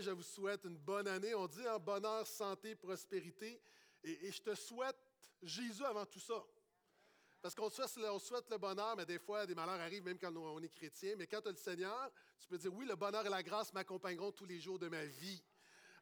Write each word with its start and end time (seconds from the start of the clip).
Je 0.00 0.10
vous 0.10 0.22
souhaite 0.22 0.64
une 0.64 0.76
bonne 0.76 1.06
année. 1.06 1.34
On 1.34 1.46
dit 1.46 1.66
en 1.68 1.78
bonheur, 1.78 2.26
santé, 2.26 2.74
prospérité. 2.74 3.60
Et, 4.02 4.30
je 4.30 4.42
te 4.42 4.54
souhaite 4.54 4.96
Jésus 5.42 5.84
avant 5.84 6.06
tout 6.06 6.20
ça. 6.20 6.44
Parce 7.40 7.54
qu'on 7.54 7.70
souhaite, 7.70 8.50
le 8.50 8.56
bonheur, 8.56 8.96
mais 8.96 9.04
des 9.04 9.18
fois, 9.18 9.46
des 9.46 9.54
malheurs 9.54 9.80
arrivent 9.80 10.04
même 10.04 10.18
quand 10.18 10.34
on 10.34 10.60
est 10.62 10.68
chrétien. 10.68 11.14
Mais 11.16 11.26
quand 11.26 11.42
tu 11.42 11.48
as 11.48 11.52
le 11.52 11.56
Seigneur, 11.56 12.10
tu 12.40 12.48
peux 12.48 12.58
dire 12.58 12.72
oui, 12.74 12.86
le 12.86 12.96
bonheur 12.96 13.24
et 13.26 13.28
la 13.28 13.42
grâce 13.42 13.72
m'accompagneront 13.72 14.32
tous 14.32 14.46
les 14.46 14.60
jours 14.60 14.78
de 14.78 14.88
ma 14.88 15.04
vie. 15.04 15.42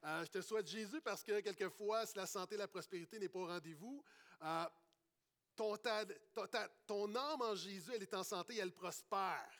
Euh, 0.04 0.24
je 0.24 0.30
te 0.30 0.40
souhaite 0.40 0.66
Jésus 0.66 1.00
parce 1.00 1.22
que 1.22 1.40
quelquefois, 1.40 2.06
si 2.06 2.16
la 2.16 2.26
santé 2.26 2.54
et 2.54 2.58
la 2.58 2.68
prospérité 2.68 3.18
n'est 3.18 3.28
pas 3.28 3.40
au 3.40 3.46
rendez-vous, 3.46 4.02
euh, 4.42 4.64
ton, 5.54 5.76
ton, 6.86 7.14
âme 7.14 7.42
en 7.42 7.54
Jésus, 7.54 7.92
elle 7.94 8.02
est 8.02 8.14
en 8.14 8.24
santé 8.24 8.54
et 8.54 8.58
elle 8.58 8.72
prospère. 8.72 9.52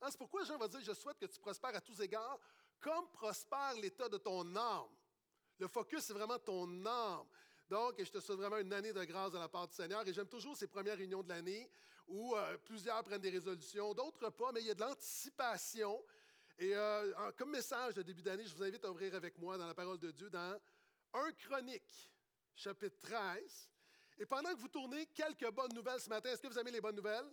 Hein, 0.00 0.08
c'est 0.10 0.18
pourquoi 0.18 0.44
Jean 0.44 0.58
va 0.58 0.68
dire, 0.68 0.80
je 0.82 0.92
souhaite 0.92 1.18
que 1.18 1.26
tu 1.26 1.38
prospères 1.38 1.74
à 1.74 1.80
tous 1.80 2.00
égards, 2.00 2.38
comme 2.82 3.08
prospère 3.12 3.74
l'état 3.80 4.08
de 4.08 4.18
ton 4.18 4.54
âme. 4.56 4.90
Le 5.58 5.68
focus, 5.68 6.00
c'est 6.00 6.12
vraiment 6.12 6.38
ton 6.38 6.84
âme. 6.84 7.26
Donc, 7.70 7.94
je 7.98 8.10
te 8.10 8.20
souhaite 8.20 8.38
vraiment 8.38 8.58
une 8.58 8.72
année 8.72 8.92
de 8.92 9.04
grâce 9.04 9.30
de 9.30 9.38
la 9.38 9.48
part 9.48 9.68
du 9.68 9.74
Seigneur. 9.74 10.06
Et 10.06 10.12
j'aime 10.12 10.28
toujours 10.28 10.56
ces 10.56 10.66
premières 10.66 10.98
réunions 10.98 11.22
de 11.22 11.28
l'année 11.28 11.70
où 12.08 12.34
euh, 12.34 12.58
plusieurs 12.58 13.02
prennent 13.04 13.20
des 13.20 13.30
résolutions, 13.30 13.94
d'autres 13.94 14.28
pas, 14.30 14.52
mais 14.52 14.60
il 14.60 14.66
y 14.66 14.70
a 14.70 14.74
de 14.74 14.80
l'anticipation. 14.80 16.04
Et 16.58 16.74
euh, 16.74 17.32
comme 17.38 17.50
message 17.50 17.94
de 17.94 18.02
début 18.02 18.22
d'année, 18.22 18.44
je 18.44 18.54
vous 18.54 18.62
invite 18.62 18.84
à 18.84 18.90
ouvrir 18.90 19.14
avec 19.14 19.38
moi 19.38 19.56
dans 19.56 19.66
la 19.66 19.74
parole 19.74 19.98
de 19.98 20.10
Dieu 20.10 20.28
dans 20.28 20.60
1 21.14 21.32
Chronique, 21.32 22.10
chapitre 22.54 22.98
13. 23.00 23.70
Et 24.18 24.26
pendant 24.26 24.50
que 24.50 24.58
vous 24.58 24.68
tournez, 24.68 25.06
quelques 25.06 25.50
bonnes 25.52 25.72
nouvelles 25.74 26.00
ce 26.00 26.08
matin. 26.10 26.30
Est-ce 26.30 26.42
que 26.42 26.48
vous 26.48 26.58
aimez 26.58 26.72
les 26.72 26.80
bonnes 26.80 26.96
nouvelles? 26.96 27.32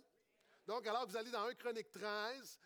Donc, 0.66 0.86
alors 0.86 1.06
vous 1.06 1.16
allez 1.16 1.30
dans 1.30 1.44
1 1.44 1.54
Chronique 1.54 1.90
13, 1.90 2.58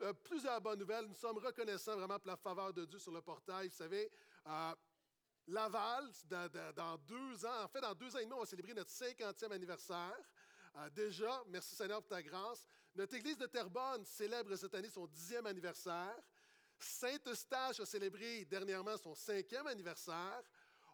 euh, 0.00 0.12
plusieurs 0.24 0.60
bonnes 0.60 0.78
nouvelles. 0.78 1.06
Nous 1.06 1.14
sommes 1.14 1.38
reconnaissants 1.38 1.96
vraiment 1.96 2.18
pour 2.18 2.30
la 2.30 2.36
faveur 2.36 2.72
de 2.72 2.84
Dieu 2.84 2.98
sur 2.98 3.12
le 3.12 3.20
portail. 3.20 3.68
Vous 3.68 3.76
savez, 3.76 4.10
euh, 4.46 4.74
Laval, 5.48 6.10
dans, 6.76 6.96
deux 6.98 7.44
ans, 7.44 7.64
en 7.64 7.68
fait, 7.68 7.80
dans 7.80 7.94
deux 7.94 8.14
ans 8.14 8.18
et 8.18 8.24
demi, 8.24 8.34
on 8.34 8.40
va 8.40 8.46
célébrer 8.46 8.74
notre 8.74 8.90
50e 8.90 9.52
anniversaire. 9.52 10.18
Euh, 10.76 10.90
déjà, 10.90 11.42
merci 11.48 11.74
Seigneur 11.74 12.00
pour 12.00 12.08
ta 12.08 12.22
grâce. 12.22 12.66
Notre 12.94 13.14
église 13.14 13.36
de 13.36 13.46
Terrebonne 13.46 14.04
célèbre 14.04 14.54
cette 14.56 14.74
année 14.74 14.88
son 14.88 15.06
dixième 15.06 15.46
anniversaire. 15.46 16.16
Saint-Eustache 16.78 17.80
a 17.80 17.86
célébré 17.86 18.44
dernièrement 18.44 18.96
son 18.96 19.14
cinquième 19.14 19.66
anniversaire. 19.66 20.42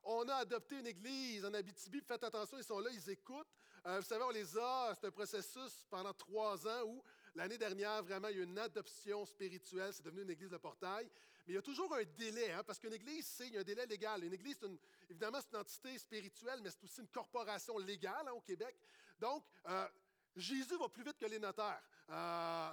On 0.05 0.29
a 0.29 0.37
adopté 0.37 0.79
une 0.79 0.87
église 0.87 1.45
en 1.45 1.55
Abitibi. 1.55 2.01
Faites 2.01 2.25
attention, 2.25 2.59
ils 2.59 2.65
sont 2.65 2.79
là, 2.81 2.91
ils 2.91 3.11
écoutent. 3.11 3.47
Euh, 3.87 4.01
vous 4.01 4.07
savez, 4.07 4.25
on 4.25 4.31
les 4.31 4.59
a, 4.59 4.95
c'est 4.95 5.07
un 5.07 5.11
processus 5.11 5.87
pendant 5.91 6.13
trois 6.13 6.67
ans 6.67 6.85
où 6.87 7.03
l'année 7.35 7.59
dernière, 7.59 8.03
vraiment, 8.03 8.29
il 8.29 8.37
y 8.37 8.41
a 8.41 8.43
eu 8.43 8.45
une 8.45 8.59
adoption 8.59 9.25
spirituelle. 9.25 9.93
C'est 9.93 10.05
devenu 10.05 10.23
une 10.23 10.31
église 10.31 10.51
de 10.51 10.57
portail. 10.57 11.09
Mais 11.47 11.55
il 11.55 11.57
y 11.57 11.59
a 11.59 11.63
toujours 11.63 11.95
un 11.95 12.03
délai, 12.17 12.53
hein, 12.53 12.63
parce 12.65 12.79
qu'une 12.79 12.93
église, 12.93 13.27
c'est, 13.27 13.47
il 13.47 13.55
y 13.55 13.57
a 13.57 13.61
un 13.61 13.65
délai 13.65 13.87
légal. 13.87 14.25
Une 14.25 14.35
église, 14.35 14.59
évidemment, 15.09 15.39
c'est 15.41 15.53
une 15.53 15.61
entité 15.61 15.99
spirituelle, 15.99 16.61
mais 16.63 16.71
c'est 16.71 16.85
aussi 16.85 17.01
une 17.01 17.09
corporation 17.09 17.79
légale 17.79 18.29
hein, 18.29 18.33
au 18.33 18.41
Québec. 18.41 18.77
Donc, 19.19 19.45
euh, 19.67 19.89
Jésus 20.37 20.77
va 20.77 20.89
plus 20.89 21.05
vite 21.05 21.19
que 21.19 21.27
les 21.27 21.39
notaires. 21.39 21.83
Euh, 22.11 22.71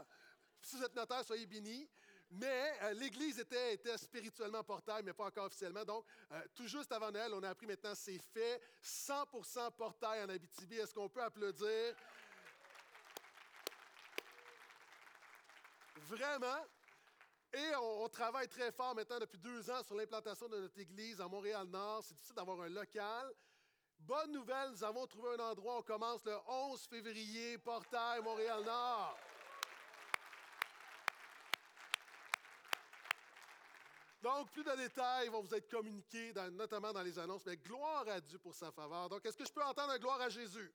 si 0.62 0.76
vous 0.76 0.84
êtes 0.84 0.96
notaire, 0.96 1.24
soyez 1.24 1.46
bénis. 1.46 1.88
Mais 2.32 2.74
euh, 2.82 2.94
l'Église 2.94 3.40
était, 3.40 3.98
spirituellement 3.98 4.64
portail, 4.64 5.04
mais 5.04 5.14
pas 5.14 5.26
encore 5.26 5.46
officiellement. 5.46 5.86
Donc, 5.86 6.06
euh, 6.32 6.42
tout 6.56 6.68
juste 6.68 6.92
avant 6.92 7.12
Noël, 7.12 7.32
on 7.34 7.44
a 7.44 7.50
appris 7.50 7.68
maintenant 7.68 7.94
c'est 7.96 8.18
fait. 8.18 8.62
100% 8.84 9.72
portail 9.72 10.24
en 10.24 10.30
Abitibi. 10.30 10.78
Est-ce 10.78 10.94
qu'on 10.94 11.10
peut 11.10 11.24
applaudir? 11.24 11.96
Vraiment? 16.08 16.66
Et 17.54 17.76
on, 17.78 18.10
travaille 18.10 18.50
très 18.50 18.72
fort 18.72 18.94
maintenant 18.94 19.18
depuis 19.18 19.38
deux 19.38 19.70
ans 19.70 19.82
sur 19.84 19.96
l'implantation 19.96 20.50
de 20.50 20.60
notre 20.60 20.78
Église 20.78 21.22
à 21.22 21.28
Montréal-Nord. 21.28 22.04
C'est 22.04 22.14
difficile 22.14 22.36
d'avoir 22.36 22.60
un 22.62 22.70
local. 22.70 23.32
Bonne 24.00 24.34
nouvelle, 24.34 24.72
nous 24.72 24.84
avons 24.84 25.08
trouvé 25.08 25.30
un 25.36 25.52
endroit. 25.52 25.78
On 25.78 25.82
commence 25.82 26.26
le 26.26 26.36
11 26.48 26.86
février, 26.88 27.58
portail 27.60 28.22
Montréal-Nord. 28.22 29.18
Donc, 34.26 34.52
plus 34.52 34.64
de 34.64 34.76
détails 34.76 35.30
vont 35.30 35.44
vous 35.44 35.54
être 35.54 35.70
communiqués, 35.70 36.34
notamment 36.54 36.92
dans 36.92 37.04
les 37.04 37.20
annonces, 37.20 37.46
mais 37.46 37.58
gloire 37.58 38.10
à 38.10 38.20
Dieu 38.20 38.40
pour 38.40 38.56
sa 38.56 38.72
faveur. 38.72 39.08
Donc, 39.08 39.24
est-ce 39.24 39.38
que 39.38 39.46
je 39.46 39.54
peux 39.54 39.62
entendre 39.62 39.92
un 39.92 40.00
gloire 40.00 40.20
à 40.20 40.30
Jésus? 40.30 40.74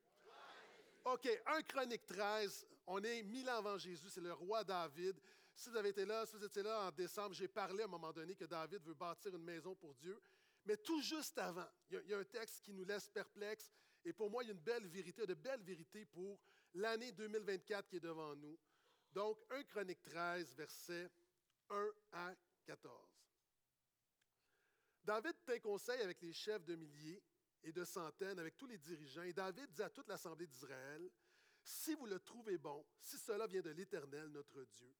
OK, 1.04 1.28
1 1.46 1.62
Chronique 1.62 2.06
13, 2.06 2.64
on 2.86 3.02
est 3.02 3.24
mille 3.24 3.50
ans 3.50 3.56
avant 3.56 3.76
Jésus, 3.76 4.08
c'est 4.08 4.20
le 4.20 4.32
roi 4.32 4.62
David. 4.62 5.20
Si 5.52 5.68
vous 5.68 5.76
avez 5.76 5.88
été 5.88 6.04
là, 6.04 6.24
si 6.26 6.36
vous 6.36 6.44
étiez 6.44 6.62
là 6.62 6.86
en 6.86 6.92
décembre, 6.92 7.34
j'ai 7.34 7.48
parlé 7.48 7.82
à 7.82 7.86
un 7.86 7.88
moment 7.88 8.12
donné 8.12 8.36
que 8.36 8.44
David 8.44 8.84
veut 8.84 8.94
bâtir 8.94 9.34
une 9.34 9.42
maison 9.42 9.74
pour 9.74 9.96
Dieu. 9.96 10.16
Mais 10.64 10.76
tout 10.76 11.02
juste 11.02 11.36
avant, 11.38 11.66
il 11.90 12.00
y, 12.06 12.14
a, 12.14 12.18
un 12.18 12.24
texte 12.24 12.62
qui 12.62 12.72
nous 12.72 12.84
laisse 12.84 13.08
perplexes. 13.08 13.72
Et 14.04 14.12
pour 14.12 14.30
moi, 14.30 14.44
il 14.44 14.46
y 14.46 14.50
a 14.50 14.52
une 14.52 14.60
belle 14.60 14.86
vérité, 14.86 15.26
de 15.26 15.34
belles 15.34 15.62
vérités 15.62 16.04
pour 16.04 16.38
l'année 16.74 17.10
2024 17.10 17.88
qui 17.88 17.96
est 17.96 18.00
devant 18.00 18.36
nous. 18.36 18.56
Donc, 19.10 19.38
1 19.50 19.64
Chronique 19.64 20.02
13, 20.04 20.54
versets 20.54 21.10
1 21.68 21.88
à 22.12 22.32
14. 22.64 23.09
David 25.10 25.34
tint 25.44 25.58
conseil 25.58 26.00
avec 26.02 26.22
les 26.22 26.32
chefs 26.32 26.64
de 26.64 26.76
milliers 26.76 27.20
et 27.64 27.72
de 27.72 27.84
centaines, 27.84 28.38
avec 28.38 28.56
tous 28.56 28.68
les 28.68 28.78
dirigeants, 28.78 29.24
et 29.24 29.32
David 29.32 29.68
dit 29.72 29.82
à 29.82 29.90
toute 29.90 30.06
l'assemblée 30.06 30.46
d'Israël, 30.46 31.10
Si 31.64 31.96
vous 31.96 32.06
le 32.06 32.20
trouvez 32.20 32.58
bon, 32.58 32.86
si 33.00 33.18
cela 33.18 33.48
vient 33.48 33.60
de 33.60 33.70
l'Éternel, 33.70 34.28
notre 34.28 34.62
Dieu, 34.62 34.94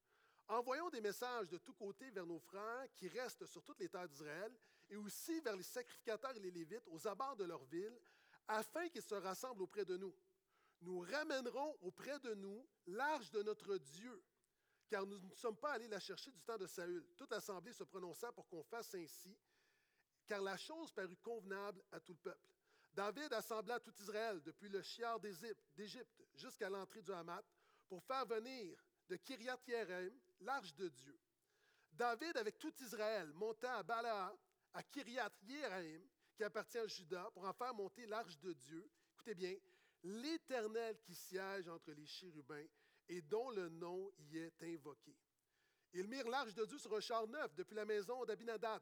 envoyons 0.48 0.90
des 0.90 1.00
messages 1.00 1.48
de 1.48 1.58
tous 1.58 1.74
côtés 1.74 2.10
vers 2.10 2.26
nos 2.26 2.40
frères 2.40 2.88
qui 2.96 3.06
restent 3.06 3.46
sur 3.46 3.62
toutes 3.62 3.78
les 3.78 3.88
terres 3.88 4.08
d'Israël, 4.08 4.52
et 4.88 4.96
aussi 4.96 5.40
vers 5.42 5.54
les 5.54 5.62
sacrificateurs 5.62 6.34
et 6.34 6.40
les 6.40 6.50
Lévites 6.50 6.88
aux 6.88 7.06
abords 7.06 7.36
de 7.36 7.44
leur 7.44 7.62
ville, 7.66 7.96
afin 8.48 8.88
qu'ils 8.88 9.02
se 9.02 9.14
rassemblent 9.14 9.62
auprès 9.62 9.84
de 9.84 9.96
nous. 9.96 10.16
Nous 10.80 10.98
ramènerons 10.98 11.78
auprès 11.82 12.18
de 12.18 12.34
nous 12.34 12.68
l'arche 12.88 13.30
de 13.30 13.44
notre 13.44 13.76
Dieu, 13.76 14.24
car 14.88 15.06
nous 15.06 15.20
ne 15.20 15.34
sommes 15.36 15.56
pas 15.56 15.74
allés 15.74 15.86
la 15.86 16.00
chercher 16.00 16.32
du 16.32 16.42
temps 16.42 16.58
de 16.58 16.66
Saül. 16.66 17.06
Toute 17.16 17.30
l'assemblée 17.30 17.72
se 17.72 17.84
prononça 17.84 18.32
pour 18.32 18.48
qu'on 18.48 18.64
fasse 18.64 18.92
ainsi 18.96 19.38
car 20.30 20.40
la 20.42 20.56
chose 20.56 20.92
parut 20.92 21.16
convenable 21.16 21.82
à 21.90 21.98
tout 21.98 22.12
le 22.12 22.18
peuple. 22.18 22.54
David 22.94 23.32
assembla 23.32 23.80
tout 23.80 23.92
Israël, 23.98 24.40
depuis 24.44 24.68
le 24.68 24.80
chiard 24.80 25.18
d'Égypte 25.18 26.22
jusqu'à 26.36 26.70
l'entrée 26.70 27.02
du 27.02 27.10
Hamat, 27.10 27.42
pour 27.88 28.00
faire 28.04 28.24
venir 28.26 28.80
de 29.08 29.16
Kiriath 29.16 29.66
Yerim 29.66 30.16
l'arche 30.42 30.72
de 30.76 30.88
Dieu. 30.88 31.18
David, 31.90 32.36
avec 32.36 32.60
tout 32.60 32.72
Israël, 32.80 33.32
monta 33.32 33.78
à 33.78 33.82
Bala, 33.82 34.32
à 34.72 34.84
Kiriath 34.84 35.34
Yerim, 35.42 36.06
qui 36.36 36.44
appartient 36.44 36.78
à 36.78 36.86
Juda, 36.86 37.28
pour 37.34 37.44
en 37.44 37.52
faire 37.52 37.74
monter 37.74 38.06
l'arche 38.06 38.38
de 38.38 38.52
Dieu. 38.52 38.88
Écoutez 39.14 39.34
bien, 39.34 39.56
l'Éternel 40.04 40.96
qui 41.00 41.16
siège 41.16 41.68
entre 41.68 41.90
les 41.90 42.06
chérubins 42.06 42.66
et 43.08 43.20
dont 43.20 43.50
le 43.50 43.68
nom 43.68 44.12
y 44.16 44.38
est 44.38 44.62
invoqué. 44.62 45.16
Ils 45.92 46.06
mirent 46.06 46.28
l'arche 46.28 46.54
de 46.54 46.64
Dieu 46.66 46.78
sur 46.78 46.94
un 46.94 47.00
char 47.00 47.26
neuf 47.26 47.52
depuis 47.56 47.74
la 47.74 47.84
maison 47.84 48.24
d'Abinadad 48.24 48.80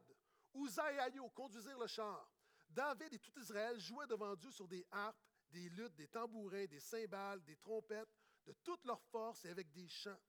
Uza 0.53 0.91
et 0.93 0.99
Ayo 0.99 1.29
conduisirent 1.29 1.79
le 1.79 1.87
char. 1.87 2.29
David 2.69 3.13
et 3.13 3.19
tout 3.19 3.37
Israël 3.39 3.79
jouaient 3.79 4.07
devant 4.07 4.35
Dieu 4.35 4.51
sur 4.51 4.67
des 4.67 4.85
harpes, 4.91 5.17
des 5.49 5.69
luttes, 5.69 5.95
des 5.95 6.07
tambourins, 6.07 6.65
des 6.65 6.79
cymbales, 6.79 7.43
des 7.43 7.55
trompettes, 7.57 8.13
de 8.45 8.53
toute 8.63 8.85
leur 8.85 9.01
force 9.01 9.45
et 9.45 9.49
avec 9.49 9.71
des 9.71 9.87
chants. 9.87 10.19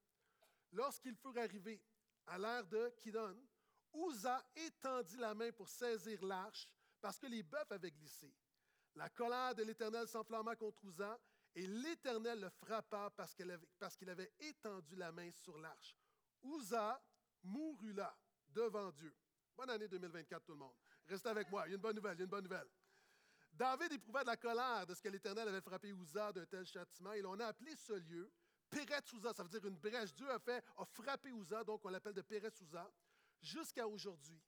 Lorsqu'ils 0.73 1.17
furent 1.17 1.39
arrivés 1.39 1.83
à 2.27 2.39
l'ère 2.39 2.67
de 2.67 2.93
Kidon, 2.97 3.37
Uza 3.95 4.43
étendit 4.55 5.17
la 5.17 5.35
main 5.35 5.51
pour 5.53 5.69
saisir 5.69 6.23
l'arche 6.25 6.67
parce 7.01 7.19
que 7.19 7.27
les 7.27 7.43
bœufs 7.43 7.71
avaient 7.71 7.91
glissé. 7.91 8.33
La 8.95 9.09
colère 9.09 9.55
de 9.55 9.63
l'Éternel 9.63 10.07
s'enflamma 10.07 10.57
contre 10.57 10.85
Uza 10.85 11.19
et 11.55 11.67
l'Éternel 11.67 12.41
le 12.41 12.51
frappa 12.51 13.11
parce 13.11 13.35
qu'il 13.35 13.51
avait, 13.51 13.67
avait, 14.09 14.33
étendu 14.41 14.97
la 14.97 15.11
main 15.13 15.31
sur 15.33 15.59
l'arche. 15.59 15.97
Uza 16.43 17.03
mourut 17.43 17.93
là, 17.93 18.17
devant 18.49 18.91
Dieu. 18.93 19.15
Bonne 19.61 19.69
année 19.69 19.89
2024, 19.89 20.43
tout 20.43 20.53
le 20.53 20.59
monde. 20.59 20.73
Restez 21.07 21.29
avec 21.29 21.51
moi. 21.51 21.65
Il 21.67 21.73
y 21.73 21.73
a 21.73 21.77
une 21.77 21.83
bonne 21.83 21.95
nouvelle. 21.95 22.15
Il 22.15 22.21
y 22.21 22.23
a 22.23 22.25
une 22.25 22.31
bonne 22.31 22.45
nouvelle. 22.45 22.67
David 23.53 23.93
éprouvait 23.93 24.23
de 24.23 24.29
la 24.29 24.39
colère 24.39 24.87
de 24.87 24.95
ce 24.95 25.03
que 25.03 25.11
l'Éternel 25.11 25.47
avait 25.49 25.61
frappé 25.61 25.91
Uza 25.91 26.33
d'un 26.33 26.47
tel 26.47 26.65
châtiment. 26.65 27.13
Et 27.13 27.21
l'on 27.21 27.39
a 27.41 27.49
appelé 27.49 27.77
ce 27.77 27.93
lieu 27.93 28.33
Péret 28.71 29.03
Uza. 29.13 29.35
Ça 29.35 29.43
veut 29.43 29.51
dire 29.51 29.63
une 29.67 29.77
brèche. 29.77 30.15
Dieu 30.15 30.31
a, 30.31 30.39
fait, 30.39 30.65
a 30.79 30.87
frappé 30.87 31.29
Uza, 31.29 31.63
donc 31.63 31.85
on 31.85 31.91
l'appelle 31.91 32.15
de 32.15 32.23
Péret 32.23 32.51
Uza, 32.59 32.91
jusqu'à 33.43 33.87
aujourd'hui. 33.87 34.41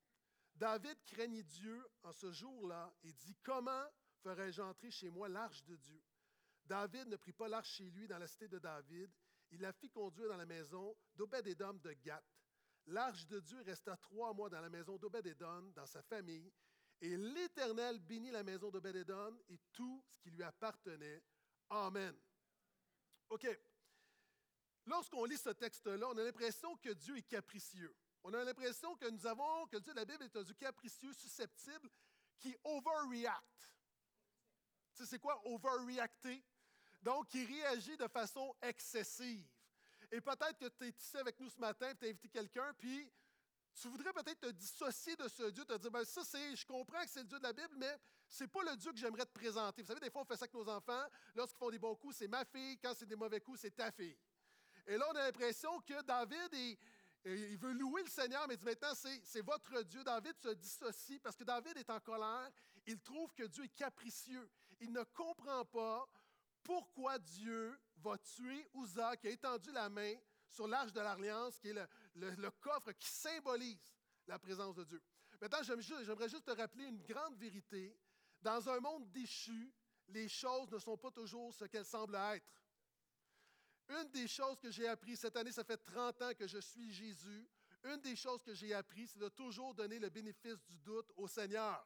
David 0.55 0.97
craignit 1.05 1.47
Dieu 1.47 1.87
en 2.05 2.13
ce 2.13 2.33
jour-là 2.33 2.91
et 3.03 3.13
dit 3.13 3.37
Comment 3.43 3.85
ferais-je 4.23 4.63
entrer 4.63 4.91
chez 4.91 5.11
moi 5.11 5.29
l'arche 5.29 5.63
de 5.65 5.77
Dieu 5.77 6.03
David 6.65 7.09
ne 7.09 7.17
prit 7.17 7.35
pas 7.35 7.49
l'arche 7.49 7.69
chez 7.69 7.91
lui 7.91 8.09
dans 8.09 8.19
la 8.19 8.27
cité 8.27 8.49
de 8.49 8.59
David. 8.59 9.11
Il 9.51 9.61
la 9.61 9.75
fit 9.75 9.91
conduire 9.91 10.31
dans 10.31 10.39
la 10.39 10.47
maison 10.47 10.97
d'Obed-Édom 11.17 11.75
de 11.75 11.93
Gath. 12.03 12.25
L'arche 12.87 13.27
de 13.27 13.41
Dieu 13.41 13.61
resta 13.63 13.97
trois 13.97 14.33
mois 14.35 14.49
dans 14.49 14.61
la 14.61 14.69
maison 14.69 14.99
d'Obed-Édom, 14.99 15.73
dans 15.75 15.87
sa 15.87 16.03
famille, 16.03 16.53
et 17.01 17.17
l'Éternel 17.17 17.99
bénit 17.99 18.31
la 18.31 18.43
maison 18.43 18.71
d'Obed-Édom 18.71 19.39
et 19.49 19.59
tout 19.73 20.03
ce 20.07 20.19
qui 20.19 20.31
lui 20.31 20.43
appartenait. 20.43 21.23
Amen. 21.71 22.17
OK. 23.29 23.47
Lorsqu'on 24.87 25.25
lit 25.25 25.39
ce 25.39 25.51
texte-là, 25.51 26.09
on 26.09 26.19
a 26.19 26.23
l'impression 26.23 26.77
que 26.77 26.91
Dieu 26.91 27.17
est 27.17 27.23
capricieux. 27.23 27.95
On 28.25 28.33
a 28.35 28.45
l'impression 28.45 28.95
que 28.97 29.09
nous 29.09 29.27
avons, 29.27 29.67
que 29.67 29.77
le 29.77 29.83
Dieu 29.83 29.93
de 29.93 29.99
la 29.99 30.05
Bible 30.05 30.25
est 30.25 30.37
un 30.37 30.43
Dieu 30.43 30.55
capricieux, 30.55 31.13
susceptible, 31.13 31.89
qui 32.39 32.57
overreact. 32.65 33.71
Tu 34.95 35.03
sais, 35.03 35.07
c'est 35.07 35.19
quoi 35.19 35.41
overreacter? 35.47 36.45
Donc, 37.03 37.29
qui 37.29 37.45
réagit 37.45 37.97
de 37.97 38.07
façon 38.07 38.55
excessive. 38.63 39.49
Et 40.13 40.21
peut-être 40.21 40.59
que 40.59 40.69
tu 40.69 40.85
es 40.85 40.91
ici 40.91 41.17
avec 41.17 41.41
nous 41.41 41.49
ce 41.49 41.59
matin, 41.59 41.91
tu 41.99 42.05
as 42.05 42.09
invité 42.11 42.29
quelqu'un, 42.29 42.73
puis 42.79 43.11
tu 43.75 43.89
voudrais 43.89 44.13
peut-être 44.13 44.41
te 44.41 44.51
dissocier 44.51 45.17
de 45.17 45.27
ce 45.27 45.45
Dieu, 45.51 45.65
te 45.65 45.77
dire, 45.79 45.91
ben 45.91 46.05
ça, 46.05 46.23
c'est, 46.23 46.55
je 46.55 46.67
comprends 46.67 47.03
que 47.03 47.09
c'est 47.09 47.23
le 47.23 47.27
Dieu 47.27 47.39
de 47.39 47.43
la 47.43 47.55
Bible, 47.55 47.75
mais 47.79 47.99
ce 48.29 48.45
n'est 48.45 48.49
pas 48.49 48.63
le 48.63 48.77
Dieu 48.77 48.93
que 48.93 48.99
j'aimerais 48.99 49.25
te 49.25 49.33
présenter. 49.33 49.81
Vous 49.81 49.89
savez, 49.89 50.01
des 50.01 50.11
fois, 50.11 50.21
on 50.21 50.25
fait 50.27 50.37
ça 50.37 50.45
avec 50.45 50.53
nos 50.53 50.69
enfants. 50.69 51.05
Lorsqu'ils 51.35 51.59
font 51.59 51.71
des 51.71 51.79
bons 51.79 51.95
coups, 51.97 52.17
c'est 52.17 52.29
ma 52.29 52.45
fille. 52.45 52.79
Quand 52.79 52.93
c'est 52.95 53.07
des 53.07 53.17
mauvais 53.17 53.41
coups, 53.41 53.61
c'est 53.61 53.75
ta 53.75 53.91
fille. 53.91 54.17
Et 54.87 54.99
là, 54.99 55.07
on 55.11 55.17
a 55.17 55.25
l'impression 55.25 55.81
que 55.81 56.03
David, 56.03 56.79
il 57.25 57.57
veut 57.57 57.73
louer 57.73 58.03
le 58.03 58.11
Seigneur, 58.11 58.47
mais 58.47 58.55
il 58.55 58.59
dit 58.59 58.67
maintenant, 58.67 58.93
c'est 58.95 59.43
votre 59.43 59.83
Dieu. 59.83 60.05
David 60.05 60.37
se 60.37 60.49
dissocie 60.51 61.19
parce 61.21 61.37
que 61.37 61.45
David 61.45 61.79
est 61.79 61.89
en 61.89 62.01
colère. 62.01 62.51
Il 62.87 63.01
trouve 63.01 63.33
que 63.33 63.45
Dieu 63.45 63.65
est 63.65 63.75
capricieux. 63.75 64.51
Il 64.81 64.93
ne 64.93 65.05
comprend 65.05 65.65
pas 65.65 66.07
pourquoi 66.63 67.19
Dieu 67.19 67.79
va 67.97 68.19
tuer 68.19 68.69
Uzzah 68.75 69.17
qui 69.17 69.29
a 69.29 69.31
étendu 69.31 69.71
la 69.73 69.89
main 69.89 70.15
sur 70.49 70.67
l'arche 70.67 70.93
de 70.93 71.01
l'Alliance, 71.01 71.59
qui 71.59 71.69
est 71.69 71.89
le, 72.15 72.51
coffre 72.61 72.93
qui 72.93 73.09
symbolise 73.09 73.95
la 74.27 74.39
présence 74.39 74.75
de 74.75 74.85
Dieu. 74.85 75.03
Maintenant, 75.41 75.63
j'aimerais 75.63 76.29
juste 76.29 76.45
te 76.45 76.51
rappeler 76.51 76.85
une 76.85 77.03
grande 77.03 77.37
vérité. 77.37 77.97
Dans 78.41 78.69
un 78.69 78.81
monde 78.81 79.11
déchu, 79.11 79.73
les 80.09 80.29
choses 80.29 80.71
ne 80.71 80.79
sont 80.79 80.97
pas 80.97 81.11
toujours 81.11 81.55
ce 81.55 81.65
qu'elles 81.65 81.87
semblent 81.87 82.17
être. 82.35 82.63
Une 83.89 84.11
des 84.11 84.29
choses 84.29 84.59
que 84.61 84.71
j'ai 84.71 84.87
appris 84.87 85.17
cette 85.17 85.37
année, 85.37 85.53
ça 85.53 85.65
fait 85.65 85.79
30 85.79 86.23
ans 86.23 86.35
que 86.35 86.47
je 86.47 86.59
suis 86.59 86.93
Jésus. 86.93 87.49
Une 87.85 88.01
des 88.01 88.15
choses 88.15 88.43
que 88.43 88.55
j'ai 88.55 88.73
appris, 88.75 89.09
c'est 89.09 89.19
de 89.19 89.29
toujours 89.29 89.75
donner 89.75 89.99
le 89.99 90.09
bénéfice 90.09 90.63
du 90.65 90.79
doute 90.79 91.11
au 91.17 91.27
Seigneur. 91.27 91.85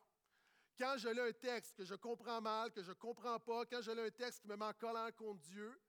Quand 0.79 0.99
je 0.99 1.09
lis 1.09 1.21
un 1.21 1.33
texte 1.33 1.75
que 1.75 1.85
je 1.85 1.95
comprends 1.95 2.41
mal, 2.41 2.71
que 2.71 2.83
je 2.83 2.91
ne 2.91 2.95
comprends 2.95 3.41
pas, 3.41 3.65
quand 3.65 3.81
je 3.81 3.91
lis 3.91 4.01
un 4.01 4.11
texte 4.11 4.41
qui 4.41 4.49
me 4.49 4.57
met 4.57 4.65
en 4.65 4.75
colère 4.75 5.15
contre 5.15 5.41
Dieu, 5.41 5.81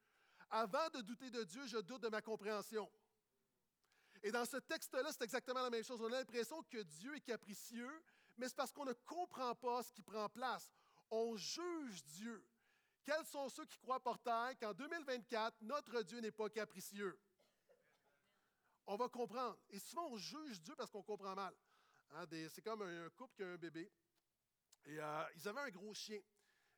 avant 0.49 0.89
de 0.93 1.01
douter 1.01 1.29
de 1.29 1.43
Dieu, 1.43 1.67
je 1.67 1.77
doute 1.77 2.01
de 2.01 2.07
ma 2.07 2.21
compréhension. 2.21 2.89
Et 4.23 4.31
dans 4.31 4.45
ce 4.45 4.57
texte-là, 4.57 5.09
c'est 5.11 5.23
exactement 5.23 5.61
la 5.61 5.69
même 5.69 5.83
chose. 5.83 6.01
On 6.01 6.07
a 6.07 6.19
l'impression 6.19 6.63
que 6.63 6.81
Dieu 6.83 7.15
est 7.15 7.21
capricieux, 7.21 8.01
mais 8.37 8.47
c'est 8.47 8.55
parce 8.55 8.71
qu'on 8.71 8.85
ne 8.85 8.93
comprend 8.93 9.53
pas 9.55 9.83
ce 9.83 9.91
qui 9.91 10.01
prend 10.01 10.29
place. 10.29 10.71
On 11.11 11.35
juge 11.35 12.03
Dieu. 12.05 12.43
Quels 13.03 13.25
sont 13.25 13.49
ceux 13.49 13.65
qui 13.65 13.77
croient 13.77 14.01
par 14.01 14.19
qu'en 14.21 14.73
2024, 14.73 15.61
notre 15.61 16.01
Dieu 16.01 16.19
n'est 16.19 16.31
pas 16.31 16.49
capricieux? 16.49 17.19
On 18.85 18.95
va 18.95 19.09
comprendre. 19.09 19.57
Et 19.69 19.79
souvent, 19.79 20.07
on 20.11 20.17
juge 20.17 20.61
Dieu 20.61 20.75
parce 20.75 20.91
qu'on 20.91 21.03
comprend 21.03 21.35
mal. 21.35 21.53
Hein, 22.11 22.25
c'est 22.49 22.61
comme 22.61 22.81
un 22.81 23.09
couple 23.09 23.35
qui 23.35 23.43
a 23.43 23.47
un 23.47 23.57
bébé. 23.57 23.91
Et 24.87 24.99
euh, 24.99 25.23
ils 25.35 25.47
avaient 25.47 25.61
un 25.61 25.69
gros 25.69 25.93
chien. 25.93 26.19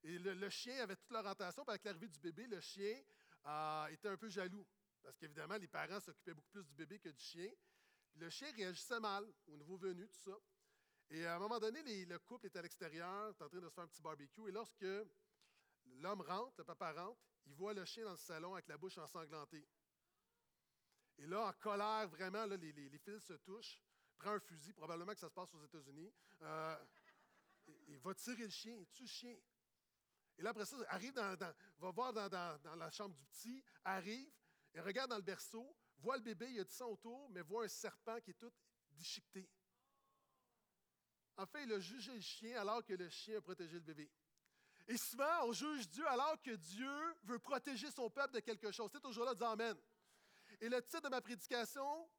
Et 0.04 0.18
le, 0.18 0.50
chien 0.50 0.82
avait 0.82 0.96
toute 0.96 1.12
leur 1.12 1.26
attention. 1.28 1.64
Puis 1.64 1.72
avec 1.72 1.84
l'arrivée 1.84 2.08
du 2.08 2.20
bébé, 2.20 2.48
le 2.48 2.60
chien 2.60 3.02
euh, 3.46 3.88
était 3.88 4.10
un 4.10 4.18
peu 4.18 4.30
jaloux. 4.30 4.66
Parce 5.02 5.18
qu'évidemment, 5.18 5.58
les 5.58 5.68
parents 5.68 6.00
s'occupaient 6.00 6.34
beaucoup 6.34 6.50
plus 6.52 6.66
du 6.66 6.74
bébé 6.74 7.00
que 7.00 7.10
du 7.10 7.22
chien. 7.22 7.50
le 8.16 8.30
chien 8.30 8.52
réagissait 8.54 9.00
mal 9.00 9.26
au 9.48 9.58
nouveau 9.58 9.78
venu, 9.78 10.08
tout 10.08 10.32
ça. 10.32 10.38
Et 11.12 11.26
à 11.26 11.36
un 11.36 11.40
moment 11.40 11.60
donné, 11.60 11.82
le 12.06 12.20
couple 12.20 12.48
est 12.48 12.56
à 12.56 12.62
l'extérieur, 12.62 13.30
en 13.30 13.34
train 13.34 13.60
de 13.60 13.68
se 13.68 13.74
faire 13.74 13.84
un 13.84 13.88
petit 13.88 14.02
barbecue. 14.02 14.48
Et 14.48 14.52
lorsque 14.52 14.86
l'homme 15.86 16.22
rentre, 16.22 16.54
le 16.58 16.64
papa 16.64 16.92
rentre, 16.94 17.20
il 17.46 17.54
voit 17.54 17.74
le 17.74 17.86
chien 17.86 18.04
dans 18.04 18.12
le 18.12 18.18
salon 18.18 18.54
avec 18.54 18.68
la 18.68 18.78
bouche 18.78 18.98
ensanglantée. 18.98 19.68
Et 21.18 21.26
là, 21.26 21.48
en 21.48 21.54
colère, 21.54 22.08
vraiment, 22.08 22.46
les, 22.46 22.98
fils 23.00 23.24
se 23.24 23.34
touchent. 23.34 23.82
Prend 24.18 24.32
un 24.32 24.40
fusil, 24.40 24.74
probablement 24.74 25.14
que 25.14 25.20
ça 25.20 25.30
se 25.30 25.34
passe 25.34 25.54
aux 25.54 25.64
États-Unis. 25.64 26.12
Euh, 26.42 26.78
va 28.00 28.14
tirer 28.14 28.44
le 28.44 28.50
chien, 28.50 28.84
tue 28.92 29.04
le 29.04 29.08
chien. 29.08 29.36
Et 30.38 30.42
là, 30.42 30.52
après 30.52 30.66
ça, 30.66 30.78
arrive 30.88 31.14
dans, 31.14 31.38
va 31.80 31.92
voir 31.92 32.14
dans, 32.14 32.76
la 32.78 32.92
chambre 32.92 33.16
du 33.16 33.26
petit, 33.26 33.64
arrive, 33.84 34.32
et 34.74 34.80
regarde 34.80 35.10
dans 35.10 35.18
le 35.18 35.24
berceau, 35.24 35.76
voit 35.98 36.18
le 36.18 36.24
bébé, 36.24 36.50
il 36.52 36.60
a 36.60 36.64
du 36.64 36.72
sang 36.72 36.90
autour, 36.90 37.30
mais 37.30 37.42
voit 37.42 37.66
un 37.66 37.68
serpent 37.68 38.20
qui 38.22 38.32
est 38.32 38.40
tout 38.40 38.52
déchiqueté. 38.92 39.50
En 41.38 41.46
fait, 41.46 41.64
il 41.64 41.74
a 41.74 41.80
jugé 41.80 42.14
le 42.14 42.22
chien 42.22 42.60
alors 42.60 42.84
que 42.84 42.94
le 42.94 43.10
chien 43.10 43.38
a 43.38 43.42
protégé 43.42 43.74
le 43.74 43.80
bébé. 43.80 44.10
Et 44.88 44.98
souvent, 44.98 45.46
on 45.46 45.54
juge 45.54 45.88
Dieu 45.90 46.08
alors 46.08 46.42
que 46.42 46.52
Dieu 46.52 47.16
veut 47.24 47.40
protéger 47.40 47.92
son 47.92 48.10
peuple 48.10 48.34
de 48.34 48.40
quelque 48.40 48.72
chose. 48.72 48.90
C'est 48.92 49.02
toujours 49.02 49.26
là, 49.26 49.36
dis 49.36 49.44
Amen. 49.44 49.78
Et 50.60 50.68
le 50.68 50.82
titre 50.82 51.02
de 51.02 51.10
ma 51.10 51.22
prédication, 51.22 52.10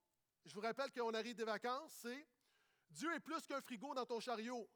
je 0.44 0.54
vous 0.54 0.60
rappelle 0.60 0.90
qu'on 0.92 1.12
arrive 1.12 1.34
des 1.34 1.44
vacances, 1.44 1.92
c'est 2.00 2.26
Dieu 2.90 3.12
est 3.14 3.20
plus 3.20 3.46
qu'un 3.46 3.60
frigo 3.60 3.94
dans 3.94 4.06
ton 4.06 4.20
chariot. 4.20 4.68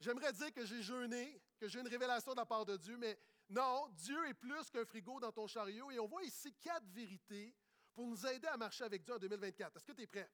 J'aimerais 0.00 0.32
dire 0.32 0.52
que 0.52 0.64
j'ai 0.66 0.82
jeûné, 0.82 1.40
que 1.58 1.68
j'ai 1.68 1.80
une 1.80 1.88
révélation 1.88 2.32
de 2.32 2.36
la 2.36 2.46
part 2.46 2.64
de 2.64 2.76
Dieu, 2.76 2.96
mais 2.96 3.18
non, 3.48 3.88
Dieu 3.92 4.28
est 4.28 4.34
plus 4.34 4.70
qu'un 4.70 4.84
frigo 4.84 5.20
dans 5.20 5.32
ton 5.32 5.46
chariot. 5.46 5.90
Et 5.90 5.98
on 5.98 6.06
voit 6.06 6.22
ici 6.22 6.52
quatre 6.54 6.86
vérités 6.88 7.54
pour 7.94 8.06
nous 8.06 8.26
aider 8.26 8.48
à 8.48 8.56
marcher 8.56 8.84
avec 8.84 9.02
Dieu 9.02 9.14
en 9.14 9.18
2024. 9.18 9.76
Est-ce 9.76 9.86
que 9.86 9.92
tu 9.92 10.02
es 10.02 10.06
prêt? 10.06 10.30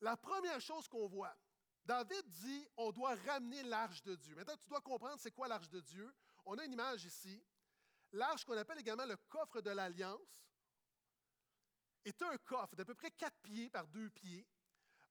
La 0.00 0.16
première 0.16 0.60
chose 0.60 0.88
qu'on 0.88 1.06
voit, 1.06 1.36
David 1.84 2.26
dit, 2.28 2.66
on 2.76 2.92
doit 2.92 3.14
ramener 3.26 3.62
l'arche 3.64 4.02
de 4.02 4.14
Dieu. 4.14 4.34
Maintenant, 4.34 4.56
tu 4.56 4.68
dois 4.68 4.80
comprendre 4.80 5.18
c'est 5.18 5.30
quoi 5.30 5.48
l'arche 5.48 5.68
de 5.68 5.80
Dieu. 5.80 6.14
On 6.46 6.56
a 6.58 6.64
une 6.64 6.72
image 6.72 7.04
ici. 7.04 7.42
L'arche 8.12 8.44
qu'on 8.44 8.56
appelle 8.56 8.78
également 8.78 9.06
le 9.06 9.16
coffre 9.28 9.60
de 9.60 9.70
l'Alliance 9.70 10.20
est 12.04 12.22
un 12.22 12.36
coffre 12.38 12.76
d'à 12.76 12.84
peu 12.84 12.94
près 12.94 13.10
quatre 13.10 13.36
pieds 13.42 13.70
par 13.70 13.86
deux 13.88 14.08
pieds 14.10 14.46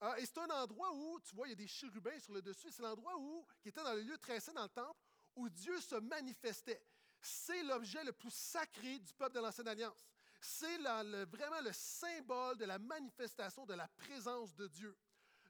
ah, 0.05 0.19
et 0.19 0.25
c'est 0.25 0.37
un 0.39 0.49
endroit 0.49 0.91
où, 0.93 1.17
tu 1.21 1.33
vois, 1.33 1.47
il 1.47 1.51
y 1.51 1.53
a 1.53 1.55
des 1.55 1.67
chérubins 1.67 2.19
sur 2.19 2.33
le 2.33 2.41
dessus. 2.41 2.69
C'est 2.71 2.81
l'endroit 2.81 3.17
où, 3.17 3.47
qui 3.61 3.69
était 3.69 3.81
dans 3.81 3.93
le 3.93 4.01
lieu 4.01 4.17
très 4.17 4.41
saint 4.41 4.51
dans 4.51 4.63
le 4.63 4.67
temple, 4.67 4.99
où 5.37 5.47
Dieu 5.47 5.79
se 5.79 5.95
manifestait. 5.95 6.85
C'est 7.21 7.63
l'objet 7.63 8.03
le 8.03 8.11
plus 8.11 8.33
sacré 8.33 8.99
du 8.99 9.13
peuple 9.13 9.35
de 9.35 9.39
l'Ancienne 9.39 9.69
Alliance. 9.69 10.05
C'est 10.41 10.77
vraiment 10.77 11.61
le 11.61 11.71
symbole 11.71 12.57
de 12.57 12.65
la 12.65 12.79
manifestation 12.79 13.65
de 13.65 13.75
la 13.75 13.87
présence 13.87 14.53
de 14.55 14.67
Dieu. 14.67 14.93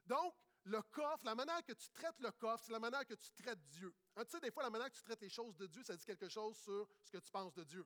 Donc, 0.06 0.32
le 0.62 0.80
coffre, 0.82 1.24
la 1.24 1.34
manière 1.34 1.64
que 1.64 1.72
tu 1.72 1.88
traites 1.88 2.20
le 2.20 2.30
coffre, 2.30 2.62
c'est 2.64 2.72
la 2.72 2.78
manière 2.78 3.04
que 3.04 3.14
tu 3.14 3.32
traites 3.32 3.58
Dieu. 3.66 3.92
Hein, 4.14 4.24
tu 4.24 4.30
sais, 4.30 4.40
des 4.40 4.52
fois, 4.52 4.62
la 4.62 4.70
manière 4.70 4.88
que 4.88 4.96
tu 4.96 5.02
traites 5.02 5.20
les 5.20 5.30
choses 5.30 5.56
de 5.56 5.66
Dieu, 5.66 5.82
ça 5.82 5.96
dit 5.96 6.04
quelque 6.04 6.28
chose 6.28 6.56
sur 6.58 6.88
ce 7.02 7.10
que 7.10 7.18
tu 7.18 7.30
penses 7.32 7.54
de 7.54 7.64
Dieu. 7.64 7.84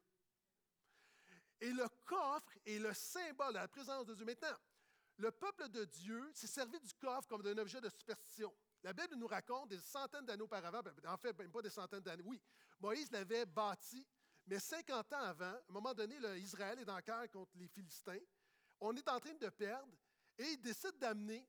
Et 1.62 1.73
le 1.73 1.88
coffre 2.05 2.53
est 2.67 2.79
le 2.79 2.93
symbole 2.93 3.55
de 3.55 3.59
la 3.59 3.69
présence 3.69 4.05
de 4.05 4.14
Dieu. 4.14 4.26
Maintenant, 4.26 4.55
le 5.19 5.31
peuple 5.32 5.69
de 5.69 5.85
Dieu 5.85 6.31
s'est 6.32 6.47
servi 6.47 6.79
du 6.81 6.95
coffre 6.95 7.28
comme 7.28 7.42
d'un 7.42 7.59
objet 7.59 7.81
de 7.81 7.88
superstition. 7.88 8.54
La 8.83 8.92
Bible 8.92 9.16
nous 9.16 9.26
raconte 9.26 9.69
des 9.69 9.78
centaines 9.78 10.25
d'années 10.25 10.42
auparavant, 10.42 10.81
ben, 10.81 10.95
en 11.07 11.16
fait, 11.16 11.37
même 11.37 11.50
pas 11.50 11.62
des 11.62 11.71
centaines 11.71 12.00
d'années, 12.00 12.23
oui, 12.25 12.40
Moïse 12.81 13.11
l'avait 13.11 13.45
bâti, 13.45 14.07
mais 14.47 14.61
50 14.61 15.12
ans 15.12 15.19
avant, 15.19 15.45
à 15.45 15.62
un 15.69 15.73
moment 15.73 15.92
donné, 15.92 16.16
Israël 16.38 16.78
est 16.78 16.85
le 16.85 17.00
guerre 17.02 17.28
contre 17.31 17.50
les 17.57 17.66
Philistins. 17.66 18.21
On 18.81 18.95
est 18.97 19.09
en 19.09 19.19
train 19.19 19.35
de 19.35 19.49
perdre 19.49 19.92
et 20.38 20.45
il 20.52 20.61
décide 20.61 20.97
d'amener 20.99 21.47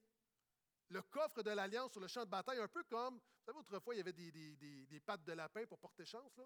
le 0.90 1.04
coffre 1.04 1.44
de 1.44 1.52
l'Alliance 1.52 1.92
sur 1.92 2.02
le 2.02 2.08
champ 2.08 2.26
de 2.26 2.30
bataille, 2.30 2.60
un 2.60 2.68
peu 2.68 2.84
comme, 2.84 3.16
vous 3.16 3.46
savez, 3.46 3.60
autrefois, 3.60 3.94
il 3.94 3.98
y 3.98 4.02
avait 4.02 4.14
des, 4.14 5.00
pattes 5.06 5.24
de 5.24 5.34
lapin 5.34 5.66
pour 5.68 5.78
porter 5.78 6.06
chance, 6.06 6.36
là. 6.38 6.46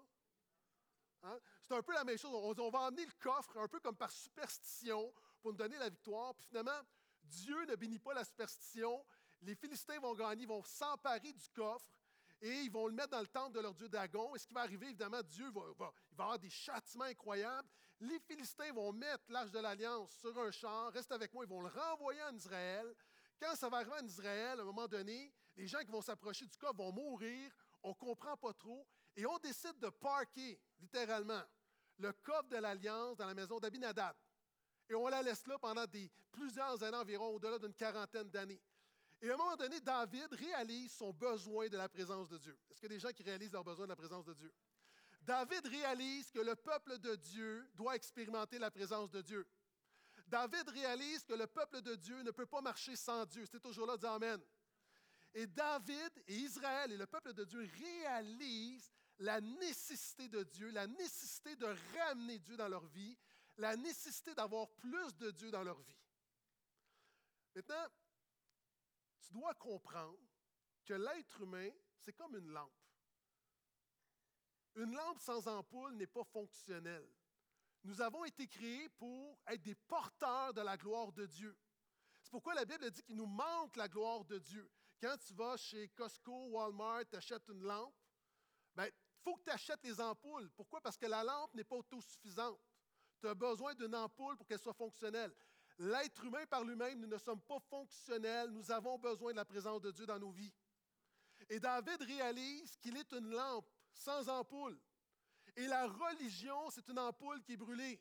Hein? 1.22 1.38
C'est 1.62 1.74
un 1.74 1.82
peu 1.82 1.94
la 1.94 2.04
même 2.04 2.18
chose. 2.18 2.34
On, 2.34 2.70
va 2.70 2.80
emmener 2.80 3.06
le 3.06 3.12
coffre 3.18 3.56
un 3.56 3.66
peu 3.66 3.80
comme 3.80 3.96
par 3.96 4.12
superstition 4.12 5.10
pour 5.40 5.52
nous 5.52 5.56
donner 5.56 5.78
la 5.78 5.88
victoire. 5.88 6.34
Puis 6.34 6.44
finalement, 6.44 6.78
Dieu 7.24 7.64
ne 7.66 7.74
bénit 7.76 7.98
pas 7.98 8.14
la 8.14 8.24
superstition. 8.24 9.04
Les 9.42 9.54
Philistins 9.54 9.98
vont 10.00 10.14
gagner, 10.14 10.42
ils 10.42 10.48
vont 10.48 10.62
s'emparer 10.62 11.32
du 11.32 11.48
coffre 11.50 11.86
et 12.40 12.62
ils 12.62 12.70
vont 12.70 12.86
le 12.86 12.92
mettre 12.92 13.10
dans 13.10 13.20
le 13.20 13.26
temple 13.26 13.52
de 13.52 13.60
leur 13.60 13.74
Dieu 13.74 13.88
Dagon. 13.88 14.34
Et 14.34 14.38
ce 14.38 14.46
qui 14.46 14.54
va 14.54 14.62
arriver, 14.62 14.86
évidemment, 14.86 15.22
Dieu 15.22 15.50
va, 15.50 15.92
avoir 16.12 16.38
des 16.38 16.50
châtiments 16.50 17.04
incroyables. 17.04 17.68
Les 18.00 18.18
Philistins 18.20 18.72
vont 18.72 18.92
mettre 18.92 19.24
l'arche 19.28 19.50
de 19.50 19.60
l'Alliance 19.60 20.12
sur 20.20 20.36
un 20.38 20.50
champ, 20.50 20.90
reste 20.90 21.12
avec 21.12 21.32
moi, 21.32 21.44
ils 21.44 21.48
vont 21.48 21.62
le 21.62 21.68
renvoyer 21.68 22.22
en 22.24 22.34
Israël. 22.34 22.94
Quand 23.40 23.54
ça 23.54 23.68
va 23.68 23.78
arriver 23.78 23.96
en 24.00 24.06
Israël, 24.06 24.58
à 24.58 24.62
un 24.62 24.66
moment 24.66 24.86
donné, 24.86 25.32
les 25.56 25.66
gens 25.66 25.80
qui 25.80 25.90
vont 25.90 26.02
s'approcher 26.02 26.46
du 26.46 26.56
coffre 26.56 26.76
vont 26.76 26.92
mourir, 26.92 27.50
on 27.82 27.90
ne 27.90 27.94
comprend 27.94 28.36
pas 28.36 28.52
trop, 28.52 28.86
et 29.16 29.26
on 29.26 29.38
décide 29.38 29.78
de 29.78 29.88
parker, 29.88 30.60
littéralement, 30.80 31.42
le 31.98 32.12
coffre 32.12 32.48
de 32.48 32.56
l'Alliance 32.56 33.16
dans 33.16 33.26
la 33.26 33.34
maison 33.34 33.58
d'Abinadab. 33.60 34.16
Et 34.88 34.94
on 34.94 35.08
la 35.08 35.22
laisse 35.22 35.46
là 35.46 35.58
pendant 35.58 35.86
des, 35.86 36.10
plusieurs 36.30 36.82
années 36.82 36.96
environ, 36.96 37.28
au-delà 37.28 37.58
d'une 37.58 37.74
quarantaine 37.74 38.28
d'années. 38.30 38.60
Et 39.20 39.30
à 39.30 39.34
un 39.34 39.36
moment 39.36 39.56
donné, 39.56 39.80
David 39.80 40.32
réalise 40.32 40.92
son 40.92 41.12
besoin 41.12 41.68
de 41.68 41.76
la 41.76 41.88
présence 41.88 42.28
de 42.28 42.36
Dieu. 42.36 42.58
Est-ce 42.70 42.84
a 42.84 42.88
des 42.88 42.98
gens 42.98 43.12
qui 43.12 43.22
réalisent 43.22 43.52
leur 43.52 43.64
besoin 43.64 43.86
de 43.86 43.90
la 43.90 43.96
présence 43.96 44.24
de 44.26 44.34
Dieu? 44.34 44.52
David 45.22 45.66
réalise 45.66 46.30
que 46.30 46.40
le 46.40 46.54
peuple 46.54 46.98
de 46.98 47.14
Dieu 47.14 47.66
doit 47.74 47.96
expérimenter 47.96 48.58
la 48.58 48.70
présence 48.70 49.10
de 49.10 49.22
Dieu. 49.22 49.46
David 50.26 50.68
réalise 50.68 51.24
que 51.24 51.32
le 51.32 51.46
peuple 51.46 51.80
de 51.80 51.94
Dieu 51.94 52.22
ne 52.22 52.30
peut 52.30 52.46
pas 52.46 52.60
marcher 52.60 52.96
sans 52.96 53.24
Dieu. 53.24 53.46
C'est 53.50 53.60
toujours 53.60 53.86
là, 53.86 53.96
dit 53.96 54.06
Amen. 54.06 54.40
Et 55.32 55.46
David 55.46 56.10
et 56.26 56.34
Israël 56.34 56.92
et 56.92 56.96
le 56.96 57.06
peuple 57.06 57.32
de 57.32 57.44
Dieu 57.44 57.68
réalisent 57.78 58.92
la 59.18 59.40
nécessité 59.40 60.28
de 60.28 60.42
Dieu, 60.42 60.70
la 60.70 60.86
nécessité 60.86 61.56
de 61.56 61.66
ramener 61.98 62.38
Dieu 62.38 62.56
dans 62.56 62.68
leur 62.68 62.84
vie 62.86 63.16
la 63.56 63.76
nécessité 63.76 64.34
d'avoir 64.34 64.68
plus 64.70 65.14
de 65.16 65.30
Dieu 65.30 65.50
dans 65.50 65.62
leur 65.62 65.80
vie. 65.80 66.00
Maintenant, 67.54 67.86
tu 69.20 69.32
dois 69.32 69.54
comprendre 69.54 70.18
que 70.84 70.94
l'être 70.94 71.40
humain, 71.40 71.70
c'est 71.96 72.12
comme 72.12 72.36
une 72.36 72.50
lampe. 72.50 72.72
Une 74.76 74.92
lampe 74.94 75.20
sans 75.20 75.46
ampoule 75.46 75.94
n'est 75.94 76.06
pas 76.06 76.24
fonctionnelle. 76.24 77.08
Nous 77.84 78.00
avons 78.00 78.24
été 78.24 78.48
créés 78.48 78.88
pour 78.88 79.38
être 79.46 79.62
des 79.62 79.74
porteurs 79.74 80.52
de 80.52 80.62
la 80.62 80.76
gloire 80.76 81.12
de 81.12 81.26
Dieu. 81.26 81.56
C'est 82.22 82.30
pourquoi 82.30 82.54
la 82.54 82.64
Bible 82.64 82.90
dit 82.90 83.02
qu'il 83.02 83.16
nous 83.16 83.26
manque 83.26 83.76
la 83.76 83.88
gloire 83.88 84.24
de 84.24 84.38
Dieu. 84.38 84.68
Quand 85.00 85.16
tu 85.18 85.34
vas 85.34 85.56
chez 85.56 85.88
Costco, 85.90 86.46
Walmart, 86.46 87.04
tu 87.10 87.16
achètes 87.16 87.46
une 87.48 87.62
lampe, 87.62 87.94
il 88.78 88.90
faut 89.22 89.36
que 89.36 89.42
tu 89.42 89.50
achètes 89.50 89.84
les 89.84 90.00
ampoules. 90.00 90.50
Pourquoi? 90.50 90.80
Parce 90.80 90.96
que 90.96 91.06
la 91.06 91.22
lampe 91.22 91.54
n'est 91.54 91.64
pas 91.64 91.76
autosuffisante. 91.76 92.60
Tu 93.24 93.30
as 93.30 93.34
besoin 93.34 93.74
d'une 93.74 93.94
ampoule 93.94 94.36
pour 94.36 94.46
qu'elle 94.46 94.58
soit 94.58 94.74
fonctionnelle. 94.74 95.32
L'être 95.78 96.22
humain 96.26 96.44
par 96.44 96.62
lui-même, 96.62 97.00
nous 97.00 97.06
ne 97.06 97.16
sommes 97.16 97.40
pas 97.40 97.58
fonctionnels. 97.58 98.50
Nous 98.50 98.70
avons 98.70 98.98
besoin 98.98 99.32
de 99.32 99.36
la 99.38 99.46
présence 99.46 99.80
de 99.80 99.90
Dieu 99.92 100.04
dans 100.04 100.18
nos 100.18 100.30
vies. 100.30 100.52
Et 101.48 101.58
David 101.58 102.02
réalise 102.02 102.76
qu'il 102.76 102.94
est 102.98 103.10
une 103.12 103.30
lampe 103.30 103.66
sans 103.94 104.28
ampoule. 104.28 104.78
Et 105.56 105.66
la 105.66 105.86
religion, 105.86 106.68
c'est 106.68 106.86
une 106.86 106.98
ampoule 106.98 107.42
qui 107.42 107.54
est 107.54 107.56
brûlée. 107.56 107.98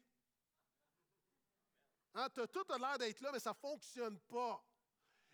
Hein, 2.16 2.28
tout 2.30 2.66
l'air 2.78 2.98
d'être 2.98 3.22
là, 3.22 3.30
mais 3.32 3.40
ça 3.40 3.52
ne 3.52 3.70
fonctionne 3.70 4.20
pas. 4.28 4.62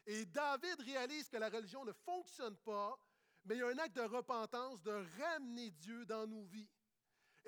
Et 0.05 0.23
David 0.27 0.81
réalise 0.81 1.29
que 1.29 1.37
la 1.37 1.49
religion 1.49 1.83
ne 1.83 1.93
fonctionne 1.93 2.57
pas, 2.57 2.95
mais 3.43 3.55
il 3.55 3.57
y 3.57 3.63
a 3.63 3.69
un 3.69 3.77
acte 3.79 3.95
de 3.95 4.01
repentance, 4.01 4.83
de 4.83 5.03
ramener 5.19 5.71
Dieu 5.71 6.05
dans 6.05 6.27
nos 6.27 6.43
vies. 6.43 6.69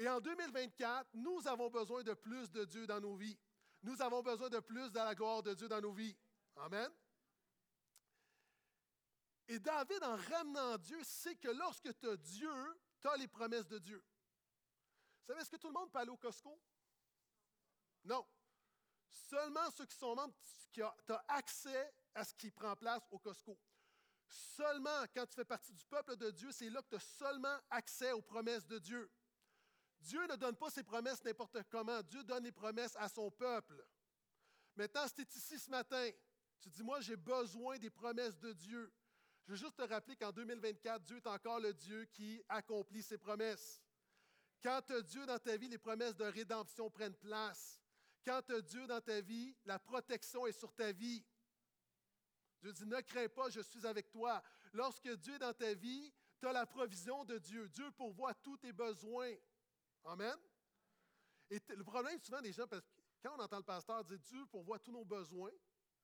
Et 0.01 0.10
en 0.10 0.20
2024, 0.20 1.12
nous 1.13 1.48
avons 1.48 1.70
besoin 1.70 2.01
de 2.01 2.15
plus 2.15 2.50
de 2.50 2.65
Dieu 2.65 2.88
dans 2.88 3.00
nos 3.00 3.15
vies. 3.15 3.38
Nous 3.84 4.01
avons 4.01 4.24
besoin 4.24 4.50
de 4.50 4.60
plus 4.60 4.91
de 4.91 4.96
la 4.96 5.13
gloire 5.13 5.43
de 5.43 5.53
Dieu 5.53 5.67
dans 5.67 5.79
nos 5.79 5.91
vies. 5.91 6.17
Amen. 6.55 6.89
Et 9.48 9.60
David, 9.60 10.03
en 10.03 10.15
ramenant 10.15 10.79
Dieu, 10.79 11.00
sait 11.03 11.36
que 11.36 11.50
lorsque 11.50 11.96
tu 12.00 12.10
as 12.10 12.17
Dieu, 12.17 12.79
tu 13.00 13.10
as 13.10 13.17
les 13.17 13.27
promesses 13.27 13.67
de 13.67 13.77
Dieu. 13.77 14.03
Vous 15.20 15.27
savez, 15.27 15.41
est-ce 15.41 15.51
que 15.51 15.58
tout 15.58 15.67
le 15.67 15.74
monde 15.74 15.91
peut 15.91 16.00
aller 16.00 16.10
au 16.10 16.17
Costco? 16.17 16.60
Non. 18.03 18.25
Seulement 19.08 19.70
ceux 19.70 19.86
qui 19.86 19.98
sont 19.98 20.15
membres, 20.15 20.34
tu 20.72 20.81
as 20.81 21.25
accès 21.27 21.93
à 22.15 22.24
ce 22.24 22.34
qui 22.34 22.50
prend 22.50 22.75
place 22.75 23.08
au 23.12 23.20
Costco. 23.20 23.55
Seulement 24.27 25.05
quand 25.13 25.27
tu 25.27 25.36
fais 25.36 25.46
partie 25.46 25.74
du 25.74 25.86
peuple 25.86 26.15
de 26.15 26.31
Dieu, 26.31 26.51
c'est 26.51 26.72
là 26.72 26.81
que 26.81 26.89
tu 26.89 26.96
as 26.96 27.17
seulement 27.20 27.60
accès 27.70 28.12
aux 28.13 28.24
promesses 28.24 28.65
de 28.65 28.79
Dieu. 28.79 29.08
Dieu 30.01 30.25
ne 30.27 30.36
donne 30.36 30.55
pas 30.55 30.70
ses 30.70 30.84
promesses 30.84 31.24
n'importe 31.24 31.58
comment. 31.70 32.01
Dieu 32.03 32.24
donne 32.24 32.43
les 32.43 32.51
promesses 32.51 32.96
à 32.98 33.08
son 33.08 33.29
peuple. 33.31 33.86
Maintenant, 34.75 35.08
si 35.08 35.13
tu 35.13 35.22
es 35.22 35.38
ici 35.38 35.60
ce 35.60 35.70
matin, 35.70 36.10
tu 36.60 36.70
dis, 36.70 36.84
moi, 36.84 37.00
j'ai 37.01 37.15
besoin 37.15 37.77
des 37.77 37.89
promesses 37.89 38.38
de 38.39 38.53
Dieu. 38.53 38.91
Je 39.43 39.51
veux 39.51 39.58
juste 39.58 39.75
te 39.75 39.81
rappeler 39.81 40.15
qu'en 40.15 40.31
2024, 40.31 41.03
Dieu 41.03 41.17
est 41.17 41.27
encore 41.27 41.60
le 41.60 41.74
Dieu 41.74 42.05
qui 42.05 42.41
accomplit 42.48 43.03
ses 43.03 43.17
promesses. 43.17 43.81
Quand 44.63 44.81
tu 44.86 44.93
as 44.93 45.01
Dieu 45.01 45.25
dans 45.25 45.39
ta 45.39 45.58
vie, 45.58 45.67
les 45.67 45.77
promesses 45.77 46.15
de 46.15 46.25
rédemption 46.25 46.89
prennent 46.89 47.15
place. 47.15 47.79
Quand 48.24 48.41
tu 48.43 48.53
as 48.53 48.62
Dieu 48.62 48.86
dans 48.86 49.01
ta 49.01 49.22
vie, 49.22 49.55
la 49.65 49.79
protection 49.79 50.46
est 50.46 50.51
sur 50.51 50.74
ta 50.74 50.91
vie. 50.91 51.24
Dieu 52.62 52.72
dit, 52.72 52.86
ne 52.86 53.01
crains 53.01 53.29
pas, 53.29 53.50
je 53.50 53.62
suis 53.62 53.86
avec 53.88 54.12
toi. 54.12 54.41
Lorsque 54.74 55.10
Dieu 55.17 55.34
est 55.34 55.39
dans 55.39 55.53
ta 55.53 55.74
vie, 55.74 56.13
tu 56.39 56.48
as 56.48 56.53
la 56.53 56.67
provision 56.67 57.25
de 57.25 57.39
Dieu. 57.39 57.67
Dieu 57.70 57.89
pourvoit 57.91 58.36
tous 58.36 58.58
tes 58.58 58.72
besoins. 58.72 59.34
Amen. 60.03 60.36
Et 61.50 61.60
le 61.70 61.84
problème 61.84 62.20
souvent 62.20 62.41
des 62.41 62.53
gens, 62.53 62.67
parce 62.67 62.81
que 62.81 62.88
quand 63.22 63.36
on 63.38 63.39
entend 63.39 63.58
le 63.58 63.63
pasteur 63.63 64.03
dire 64.03 64.20
Dieu 64.20 64.46
pourvoit 64.48 64.79
tous 64.79 64.91
nos 64.91 65.05
besoins 65.05 65.51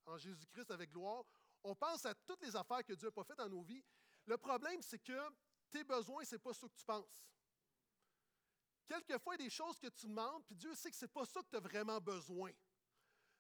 en 0.06 0.18
Jésus-Christ 0.18 0.72
avec 0.72 0.92
gloire, 0.92 1.24
on 1.64 1.76
pense 1.76 2.06
à 2.06 2.14
toutes 2.14 2.42
les 2.44 2.56
affaires 2.56 2.84
que 2.84 2.94
Dieu 2.94 3.08
n'a 3.08 3.12
pas 3.12 3.24
faites 3.24 3.38
dans 3.38 3.50
nos 3.50 3.62
vies. 3.62 3.84
Le 4.26 4.38
problème, 4.38 4.82
c'est 4.82 5.00
que 5.00 5.20
tes 5.72 5.84
besoins, 5.84 6.24
ce 6.24 6.36
n'est 6.36 6.40
pas 6.40 6.54
ce 6.54 6.66
que 6.66 6.74
tu 6.74 6.86
penses. 6.86 7.28
Quelquefois, 8.88 9.36
il 9.36 9.42
y 9.42 9.44
a 9.44 9.48
des 9.48 9.50
choses 9.50 9.78
que 9.80 9.88
tu 9.88 10.08
demandes, 10.08 10.46
puis 10.46 10.56
Dieu 10.56 10.74
sait 10.76 10.90
que 10.90 10.96
ce 10.96 11.06
n'est 11.06 11.10
pas 11.10 11.26
ça 11.26 11.42
que 11.42 11.50
tu 11.50 11.56
as 11.58 11.60
vraiment 11.60 12.00
besoin. 12.00 12.52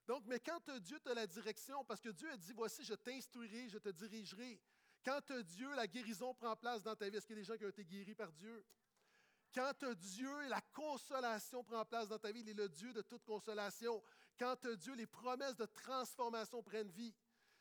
Donc, 0.05 0.23
mais 0.25 0.39
quand 0.39 0.59
Dieu, 0.79 0.97
as 1.05 1.13
la 1.13 1.27
direction, 1.27 1.83
parce 1.85 2.01
que 2.01 2.09
Dieu 2.09 2.29
a 2.31 2.37
dit, 2.37 2.53
voici, 2.53 2.83
je 2.83 2.93
t'instruirai, 2.93 3.69
je 3.69 3.77
te 3.77 3.89
dirigerai. 3.89 4.59
Quand 5.03 5.31
Dieu, 5.43 5.73
la 5.73 5.87
guérison 5.87 6.33
prend 6.33 6.55
place 6.55 6.81
dans 6.81 6.95
ta 6.95 7.09
vie. 7.09 7.17
Est-ce 7.17 7.27
qu'il 7.27 7.35
y 7.35 7.39
a 7.39 7.41
des 7.41 7.47
gens 7.47 7.57
qui 7.57 7.65
ont 7.65 7.69
été 7.69 7.85
guéris 7.85 8.15
par 8.15 8.31
Dieu? 8.31 8.65
Quand 9.57 9.73
tu 9.73 9.85
as 9.87 9.95
Dieu, 9.95 10.47
la 10.49 10.61
consolation 10.71 11.63
prend 11.63 11.83
place 11.83 12.09
dans 12.09 12.19
ta 12.19 12.31
vie. 12.31 12.41
Il 12.41 12.49
est 12.49 12.53
le 12.53 12.69
Dieu 12.69 12.93
de 12.93 13.01
toute 13.01 13.23
consolation. 13.23 14.03
Quand 14.37 14.55
Dieu, 14.75 14.93
les 14.93 15.07
promesses 15.07 15.55
de 15.55 15.65
transformation 15.65 16.61
prennent 16.61 16.91
vie. 16.91 17.11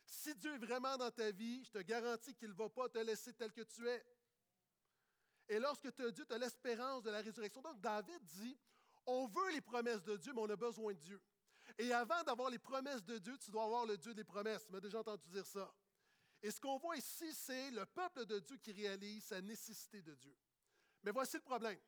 Si 0.05 0.35
Dieu 0.35 0.53
est 0.53 0.59
vraiment 0.59 0.95
dans 0.97 1.09
ta 1.09 1.31
vie, 1.31 1.65
je 1.65 1.71
te 1.71 1.79
garantis 1.79 2.35
qu'il 2.35 2.49
ne 2.49 2.53
va 2.53 2.69
pas 2.69 2.87
te 2.87 2.99
laisser 2.99 3.33
tel 3.33 3.51
que 3.51 3.63
tu 3.63 3.89
es. 3.89 4.05
Et 5.49 5.57
lorsque 5.57 5.91
tu 5.95 6.05
as 6.05 6.11
Dieu, 6.11 6.23
tu 6.23 6.35
as 6.35 6.37
l'espérance 6.37 7.01
de 7.01 7.09
la 7.09 7.19
résurrection. 7.19 7.63
Donc 7.63 7.81
David 7.81 8.23
dit, 8.25 8.55
on 9.07 9.25
veut 9.25 9.51
les 9.53 9.61
promesses 9.61 10.03
de 10.03 10.17
Dieu, 10.17 10.33
mais 10.35 10.41
on 10.41 10.49
a 10.51 10.55
besoin 10.55 10.93
de 10.93 10.99
Dieu. 10.99 11.19
Et 11.79 11.91
avant 11.93 12.21
d'avoir 12.21 12.51
les 12.51 12.59
promesses 12.59 13.03
de 13.03 13.17
Dieu, 13.17 13.39
tu 13.39 13.49
dois 13.49 13.63
avoir 13.63 13.87
le 13.87 13.97
Dieu 13.97 14.13
des 14.13 14.23
promesses. 14.23 14.67
Tu 14.67 14.71
m'as 14.71 14.79
déjà 14.79 14.99
entendu 14.99 15.27
dire 15.29 15.47
ça. 15.47 15.73
Et 16.43 16.51
ce 16.51 16.59
qu'on 16.59 16.77
voit 16.77 16.95
ici, 16.95 17.33
c'est 17.33 17.71
le 17.71 17.87
peuple 17.87 18.27
de 18.27 18.37
Dieu 18.37 18.57
qui 18.57 18.71
réalise 18.71 19.23
sa 19.23 19.41
nécessité 19.41 20.03
de 20.03 20.13
Dieu. 20.13 20.37
Mais 21.03 21.11
voici 21.11 21.37
le 21.37 21.43
problème. 21.43 21.79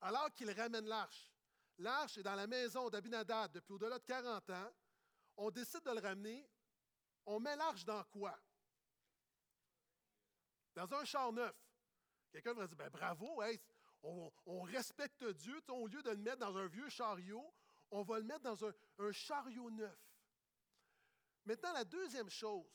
Alors 0.00 0.32
qu'il 0.32 0.50
ramène 0.50 0.86
l'arche, 0.86 1.32
l'arche 1.78 2.18
est 2.18 2.22
dans 2.22 2.34
la 2.34 2.46
maison 2.46 2.88
d'Abinadab 2.88 3.52
depuis 3.52 3.72
au-delà 3.72 3.98
de 3.98 4.04
40 4.04 4.50
ans, 4.50 4.72
on 5.36 5.50
décide 5.50 5.82
de 5.82 5.90
le 5.90 6.00
ramener 6.00 6.48
on 7.28 7.40
met 7.40 7.56
l'arche 7.56 7.84
dans 7.84 8.02
quoi? 8.04 8.38
Dans 10.74 10.92
un 10.94 11.04
char 11.04 11.30
neuf. 11.30 11.54
Quelqu'un 12.30 12.54
va 12.54 12.66
dire, 12.66 12.76
ben 12.76 12.88
bravo, 12.88 13.42
on, 14.02 14.62
respecte 14.62 15.24
Dieu. 15.24 15.60
Au 15.68 15.86
lieu 15.86 16.02
de 16.02 16.10
le 16.10 16.16
mettre 16.16 16.38
dans 16.38 16.56
un 16.56 16.66
vieux 16.66 16.88
chariot, 16.88 17.54
on 17.90 18.02
va 18.02 18.18
le 18.18 18.24
mettre 18.24 18.40
dans 18.40 18.64
un, 18.64 18.72
un 18.98 19.12
chariot 19.12 19.70
neuf. 19.70 19.98
Maintenant, 21.44 21.72
la 21.72 21.84
deuxième 21.84 22.30
chose 22.30 22.66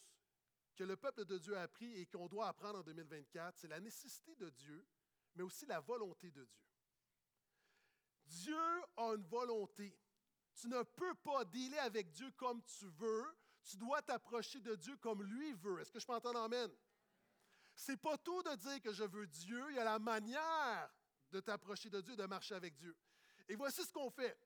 que 0.76 0.84
le 0.84 0.98
peuple 0.98 1.26
de 1.26 1.40
Dieu 1.40 1.58
a 1.58 1.64
appris 1.64 1.92
et 2.00 2.06
qu'on 2.06 2.28
doit 2.28 2.48
apprendre 2.48 2.80
en 2.80 2.84
2024, 2.84 3.58
c'est 3.58 3.68
la 3.68 3.80
nécessité 3.80 4.36
de 4.36 4.50
Dieu, 4.52 4.86
mais 5.36 5.44
aussi 5.44 5.66
la 5.66 5.80
volonté 5.80 6.32
de 6.32 6.44
Dieu. 6.44 6.64
Dieu 8.26 8.84
a 8.98 9.14
une 9.14 9.24
volonté. 9.24 9.98
Tu 10.56 10.68
ne 10.68 10.82
peux 10.84 11.16
pas 11.16 11.44
dealer 11.46 11.80
avec 11.80 12.12
Dieu 12.12 12.32
comme 12.32 12.62
tu 12.64 12.88
veux 12.88 13.36
tu 13.64 13.78
dois 13.78 14.02
t'approcher 14.02 14.60
de 14.60 14.76
Dieu 14.76 14.96
comme 14.98 15.24
lui 15.24 15.54
veut. 15.54 15.80
Est-ce 15.80 15.92
que 15.92 16.00
je 16.00 16.06
peux 16.06 16.14
entendre 16.14 16.40
Amen? 16.42 16.72
C'est 17.76 17.98
pas 17.98 18.18
tout 18.18 18.44
de 18.44 18.56
dire 18.56 18.82
que 18.82 18.94
je 18.94 19.04
veux 19.04 19.26
Dieu, 19.26 19.66
il 19.70 19.76
y 19.76 19.80
a 19.80 19.84
la 19.84 20.00
manière 20.00 20.94
de 21.32 21.40
t'approcher 21.40 21.90
de 21.90 22.02
Dieu, 22.02 22.16
de 22.16 22.26
marcher 22.26 22.56
avec 22.56 22.76
Dieu. 22.76 22.96
Et 23.48 23.56
voici 23.56 23.84
ce 23.84 23.92
qu'on 23.92 24.12
fait. 24.12 24.38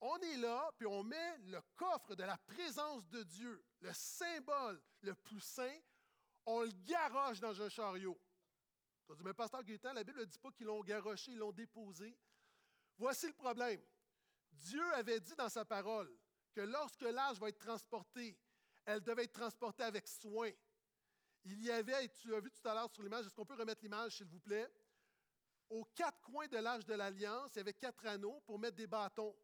On 0.00 0.16
est 0.18 0.36
là, 0.38 0.70
puis 0.78 0.86
on 0.86 1.02
met 1.02 1.38
le 1.38 1.60
coffre 1.76 2.14
de 2.14 2.22
la 2.22 2.38
présence 2.38 3.06
de 3.08 3.22
Dieu, 3.22 3.62
le 3.80 3.92
symbole 3.92 4.80
le 5.02 5.14
plus 5.14 5.40
saint, 5.40 5.78
on 6.46 6.62
le 6.62 6.72
garoche 6.84 7.40
dans 7.40 7.60
un 7.60 7.68
chariot. 7.68 8.18
Tu 9.10 9.14
as 9.14 9.16
dit, 9.16 9.24
mais 9.24 9.34
pasteur 9.34 9.64
Gaétan, 9.64 9.92
la 9.92 10.04
Bible 10.04 10.20
ne 10.20 10.24
dit 10.24 10.38
pas 10.38 10.52
qu'ils 10.52 10.66
l'ont 10.66 10.82
garoché, 10.82 11.32
ils 11.32 11.38
l'ont 11.38 11.50
déposé. 11.50 12.16
Voici 12.96 13.26
le 13.26 13.32
problème. 13.32 13.82
Dieu 14.52 14.94
avait 14.94 15.18
dit 15.18 15.34
dans 15.34 15.48
sa 15.48 15.64
parole, 15.64 16.16
que 16.52 16.60
lorsque 16.60 17.02
l'âge 17.02 17.40
va 17.40 17.48
être 17.48 17.58
transporté, 17.58 18.38
elle 18.84 19.00
devait 19.00 19.24
être 19.24 19.32
transportée 19.32 19.82
avec 19.82 20.06
soin. 20.06 20.50
Il 21.42 21.60
y 21.60 21.72
avait, 21.72 22.08
tu 22.10 22.32
as 22.36 22.38
vu 22.38 22.52
tout 22.52 22.68
à 22.68 22.72
l'heure 22.72 22.88
sur 22.88 23.02
l'image, 23.02 23.26
est-ce 23.26 23.34
qu'on 23.34 23.44
peut 23.44 23.56
remettre 23.56 23.82
l'image, 23.82 24.16
s'il 24.16 24.26
vous 24.26 24.38
plaît? 24.38 24.72
Aux 25.70 25.84
quatre 25.86 26.20
coins 26.20 26.46
de 26.46 26.58
l'âge 26.58 26.86
de 26.86 26.94
l'Alliance, 26.94 27.50
il 27.54 27.58
y 27.58 27.60
avait 27.62 27.74
quatre 27.74 28.06
anneaux 28.06 28.40
pour 28.46 28.60
mettre 28.60 28.76
des 28.76 28.86
bâtons. 28.86 29.36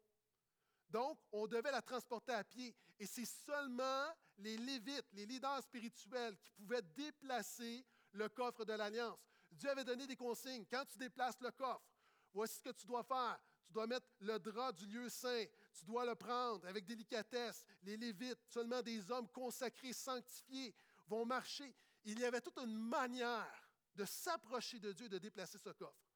Donc, 0.89 1.19
on 1.33 1.45
devait 1.45 1.71
la 1.71 1.81
transporter 1.81 2.31
à 2.31 2.45
pied. 2.45 2.73
Et 2.99 3.05
c'est 3.05 3.25
seulement 3.25 4.15
les 4.37 4.55
Lévites, 4.55 5.11
les 5.11 5.25
leaders 5.25 5.61
spirituels, 5.61 6.37
qui 6.37 6.51
pouvaient 6.51 6.81
déplacer 6.81 7.85
le 8.13 8.29
coffre 8.29 8.63
de 8.63 8.71
l'Alliance. 8.71 9.19
Dieu 9.51 9.69
avait 9.69 9.83
donné 9.83 10.07
des 10.07 10.15
consignes. 10.15 10.65
Quand 10.69 10.85
tu 10.85 10.97
déplaces 10.97 11.39
le 11.41 11.51
coffre, 11.51 11.89
voici 12.33 12.55
ce 12.57 12.61
que 12.61 12.71
tu 12.71 12.85
dois 12.85 13.03
faire. 13.03 13.39
Tu 13.65 13.73
dois 13.73 13.87
mettre 13.87 14.07
le 14.21 14.39
drap 14.39 14.71
du 14.71 14.85
lieu 14.85 15.09
saint. 15.09 15.45
Tu 15.77 15.85
dois 15.85 16.05
le 16.05 16.15
prendre 16.15 16.65
avec 16.67 16.85
délicatesse. 16.85 17.65
Les 17.83 17.97
Lévites, 17.97 18.39
seulement 18.47 18.81
des 18.81 19.11
hommes 19.11 19.27
consacrés, 19.29 19.93
sanctifiés, 19.93 20.73
vont 21.07 21.25
marcher. 21.25 21.75
Il 22.03 22.19
y 22.19 22.25
avait 22.25 22.41
toute 22.41 22.57
une 22.59 22.77
manière 22.77 23.69
de 23.95 24.05
s'approcher 24.05 24.79
de 24.79 24.93
Dieu, 24.93 25.09
de 25.09 25.17
déplacer 25.17 25.57
ce 25.57 25.69
coffre. 25.69 26.07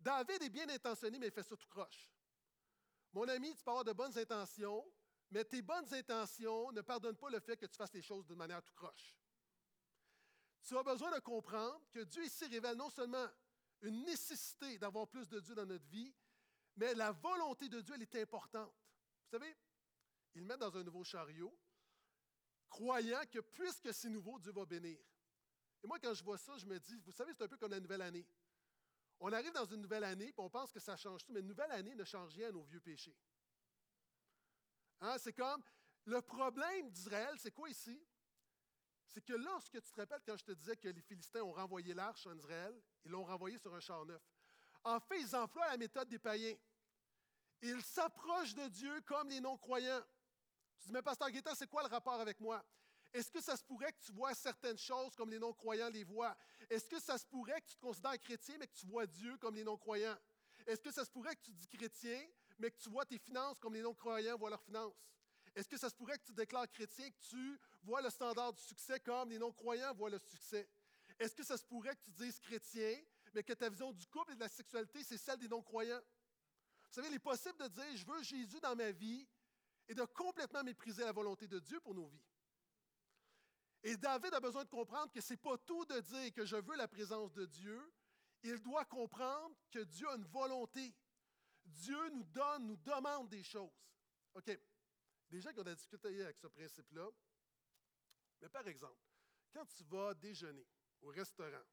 David 0.00 0.42
est 0.42 0.50
bien 0.50 0.68
intentionné, 0.68 1.18
mais 1.18 1.28
il 1.28 1.32
fait 1.32 1.42
ça 1.42 1.56
tout 1.56 1.68
croche. 1.68 2.12
Mon 3.12 3.26
ami, 3.28 3.54
tu 3.54 3.64
peux 3.64 3.70
avoir 3.70 3.84
de 3.84 3.92
bonnes 3.92 4.16
intentions, 4.18 4.84
mais 5.30 5.44
tes 5.44 5.62
bonnes 5.62 5.92
intentions 5.94 6.70
ne 6.72 6.82
pardonnent 6.82 7.16
pas 7.16 7.30
le 7.30 7.40
fait 7.40 7.56
que 7.56 7.66
tu 7.66 7.76
fasses 7.76 7.94
les 7.94 8.02
choses 8.02 8.26
de 8.26 8.34
manière 8.34 8.62
tout 8.62 8.74
croche. 8.74 9.16
Tu 10.66 10.76
as 10.76 10.82
besoin 10.82 11.12
de 11.12 11.20
comprendre 11.20 11.80
que 11.92 12.00
Dieu 12.00 12.24
ici 12.24 12.44
révèle 12.46 12.76
non 12.76 12.90
seulement 12.90 13.26
une 13.82 14.04
nécessité 14.04 14.78
d'avoir 14.78 15.06
plus 15.06 15.28
de 15.28 15.38
Dieu 15.38 15.54
dans 15.54 15.64
notre 15.64 15.86
vie, 15.86 16.12
mais 16.74 16.92
la 16.94 17.12
volonté 17.12 17.68
de 17.68 17.80
Dieu, 17.80 17.94
elle 17.94 18.02
est 18.02 18.16
importante. 18.16 18.74
Vous 19.22 19.30
savez, 19.30 19.56
il 20.34 20.44
met 20.44 20.56
dans 20.56 20.76
un 20.76 20.82
nouveau 20.82 21.04
chariot. 21.04 21.56
croyant 22.68 23.22
que 23.30 23.38
puisque 23.38 23.94
c'est 23.94 24.08
nouveau, 24.08 24.40
Dieu 24.40 24.50
va 24.50 24.66
bénir. 24.66 24.98
Et 25.84 25.86
moi, 25.86 26.00
quand 26.00 26.12
je 26.14 26.24
vois 26.24 26.36
ça, 26.36 26.58
je 26.58 26.66
me 26.66 26.80
dis, 26.80 26.98
vous 26.98 27.12
savez, 27.12 27.32
c'est 27.32 27.44
un 27.44 27.48
peu 27.48 27.56
comme 27.56 27.70
la 27.70 27.80
nouvelle 27.80 28.02
année. 28.02 28.26
On 29.20 29.32
arrive 29.32 29.52
dans 29.52 29.66
une 29.66 29.80
nouvelle 29.80 30.04
année, 30.04 30.32
puis 30.32 30.44
on 30.44 30.50
pense 30.50 30.72
que 30.72 30.80
ça 30.80 30.96
change 30.96 31.24
tout, 31.24 31.32
mais 31.32 31.40
une 31.40 31.46
nouvelle 31.46 31.70
année 31.70 31.94
ne 31.94 32.04
change 32.04 32.34
rien 32.34 32.48
à 32.48 32.52
nos 32.52 32.64
vieux 32.64 32.80
péchés. 32.80 33.16
Hein, 35.00 35.16
c'est 35.18 35.32
comme, 35.32 35.62
le 36.06 36.20
problème 36.20 36.90
d'Israël, 36.90 37.36
c'est 37.38 37.52
quoi 37.52 37.70
ici? 37.70 38.04
C'est 39.06 39.24
que 39.24 39.32
lorsque 39.32 39.80
tu 39.80 39.90
te 39.90 40.00
rappelles 40.00 40.22
quand 40.26 40.36
je 40.36 40.44
te 40.44 40.52
disais 40.52 40.76
que 40.76 40.88
les 40.88 41.00
Philistins 41.00 41.42
ont 41.42 41.52
renvoyé 41.52 41.94
l'arche 41.94 42.26
en 42.26 42.36
Israël, 42.36 42.74
ils 43.04 43.10
l'ont 43.10 43.24
renvoyé 43.24 43.58
sur 43.58 43.74
un 43.74 43.80
char 43.80 44.04
neuf. 44.04 44.22
En 44.84 45.00
fait, 45.00 45.20
ils 45.20 45.34
emploient 45.34 45.68
la 45.68 45.76
méthode 45.76 46.08
des 46.08 46.18
païens. 46.18 46.54
Ils 47.62 47.82
s'approchent 47.82 48.54
de 48.54 48.68
Dieu 48.68 49.00
comme 49.02 49.30
les 49.30 49.40
non-croyants. 49.40 50.02
Tu 50.78 50.88
dis, 50.88 50.92
mais 50.92 51.02
Pasteur 51.02 51.30
Guetta, 51.30 51.54
c'est 51.54 51.68
quoi 51.68 51.82
le 51.82 51.88
rapport 51.88 52.20
avec 52.20 52.38
moi? 52.40 52.64
Est-ce 53.12 53.30
que 53.30 53.40
ça 53.40 53.56
se 53.56 53.64
pourrait 53.64 53.92
que 53.92 54.00
tu 54.04 54.12
vois 54.12 54.34
certaines 54.34 54.76
choses 54.76 55.14
comme 55.16 55.30
les 55.30 55.38
non-croyants 55.38 55.88
les 55.88 56.04
voient? 56.04 56.36
Est-ce 56.68 56.88
que 56.88 57.00
ça 57.00 57.16
se 57.16 57.26
pourrait 57.26 57.60
que 57.62 57.66
tu 57.66 57.76
te 57.76 57.80
considères 57.80 58.18
chrétien, 58.18 58.56
mais 58.58 58.66
que 58.66 58.74
tu 58.74 58.86
vois 58.86 59.06
Dieu 59.06 59.38
comme 59.38 59.54
les 59.54 59.64
non-croyants? 59.64 60.18
Est-ce 60.66 60.82
que 60.82 60.90
ça 60.90 61.04
se 61.04 61.10
pourrait 61.10 61.34
que 61.36 61.42
tu 61.42 61.52
dis 61.52 61.66
chrétien, 61.68 62.22
mais 62.58 62.70
que 62.70 62.76
tu 62.76 62.90
vois 62.90 63.06
tes 63.06 63.18
finances 63.18 63.58
comme 63.58 63.74
les 63.74 63.82
non-croyants 63.82 64.36
voient 64.36 64.50
leurs 64.50 64.62
finances? 64.62 64.94
Est-ce 65.56 65.68
que 65.70 65.78
ça 65.78 65.88
se 65.88 65.94
pourrait 65.94 66.18
que 66.18 66.24
tu 66.24 66.34
déclares 66.34 66.70
chrétien, 66.70 67.10
que 67.10 67.18
tu 67.30 67.58
vois 67.82 68.02
le 68.02 68.10
standard 68.10 68.52
du 68.52 68.62
succès 68.62 69.00
comme 69.00 69.30
les 69.30 69.38
non-croyants 69.38 69.94
voient 69.94 70.10
le 70.10 70.18
succès? 70.18 70.68
Est-ce 71.18 71.34
que 71.34 71.42
ça 71.42 71.56
se 71.56 71.64
pourrait 71.64 71.96
que 71.96 72.02
tu 72.02 72.10
dises 72.10 72.38
chrétien, 72.38 72.94
mais 73.32 73.42
que 73.42 73.54
ta 73.54 73.70
vision 73.70 73.90
du 73.90 74.06
couple 74.06 74.32
et 74.32 74.34
de 74.34 74.40
la 74.40 74.50
sexualité, 74.50 75.02
c'est 75.02 75.16
celle 75.16 75.38
des 75.38 75.48
non-croyants? 75.48 76.02
Vous 76.88 76.92
savez, 76.92 77.08
il 77.08 77.14
est 77.14 77.18
possible 77.18 77.58
de 77.58 77.68
dire, 77.68 77.96
je 77.96 78.04
veux 78.04 78.22
Jésus 78.22 78.60
dans 78.60 78.76
ma 78.76 78.90
vie 78.90 79.26
et 79.88 79.94
de 79.94 80.04
complètement 80.04 80.62
mépriser 80.62 81.04
la 81.04 81.12
volonté 81.12 81.48
de 81.48 81.58
Dieu 81.58 81.80
pour 81.80 81.94
nos 81.94 82.06
vies. 82.06 82.24
Et 83.82 83.96
David 83.96 84.34
a 84.34 84.40
besoin 84.40 84.62
de 84.62 84.68
comprendre 84.68 85.10
que 85.10 85.22
ce 85.22 85.32
n'est 85.32 85.38
pas 85.38 85.56
tout 85.58 85.86
de 85.86 86.00
dire 86.00 86.34
que 86.34 86.44
je 86.44 86.56
veux 86.56 86.76
la 86.76 86.88
présence 86.88 87.32
de 87.32 87.46
Dieu. 87.46 87.80
Il 88.42 88.60
doit 88.60 88.84
comprendre 88.84 89.56
que 89.70 89.78
Dieu 89.78 90.06
a 90.10 90.16
une 90.16 90.24
volonté. 90.26 90.94
Dieu 91.64 92.10
nous 92.10 92.24
donne, 92.24 92.66
nous 92.66 92.76
demande 92.76 93.30
des 93.30 93.42
choses. 93.42 93.72
OK. 94.34 94.58
Des 95.30 95.40
gens 95.40 95.52
qui 95.52 95.60
ont 95.60 95.64
des 95.64 95.74
difficultés 95.74 96.22
avec 96.22 96.38
ce 96.38 96.46
principe-là. 96.46 97.08
Mais 98.40 98.48
par 98.48 98.66
exemple, 98.68 99.00
quand 99.52 99.66
tu 99.66 99.82
vas 99.84 100.14
déjeuner 100.14 100.66
au 101.02 101.08
restaurant, 101.08 101.64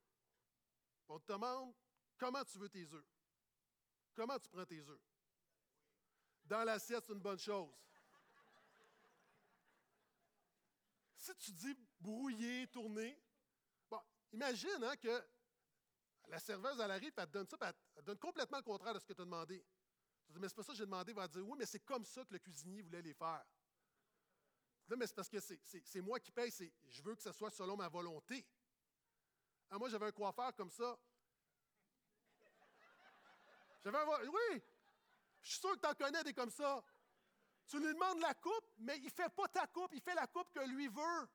on 1.08 1.20
te 1.20 1.32
demande 1.32 1.74
comment 2.18 2.44
tu 2.44 2.58
veux 2.58 2.70
tes 2.70 2.92
œufs? 2.94 3.06
Comment 4.16 4.40
tu 4.40 4.50
prends 4.50 4.66
tes 4.66 4.80
œufs? 4.80 5.02
Dans 6.46 6.64
l'assiette, 6.64 7.04
c'est 7.08 7.14
une 7.14 7.20
bonne 7.20 7.40
chose. 7.40 7.70
si 11.24 11.36
tu 11.36 11.52
dis 11.54 11.76
brouiller, 12.00 12.68
tourner, 12.68 13.18
bon, 13.90 14.00
imagine 14.34 14.84
hein, 14.84 14.96
que 14.98 15.24
la 16.28 16.40
serveuse, 16.40 16.78
elle 16.80 16.92
arrive, 16.92 17.14
elle 17.16 17.28
te 17.28 17.32
donne 17.32 17.48
ça, 17.48 17.58
elle, 17.62 17.74
elle 17.96 18.04
donne 18.04 18.20
complètement 18.20 18.58
le 18.58 18.64
contraire 18.64 18.94
de 18.94 19.00
ce 19.00 19.06
que 19.06 19.14
tu 19.14 19.22
as 19.22 19.26
demandé. 19.26 19.64
Mais 20.40 20.50
c'est 20.50 20.56
pas 20.56 20.64
ça 20.64 20.74
que 20.74 20.78
j'ai 20.78 20.86
demandé. 20.86 21.12
Elle 21.12 21.16
va 21.18 21.28
dire, 21.28 21.48
oui, 21.48 21.56
mais 21.58 21.66
c'est 21.66 21.84
comme 21.84 22.06
ça 22.06 22.24
que 22.26 22.34
le 22.34 22.40
cuisinier 22.40 22.82
voulait 22.82 23.02
les 23.02 23.14
faire. 23.14 23.46
Là, 24.88 24.96
mais 24.98 25.08
c'est 25.08 25.16
parce 25.16 25.30
que 25.30 25.40
c'est 25.40 26.02
moi 26.02 26.20
qui 26.20 26.32
paye, 26.32 26.52
je 26.90 27.02
veux 27.02 27.16
que 27.16 27.22
ce 27.22 27.32
soit 27.32 27.52
selon 27.52 27.78
ma 27.78 27.88
volonté. 27.88 28.46
Ah, 29.70 29.78
moi, 29.78 29.90
j'avais 29.90 30.08
un 30.08 30.12
coiffeur 30.12 30.54
comme 30.56 30.70
ça. 30.70 30.98
J'avais 33.84 33.98
un. 33.98 34.06
Oui! 34.06 34.62
Je 35.42 35.52
suis 35.52 35.60
sûr 35.60 35.72
que 35.74 35.80
tu 35.80 35.88
en 35.88 35.94
connais 35.94 36.24
des 36.24 36.34
comme 36.34 36.52
ça. 36.52 36.84
Tu 37.68 37.80
lui 37.80 37.94
demandes 37.94 38.20
la 38.20 38.34
coupe, 38.34 38.66
mais 38.78 38.98
il 38.98 39.06
ne 39.06 39.10
fait 39.10 39.30
pas 39.30 39.48
ta 39.48 39.68
coupe, 39.68 39.94
il 39.94 40.02
fait 40.02 40.16
la 40.16 40.28
coupe 40.28 40.52
que 40.52 40.60
lui 40.68 40.88
veut. 40.88 41.28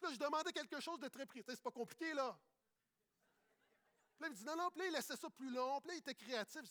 Là, 0.00 0.10
je 0.10 0.16
demandais 0.16 0.52
quelque 0.52 0.80
chose 0.80 0.98
de 1.00 1.08
très 1.08 1.26
précis. 1.26 1.44
C'est 1.48 1.62
pas 1.62 1.70
compliqué, 1.70 2.12
là. 2.14 2.38
Il 4.28 4.34
dit 4.34 4.44
non, 4.44 4.56
non, 4.56 4.70
puis 4.70 4.80
là, 4.80 4.86
il 4.86 4.92
laissait 4.92 5.16
ça 5.16 5.30
plus 5.30 5.52
long, 5.52 5.80
puis 5.80 5.96
il 5.96 5.98
était 5.98 6.14
créatif. 6.14 6.62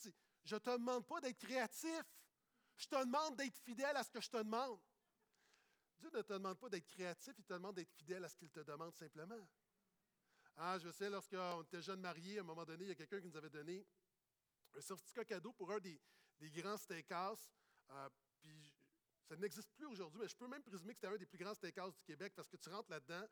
Je 0.44 0.54
ne 0.54 0.60
te 0.60 0.70
demande 0.70 1.06
pas 1.06 1.20
d'être 1.20 1.38
créatif. 1.38 2.02
Je 2.76 2.86
te 2.86 3.04
demande 3.04 3.36
d'être 3.36 3.58
fidèle 3.58 3.96
à 3.96 4.02
ce 4.02 4.10
que 4.10 4.20
je 4.20 4.30
te 4.30 4.38
demande. 4.38 4.80
Dieu 5.98 6.10
ne 6.12 6.22
te 6.22 6.32
demande 6.32 6.58
pas 6.58 6.68
d'être 6.68 6.88
créatif, 6.88 7.34
il 7.38 7.44
te 7.44 7.52
demande 7.52 7.76
d'être 7.76 7.92
fidèle 7.92 8.24
à 8.24 8.28
ce 8.28 8.36
qu'il 8.36 8.50
te 8.50 8.60
demande 8.60 8.92
simplement. 8.94 9.46
Ah, 10.56 10.78
je 10.78 10.90
sais, 10.90 11.08
lorsqu'on 11.08 11.62
était 11.62 11.80
jeunes 11.80 12.00
mariés, 12.00 12.38
à 12.38 12.40
un 12.40 12.44
moment 12.44 12.64
donné, 12.64 12.84
il 12.84 12.88
y 12.88 12.90
a 12.90 12.94
quelqu'un 12.94 13.20
qui 13.20 13.28
nous 13.28 13.36
avait 13.36 13.50
donné 13.50 13.86
un 14.74 14.80
certificat 14.80 15.24
cadeau 15.24 15.52
pour 15.52 15.70
un 15.70 15.78
des, 15.78 16.00
des 16.38 16.50
grands 16.50 16.76
steakhouse. 16.76 17.48
Euh, 17.90 18.08
puis 18.40 18.74
ça 19.28 19.36
n'existe 19.36 19.70
plus 19.74 19.86
aujourd'hui, 19.86 20.20
mais 20.20 20.28
je 20.28 20.36
peux 20.36 20.48
même 20.48 20.62
présumer 20.62 20.92
que 20.94 21.00
c'était 21.00 21.14
un 21.14 21.16
des 21.16 21.26
plus 21.26 21.38
grands 21.38 21.54
steakhouse 21.54 21.94
du 21.94 22.02
Québec 22.02 22.32
parce 22.34 22.48
que 22.48 22.56
tu 22.56 22.68
rentres 22.68 22.90
là-dedans. 22.90 23.26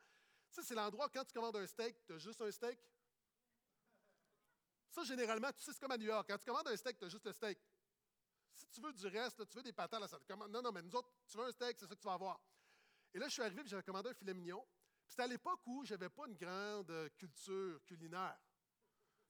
Tu 0.49 0.55
sais, 0.55 0.63
c'est 0.63 0.75
l'endroit 0.75 1.09
quand 1.09 1.25
tu 1.25 1.33
commandes 1.33 1.57
un 1.57 1.67
steak, 1.67 2.03
tu 2.05 2.13
as 2.13 2.17
juste 2.17 2.41
un 2.41 2.51
steak? 2.51 2.79
Ça, 4.91 5.05
généralement, 5.05 5.51
tu 5.53 5.63
sais, 5.63 5.71
c'est 5.71 5.79
comme 5.79 5.91
à 5.91 5.97
New 5.97 6.05
York. 6.05 6.27
Quand 6.29 6.37
tu 6.37 6.45
commandes 6.45 6.67
un 6.67 6.75
steak, 6.75 6.97
tu 6.97 7.05
as 7.05 7.09
juste 7.09 7.25
le 7.25 7.31
steak. 7.31 7.57
Si 8.53 8.67
tu 8.67 8.81
veux 8.81 8.91
du 8.91 9.07
reste, 9.07 9.47
tu 9.47 9.57
veux 9.57 9.63
des 9.63 9.71
patates, 9.71 10.01
là, 10.01 10.07
ça 10.07 10.19
te 10.19 10.33
Non, 10.33 10.61
non, 10.61 10.71
mais 10.71 10.81
nous 10.81 10.93
autres, 10.93 11.09
tu 11.25 11.37
veux 11.37 11.45
un 11.45 11.51
steak, 11.51 11.77
c'est 11.79 11.87
ça 11.87 11.95
que 11.95 12.01
tu 12.01 12.05
vas 12.05 12.13
avoir. 12.13 12.41
Et 13.13 13.19
là, 13.19 13.27
je 13.27 13.33
suis 13.33 13.41
arrivé 13.41 13.61
et 13.61 13.67
j'avais 13.67 13.83
commandé 13.83 14.09
un 14.09 14.13
filet 14.13 14.33
mignon. 14.33 14.65
C'était 15.07 15.23
à 15.23 15.27
l'époque 15.27 15.61
où 15.65 15.85
je 15.85 15.93
n'avais 15.93 16.09
pas 16.09 16.27
une 16.27 16.35
grande 16.35 17.09
culture 17.17 17.81
culinaire. 17.85 18.37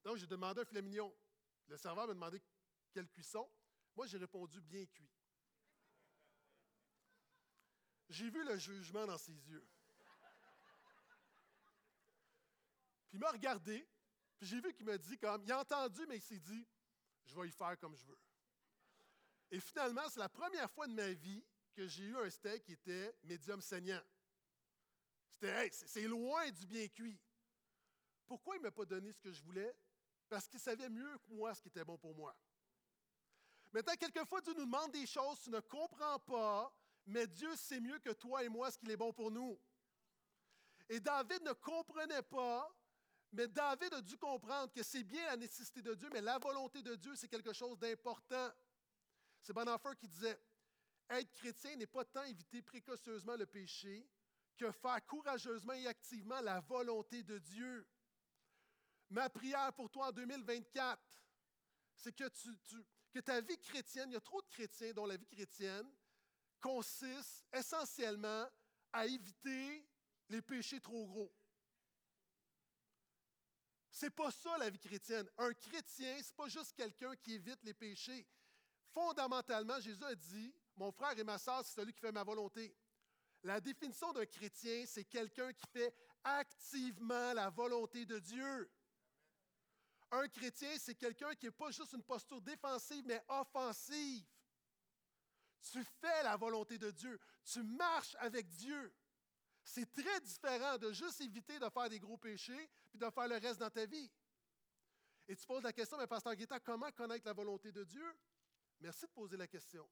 Donc, 0.04 0.18
j'ai 0.18 0.28
demandé 0.28 0.62
un 0.62 0.66
filet 0.66 0.82
mignon. 0.82 1.16
Le 1.68 1.78
serveur 1.78 2.08
m'a 2.08 2.14
demandé 2.14 2.42
quelle 2.92 3.08
cuisson. 3.08 3.48
Moi, 3.96 4.08
j'ai 4.08 4.18
répondu 4.18 4.60
bien 4.62 4.86
cuit. 4.88 5.10
J'ai 8.10 8.30
vu 8.30 8.44
le 8.44 8.58
jugement 8.58 9.06
dans 9.06 9.18
ses 9.18 9.34
yeux. 9.48 9.66
Puis 13.08 13.18
il 13.18 13.20
m'a 13.20 13.32
regardé, 13.32 13.88
puis 14.42 14.50
j'ai 14.50 14.60
vu 14.60 14.74
qu'il 14.74 14.88
m'a 14.88 14.98
dit 14.98 15.20
comme, 15.20 15.44
il 15.44 15.52
a 15.52 15.60
entendu, 15.60 16.04
mais 16.08 16.18
il 16.18 16.22
s'est 16.22 16.40
dit, 16.40 16.68
je 17.28 17.40
vais 17.40 17.48
y 17.48 17.52
faire 17.52 17.78
comme 17.78 17.96
je 17.96 18.04
veux. 18.08 18.18
Et 19.52 19.60
finalement, 19.60 20.02
c'est 20.10 20.20
la 20.20 20.30
première 20.30 20.68
fois 20.72 20.88
de 20.88 20.94
ma 20.94 21.12
vie 21.12 21.46
que 21.76 21.86
j'ai 21.86 22.06
eu 22.06 22.18
un 22.18 22.28
steak 22.28 22.64
qui 22.64 22.72
était 22.72 23.16
médium 23.22 23.62
saignant. 23.62 24.02
C'était, 25.30 25.70
c'est 25.72 26.08
loin 26.08 26.50
du 26.50 26.66
bien 26.66 26.88
cuit. 26.88 27.20
Pourquoi 28.26 28.56
il 28.56 28.60
ne 28.62 28.64
m'a 28.64 28.72
pas 28.72 28.84
donné 28.84 29.12
ce 29.12 29.22
que 29.22 29.32
je 29.32 29.44
voulais? 29.44 29.76
Parce 30.28 30.48
qu'il 30.48 30.60
savait 30.60 30.90
mieux 30.90 31.20
que 31.20 31.34
moi 31.34 31.54
ce 31.54 31.62
qui 31.62 31.68
était 31.68 31.86
bon 31.86 32.00
pour 32.00 32.16
moi. 32.16 32.36
Maintenant, 33.72 33.94
quelquefois, 33.94 34.42
Dieu 34.42 34.56
nous 34.56 34.66
demande 34.66 34.92
des 34.92 35.06
choses, 35.06 35.40
tu 35.44 35.52
ne 35.52 35.60
comprends 35.60 36.18
pas, 36.18 36.76
mais 37.06 37.28
Dieu 37.28 37.56
sait 37.58 37.80
mieux 37.80 38.00
que 38.00 38.14
toi 38.14 38.44
et 38.44 38.50
moi 38.50 38.72
ce 38.72 38.80
qu'il 38.80 38.90
est 38.90 38.98
bon 38.98 39.14
pour 39.14 39.30
nous. 39.30 39.62
Et 40.90 41.00
David 41.00 41.44
ne 41.44 41.54
comprenait 41.54 42.24
pas, 42.24 42.68
mais 43.32 43.48
David 43.48 43.94
a 43.94 44.02
dû 44.02 44.18
comprendre 44.18 44.74
que 44.74 44.84
c'est 44.84 45.04
bien 45.04 45.26
la 45.28 45.38
nécessité 45.38 45.82
de 45.82 45.96
Dieu, 45.96 46.10
mais 46.12 46.22
la 46.22 46.38
volonté 46.38 46.82
de 46.82 46.96
Dieu, 46.96 47.16
c'est 47.16 47.30
quelque 47.30 47.54
chose 47.54 47.80
d'important. 47.80 48.52
C'est 49.42 49.54
Bonhoeffer 49.54 49.96
qui 49.98 50.08
disait 50.08 50.40
Être 51.10 51.32
chrétien 51.32 51.76
n'est 51.78 51.88
pas 51.88 52.04
tant 52.04 52.24
éviter 52.24 52.62
précautionneusement 52.62 53.36
le 53.36 53.46
péché 53.46 54.06
que 54.58 54.70
faire 54.72 55.06
courageusement 55.06 55.74
et 55.74 55.88
activement 55.88 56.42
la 56.42 56.60
volonté 56.60 57.24
de 57.24 57.38
Dieu. 57.40 57.88
Ma 59.10 59.30
prière 59.30 59.74
pour 59.74 59.90
toi 59.90 60.08
en 60.08 60.12
2024, 60.12 61.02
c'est 61.96 62.14
que 62.14 63.20
ta 63.20 63.42
vie 63.42 63.58
chrétienne, 63.58 64.10
il 64.10 64.14
y 64.14 64.18
a 64.18 64.22
trop 64.22 64.42
de 64.42 64.48
chrétiens 64.48 64.94
dont 64.94 65.06
la 65.06 65.18
vie 65.18 65.28
chrétienne 65.28 65.90
consiste 66.60 67.46
essentiellement 67.54 68.48
à 68.94 69.06
éviter 69.06 69.86
les 70.30 70.42
péchés 70.42 70.80
trop 70.82 71.06
gros. 71.08 71.34
C'est 73.92 74.10
pas 74.10 74.32
ça 74.32 74.58
la 74.58 74.70
vie 74.70 74.80
chrétienne. 74.80 75.30
Un 75.38 75.54
chrétien, 75.54 76.18
c'est 76.24 76.36
pas 76.36 76.48
juste 76.48 76.74
quelqu'un 76.74 77.14
qui 77.18 77.34
évite 77.34 77.62
les 77.64 77.74
péchés. 77.74 78.26
Fondamentalement, 78.94 79.80
Jésus 79.82 80.04
a 80.06 80.16
dit 80.16 80.54
Mon 80.76 80.92
frère 80.92 81.18
et 81.20 81.24
ma 81.24 81.38
sœur, 81.38 81.64
c'est 81.66 81.82
celui 81.82 81.94
qui 81.94 82.00
fait 82.00 82.12
ma 82.12 82.24
volonté. 82.24 82.74
La 83.44 83.60
définition 83.60 84.14
d'un 84.14 84.26
chrétien, 84.26 84.86
c'est 84.88 85.04
quelqu'un 85.04 85.52
qui 85.52 85.66
fait 85.74 85.94
activement 86.24 87.34
la 87.34 87.50
volonté 87.50 88.06
de 88.06 88.18
Dieu. 88.20 88.72
Un 90.12 90.28
chrétien, 90.28 90.70
c'est 90.78 90.96
quelqu'un 90.96 91.34
qui 91.36 91.48
n'est 91.48 91.52
pas 91.52 91.72
juste 91.72 91.94
une 91.94 92.04
posture 92.04 92.42
défensive, 92.42 93.04
mais 93.06 93.22
offensive. 93.28 94.26
Tu 95.72 95.84
fais 96.00 96.24
la 96.24 96.38
volonté 96.38 96.78
de 96.78 96.92
Dieu. 96.92 97.20
Tu 97.44 97.62
marches 97.64 98.16
avec 98.20 98.48
Dieu. 98.48 98.94
C'est 99.64 99.92
très 99.92 100.20
différent 100.22 100.78
de 100.78 100.92
juste 100.92 101.22
éviter 101.22 101.60
de 101.60 101.70
faire 101.70 101.90
des 101.90 102.00
gros 102.00 102.18
péchés 102.18 102.70
puis 102.90 103.00
de 103.00 103.10
faire 103.10 103.28
le 103.28 103.38
reste 103.38 103.60
dans 103.60 103.70
ta 103.70 103.86
vie. 103.86 104.12
Et 105.28 105.36
tu 105.36 105.46
poses 105.46 105.64
la 105.64 105.72
question, 105.72 105.98
mais 105.98 106.08
Pasteur 106.08 106.36
Guetta, 106.36 106.60
comment 106.60 106.92
connaître 106.92 107.26
la 107.26 107.34
volonté 107.34 107.72
de 107.72 107.84
Dieu? 107.84 108.16
Merci 108.80 109.06
de 109.06 109.12
poser 109.12 109.38
la 109.38 109.48
question. 109.48 109.88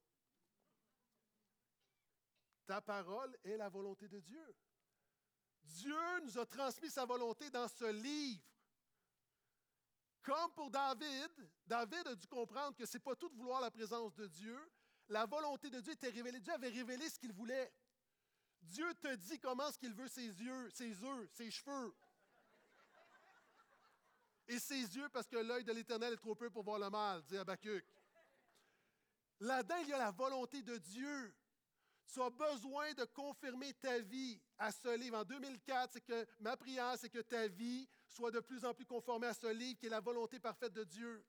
Ta 2.65 2.82
parole 2.82 3.38
est 3.43 3.58
la 3.58 3.69
volonté 3.69 4.08
de 4.08 4.19
Dieu. 4.19 4.55
Dieu 5.63 6.19
nous 6.23 6.38
a 6.38 6.45
transmis 6.45 6.89
sa 6.89 7.05
volonté 7.05 7.49
dans 7.49 7.67
ce 7.67 7.86
livre. 7.91 8.43
Comme 10.21 10.51
pour 10.53 10.69
David, 10.69 11.32
David 11.65 12.08
a 12.08 12.15
dû 12.15 12.27
comprendre 12.27 12.75
que 12.75 12.86
ce 12.86 12.97
n'est 12.97 13.03
pas 13.03 13.15
tout 13.15 13.29
de 13.29 13.36
vouloir 13.36 13.62
la 13.62 13.71
présence 13.71 14.13
de 14.15 14.27
Dieu. 14.27 14.60
La 15.08 15.25
volonté 15.25 15.69
de 15.69 15.79
Dieu 15.79 15.93
était 15.93 16.10
révélée. 16.10 16.39
Dieu 16.39 16.53
avait 16.53 16.69
révélé 16.69 17.10
ce 17.10 17.17
qu'il 17.17 17.32
voulait. 17.32 17.71
Dieu 18.62 18.93
te 18.95 19.15
dit 19.15 19.39
comment 19.39 19.72
ce 19.72 19.78
qu'il 19.78 19.93
veut 19.93 20.08
ses 20.08 20.28
yeux, 20.28 20.69
ses 20.72 21.04
œufs, 21.04 21.30
ses 21.34 21.52
cheveux. 21.52 21.95
Et 24.48 24.60
ses 24.60 24.95
yeux, 24.95 25.08
parce 25.10 25.28
que 25.28 25.38
l'œil 25.38 25.63
de 25.63 25.72
l'Éternel 25.72 26.13
est 26.13 26.17
trop 26.17 26.36
peu 26.36 26.50
pour 26.50 26.63
voir 26.63 26.80
le 26.80 26.89
mal, 26.89 27.22
dit 27.24 27.38
Habakkuk. 27.38 27.86
Là-dedans, 29.41 29.78
il 29.84 29.89
y 29.89 29.93
a 29.93 29.98
la 29.98 30.12
volonté 30.12 30.62
de 30.63 30.78
Dieu. 30.78 31.36
Tu 32.12 32.22
as 32.22 32.30
besoin 32.32 32.91
de 32.93 33.06
confirmer 33.06 33.74
ta 33.76 34.00
vie 34.00 34.41
à 34.58 34.72
ce 34.72 34.98
livre. 34.98 35.17
En 35.19 35.24
2004, 35.24 35.93
c'est 35.93 36.02
que 36.02 36.28
ma 36.39 36.58
prière, 36.58 36.98
c'est 36.98 37.10
que 37.10 37.19
ta 37.19 37.48
vie 37.48 37.88
soit 38.08 38.32
de 38.32 38.39
plus 38.39 38.65
en 38.65 38.74
plus 38.74 38.86
conformée 38.86 39.28
à 39.28 39.34
ce 39.34 39.48
livre 39.54 39.80
qui 39.80 39.86
est 39.86 39.89
la 39.89 40.00
volonté 40.00 40.39
parfaite 40.39 40.74
de 40.74 40.84
Dieu. 40.84 41.24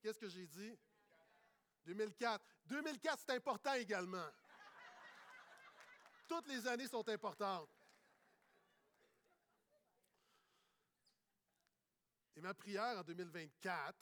Qu'est-ce 0.00 0.18
que 0.18 0.28
j'ai 0.28 0.46
dit? 0.46 0.78
2004. 1.84 2.44
2004, 2.66 3.22
c'est 3.26 3.34
important 3.34 3.74
également. 3.74 4.26
Toutes 6.28 6.46
les 6.48 6.66
années 6.66 6.86
sont 6.86 7.08
importantes. 7.08 7.70
Et 12.36 12.40
ma 12.40 12.54
prière 12.54 12.98
en 12.98 13.02
2024, 13.02 13.96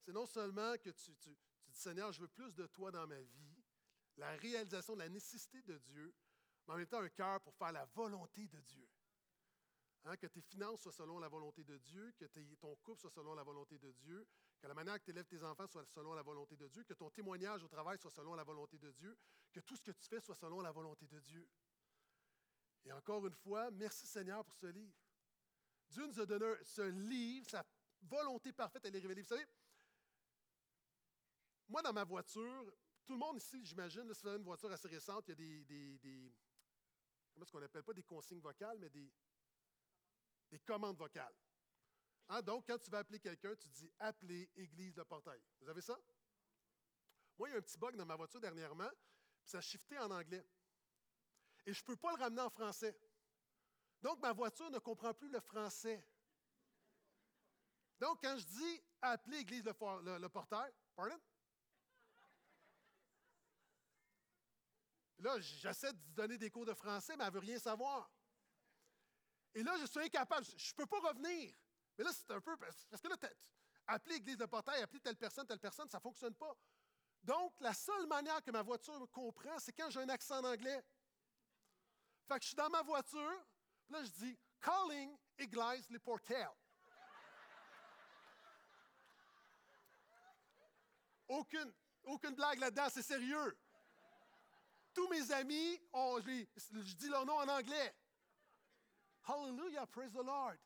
c'est 0.00 0.12
non 0.12 0.26
seulement 0.26 0.76
que 0.78 0.90
tu, 0.90 1.14
dis, 1.14 1.38
Seigneur, 1.70 2.10
je 2.10 2.20
veux 2.20 2.28
plus 2.28 2.54
de 2.54 2.66
toi 2.66 2.90
dans 2.90 3.06
ma 3.06 3.20
vie, 3.20 3.64
la 4.16 4.30
réalisation 4.36 4.94
de 4.94 5.00
la 5.00 5.08
nécessité 5.08 5.62
de 5.62 5.78
Dieu, 5.78 6.12
mais 6.66 6.74
en 6.74 6.76
même 6.78 6.86
temps 6.86 7.00
un 7.00 7.08
cœur 7.08 7.40
pour 7.42 7.54
faire 7.54 7.70
la 7.70 7.84
volonté 7.84 8.48
de 8.48 8.60
Dieu. 8.62 8.88
Hein, 10.06 10.16
que 10.16 10.26
tes 10.26 10.40
finances 10.40 10.80
soient 10.80 10.92
selon 10.92 11.18
la 11.18 11.28
volonté 11.28 11.62
de 11.64 11.76
Dieu, 11.78 12.12
que 12.18 12.24
ton 12.56 12.74
couple 12.76 13.00
soit 13.00 13.10
selon 13.10 13.34
la 13.34 13.42
volonté 13.42 13.78
de 13.78 13.92
Dieu, 13.92 14.26
que 14.66 14.68
la 14.68 14.74
manière 14.74 14.98
que 14.98 15.04
tu 15.04 15.10
élèves 15.12 15.26
tes 15.26 15.44
enfants 15.44 15.68
soit 15.68 15.84
selon 15.84 16.12
la 16.12 16.22
volonté 16.22 16.56
de 16.56 16.66
Dieu, 16.66 16.82
que 16.82 16.94
ton 16.94 17.08
témoignage 17.08 17.62
au 17.62 17.68
travail 17.68 17.98
soit 17.98 18.10
selon 18.10 18.34
la 18.34 18.42
volonté 18.42 18.76
de 18.78 18.90
Dieu, 18.90 19.16
que 19.52 19.60
tout 19.60 19.76
ce 19.76 19.82
que 19.82 19.92
tu 19.92 20.08
fais 20.08 20.20
soit 20.20 20.34
selon 20.34 20.60
la 20.60 20.72
volonté 20.72 21.06
de 21.06 21.20
Dieu. 21.20 21.48
Et 22.84 22.90
encore 22.90 23.24
une 23.28 23.34
fois, 23.34 23.70
merci 23.70 24.08
Seigneur 24.08 24.44
pour 24.44 24.56
ce 24.56 24.66
livre. 24.66 24.92
Dieu 25.88 26.04
nous 26.04 26.18
a 26.18 26.26
donné 26.26 26.52
ce 26.64 26.82
livre, 26.82 27.48
sa 27.48 27.64
volonté 28.02 28.52
parfaite, 28.52 28.84
elle 28.84 28.96
est 28.96 28.98
révélée. 28.98 29.22
Vous 29.22 29.28
savez, 29.28 29.46
moi, 31.68 31.80
dans 31.82 31.92
ma 31.92 32.02
voiture, 32.02 32.72
tout 33.04 33.12
le 33.12 33.18
monde 33.20 33.36
ici, 33.36 33.64
j'imagine, 33.64 34.12
si 34.14 34.22
vous 34.22 34.28
avez 34.28 34.38
une 34.38 34.44
voiture 34.44 34.72
assez 34.72 34.88
récente, 34.88 35.28
il 35.28 35.30
y 35.30 35.32
a 35.32 35.64
des, 35.64 36.34
comment 37.32 37.44
est-ce 37.44 37.52
qu'on 37.52 37.62
appelle 37.62 37.84
pas 37.84 37.94
des 37.94 38.02
consignes 38.02 38.40
vocales, 38.40 38.78
mais 38.80 38.90
des, 38.90 39.12
des 40.50 40.58
commandes 40.58 40.96
vocales. 40.96 41.34
Hein, 42.28 42.42
donc, 42.42 42.66
quand 42.66 42.78
tu 42.78 42.90
vas 42.90 42.98
appeler 42.98 43.20
quelqu'un, 43.20 43.54
tu 43.54 43.68
dis 43.68 43.90
appeler 43.98 44.50
Église 44.56 44.94
de 44.94 45.02
Portail. 45.02 45.40
Vous 45.60 45.68
avez 45.68 45.80
ça? 45.80 45.98
Moi, 47.38 47.48
il 47.48 47.52
y 47.52 47.54
a 47.54 47.58
un 47.58 47.62
petit 47.62 47.78
bug 47.78 47.94
dans 47.96 48.06
ma 48.06 48.16
voiture 48.16 48.40
dernièrement, 48.40 48.90
puis 49.40 49.50
ça 49.50 49.58
a 49.58 49.60
shifté 49.60 49.98
en 49.98 50.10
anglais. 50.10 50.44
Et 51.66 51.72
je 51.72 51.80
ne 51.80 51.84
peux 51.84 51.96
pas 51.96 52.10
le 52.16 52.22
ramener 52.22 52.42
en 52.42 52.50
français. 52.50 52.98
Donc, 54.02 54.20
ma 54.20 54.32
voiture 54.32 54.70
ne 54.70 54.78
comprend 54.78 55.14
plus 55.14 55.28
le 55.28 55.40
français. 55.40 56.04
Donc, 58.00 58.22
quand 58.22 58.36
je 58.36 58.44
dis 58.44 58.82
appeler 59.00 59.38
Église 59.38 59.64
le, 59.64 60.18
le, 60.18 60.28
portail, 60.28 60.72
pardon? 60.94 61.18
Là, 65.18 65.40
j'essaie 65.40 65.92
de 65.92 65.98
donner 66.14 66.38
des 66.38 66.50
cours 66.50 66.66
de 66.66 66.74
français, 66.74 67.16
mais 67.16 67.24
elle 67.24 67.30
ne 67.30 67.34
veut 67.34 67.46
rien 67.46 67.58
savoir. 67.58 68.10
Et 69.54 69.62
là, 69.62 69.76
je 69.80 69.86
suis 69.86 70.00
incapable. 70.00 70.44
Je 70.56 70.72
ne 70.72 70.76
peux 70.76 70.86
pas 70.86 71.00
revenir. 71.00 71.54
Mais 71.96 72.04
là, 72.04 72.10
c'est 72.12 72.30
un 72.30 72.40
peu. 72.40 72.56
Parce 72.56 73.00
que 73.00 73.08
là, 73.08 73.16
appeler 73.86 74.16
Église 74.16 74.36
de 74.36 74.46
portail, 74.46 74.82
appeler 74.82 75.00
telle 75.00 75.16
personne, 75.16 75.46
telle 75.46 75.60
personne, 75.60 75.88
ça 75.88 75.98
ne 75.98 76.02
fonctionne 76.02 76.34
pas. 76.34 76.54
Donc, 77.22 77.54
la 77.60 77.74
seule 77.74 78.06
manière 78.06 78.42
que 78.42 78.50
ma 78.50 78.62
voiture 78.62 79.10
comprend, 79.10 79.58
c'est 79.58 79.72
quand 79.72 79.90
j'ai 79.90 80.00
un 80.00 80.08
accent 80.08 80.38
en 80.38 80.44
anglais. 80.44 80.84
Fait 82.28 82.38
que 82.38 82.42
je 82.42 82.48
suis 82.48 82.56
dans 82.56 82.68
ma 82.68 82.82
voiture, 82.82 83.46
là, 83.88 84.02
je 84.02 84.10
dis 84.10 84.38
Calling 84.60 85.16
Église 85.38 85.88
Le 85.90 85.98
Portail. 85.98 86.48
Aucune, 91.28 91.72
aucune 92.04 92.34
blague 92.34 92.60
là-dedans, 92.60 92.88
c'est 92.90 93.02
sérieux. 93.02 93.58
Tous 94.94 95.08
mes 95.08 95.32
amis, 95.32 95.80
je, 95.92 96.46
je 96.72 96.94
dis 96.94 97.08
leur 97.08 97.26
nom 97.26 97.34
en 97.34 97.48
anglais. 97.48 97.94
Hallelujah, 99.24 99.86
praise 99.86 100.12
the 100.12 100.22
Lord. 100.22 100.56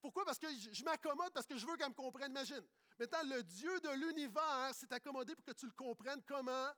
Pourquoi? 0.00 0.24
Parce 0.24 0.38
que 0.38 0.46
je, 0.50 0.84
m'accommode, 0.84 1.32
parce 1.32 1.46
que 1.46 1.56
je 1.56 1.66
veux 1.66 1.76
qu'elle 1.76 1.88
me 1.88 1.94
comprenne. 1.94 2.30
Imagine. 2.30 2.64
Maintenant, 2.98 3.22
le 3.24 3.42
Dieu 3.42 3.80
de 3.80 3.90
l'univers 3.90 4.74
s'est 4.74 4.92
accommodé 4.92 5.34
pour 5.34 5.44
que 5.44 5.52
tu 5.52 5.66
le 5.66 5.72
comprennes 5.72 6.22
comment? 6.26 6.68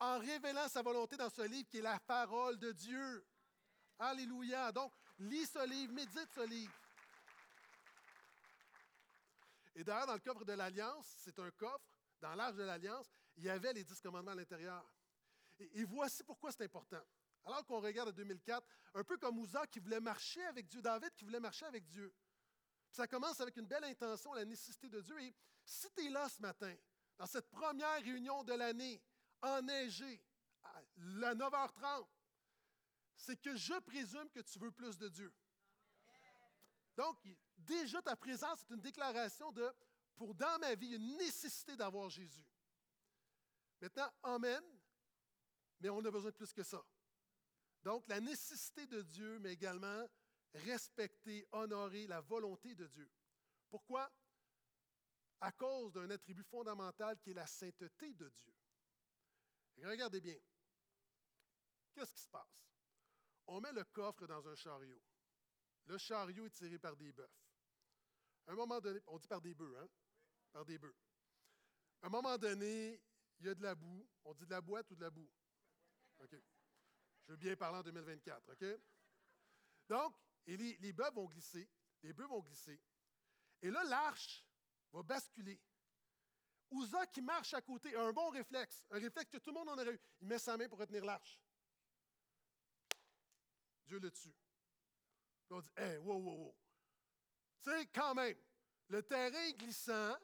En 0.00 0.18
révélant 0.18 0.68
sa 0.68 0.82
volonté 0.82 1.16
dans 1.16 1.30
ce 1.30 1.42
livre 1.42 1.68
qui 1.68 1.78
est 1.78 1.82
la 1.82 2.00
parole 2.00 2.58
de 2.58 2.72
Dieu. 2.72 3.26
Alléluia. 3.98 4.72
Donc, 4.72 4.92
lis 5.18 5.46
ce 5.46 5.66
livre, 5.68 5.92
médite 5.92 6.28
ce 6.34 6.46
livre. 6.46 6.72
Et 9.76 9.84
d'ailleurs, 9.84 10.06
dans 10.06 10.14
le 10.14 10.20
coffre 10.20 10.44
de 10.44 10.52
l'Alliance, 10.52 11.06
c'est 11.18 11.38
un 11.38 11.50
coffre, 11.52 11.84
dans 12.20 12.34
l'âge 12.34 12.54
de 12.54 12.62
l'Alliance, 12.62 13.10
il 13.36 13.44
y 13.44 13.50
avait 13.50 13.72
les 13.72 13.84
dix 13.84 14.00
commandements 14.00 14.32
à 14.32 14.36
l'intérieur. 14.36 14.84
et 15.58 15.84
voici 15.84 16.22
pourquoi 16.22 16.52
c'est 16.52 16.64
important. 16.64 17.02
Alors 17.44 17.64
qu'on 17.66 17.80
regarde 17.80 18.08
en 18.08 18.12
2004, 18.12 18.66
un 18.94 19.04
peu 19.04 19.18
comme 19.18 19.38
Ouza 19.38 19.66
qui 19.66 19.78
voulait 19.78 20.00
marcher 20.00 20.44
avec 20.46 20.66
Dieu, 20.66 20.80
David 20.80 21.10
qui 21.14 21.24
voulait 21.24 21.40
marcher 21.40 21.66
avec 21.66 21.84
Dieu. 21.86 22.12
Ça 22.94 23.08
commence 23.08 23.40
avec 23.40 23.56
une 23.56 23.66
belle 23.66 23.82
intention, 23.84 24.32
la 24.34 24.44
nécessité 24.44 24.88
de 24.88 25.00
Dieu. 25.00 25.20
Et 25.20 25.34
si 25.64 25.90
tu 25.96 26.06
es 26.06 26.10
là 26.10 26.28
ce 26.28 26.40
matin, 26.40 26.72
dans 27.18 27.26
cette 27.26 27.50
première 27.50 28.00
réunion 28.00 28.44
de 28.44 28.52
l'année, 28.52 29.02
enneigée, 29.42 30.22
à 30.62 30.80
9h30, 31.34 32.06
c'est 33.16 33.40
que 33.40 33.56
je 33.56 33.74
présume 33.80 34.30
que 34.30 34.40
tu 34.40 34.60
veux 34.60 34.70
plus 34.70 34.96
de 34.96 35.08
Dieu. 35.08 35.32
Donc, 36.96 37.18
déjà 37.58 38.00
ta 38.00 38.14
présence 38.14 38.62
est 38.62 38.74
une 38.74 38.80
déclaration 38.80 39.50
de, 39.50 39.68
pour 40.14 40.32
dans 40.32 40.58
ma 40.60 40.76
vie, 40.76 40.94
une 40.94 41.16
nécessité 41.16 41.76
d'avoir 41.76 42.08
Jésus. 42.08 42.46
Maintenant, 43.80 44.10
Amen, 44.22 44.62
mais 45.80 45.90
on 45.90 46.04
a 46.04 46.10
besoin 46.12 46.30
de 46.30 46.36
plus 46.36 46.52
que 46.52 46.62
ça. 46.62 46.82
Donc, 47.82 48.06
la 48.06 48.20
nécessité 48.20 48.86
de 48.86 49.02
Dieu, 49.02 49.40
mais 49.40 49.52
également 49.52 50.08
respecter, 50.54 51.46
honorer 51.52 52.06
la 52.06 52.20
volonté 52.20 52.74
de 52.74 52.86
Dieu. 52.86 53.10
Pourquoi? 53.68 54.10
À 55.40 55.52
cause 55.52 55.92
d'un 55.92 56.08
attribut 56.10 56.44
fondamental 56.44 57.18
qui 57.18 57.30
est 57.30 57.34
la 57.34 57.46
sainteté 57.46 58.14
de 58.14 58.28
Dieu. 58.28 58.52
regardez 59.82 60.20
bien. 60.20 60.38
Qu'est-ce 61.92 62.14
qui 62.14 62.20
se 62.20 62.28
passe? 62.28 62.64
On 63.46 63.60
met 63.60 63.72
le 63.72 63.84
coffre 63.84 64.26
dans 64.26 64.46
un 64.48 64.54
chariot. 64.54 65.02
Le 65.86 65.98
chariot 65.98 66.46
est 66.46 66.50
tiré 66.50 66.78
par 66.78 66.96
des 66.96 67.12
bœufs. 67.12 67.30
À 68.46 68.52
un 68.52 68.54
moment 68.54 68.80
donné, 68.80 69.00
on 69.06 69.18
dit 69.18 69.28
par 69.28 69.40
des 69.40 69.54
bœufs, 69.54 69.76
hein? 69.78 69.88
Par 70.52 70.64
des 70.64 70.78
bœufs. 70.78 70.96
À 72.02 72.06
un 72.06 72.10
moment 72.10 72.38
donné, 72.38 73.00
il 73.38 73.46
y 73.46 73.48
a 73.48 73.54
de 73.54 73.62
la 73.62 73.74
boue. 73.74 74.06
On 74.24 74.34
dit 74.34 74.46
de 74.46 74.50
la 74.50 74.60
boîte 74.60 74.90
ou 74.90 74.94
de 74.94 75.02
la 75.02 75.10
boue? 75.10 75.28
OK. 76.20 76.36
Je 77.26 77.32
veux 77.32 77.36
bien 77.36 77.56
parler 77.56 77.78
en 77.78 77.82
2024, 77.82 78.52
OK? 78.52 78.80
Donc, 79.88 80.14
et 80.46 80.56
les, 80.56 80.92
bœufs 80.92 81.10
vont 81.12 81.26
glisser, 81.26 81.68
les 82.02 82.12
bœufs 82.12 82.26
vont 82.26 82.40
glisser. 82.40 82.80
Et 83.62 83.70
là, 83.70 83.82
l'arche 83.84 84.46
va 84.92 85.02
basculer. 85.02 85.60
Ouza 86.70 87.06
qui 87.06 87.22
marche 87.22 87.54
à 87.54 87.62
côté 87.62 87.94
a 87.94 88.02
un 88.02 88.12
bon 88.12 88.30
réflexe, 88.30 88.84
un 88.90 88.98
réflexe 88.98 89.30
que 89.30 89.38
tout 89.38 89.50
le 89.50 89.54
monde 89.54 89.68
en 89.68 89.74
aurait 89.74 89.94
eu. 89.94 90.00
Il 90.20 90.28
met 90.28 90.38
sa 90.38 90.56
main 90.56 90.68
pour 90.68 90.78
retenir 90.78 91.04
l'arche. 91.04 91.40
Dieu 93.86 93.98
le 93.98 94.10
tue. 94.10 94.34
On 95.50 95.60
dit, 95.60 95.70
hé, 95.76 95.98
wow, 95.98 96.18
wow, 96.18 96.36
wow. 96.36 96.56
Tu 97.62 97.70
sais, 97.70 97.86
quand 97.86 98.14
même, 98.14 98.36
le 98.88 99.02
terrain 99.02 99.50
glissant, 99.52 100.16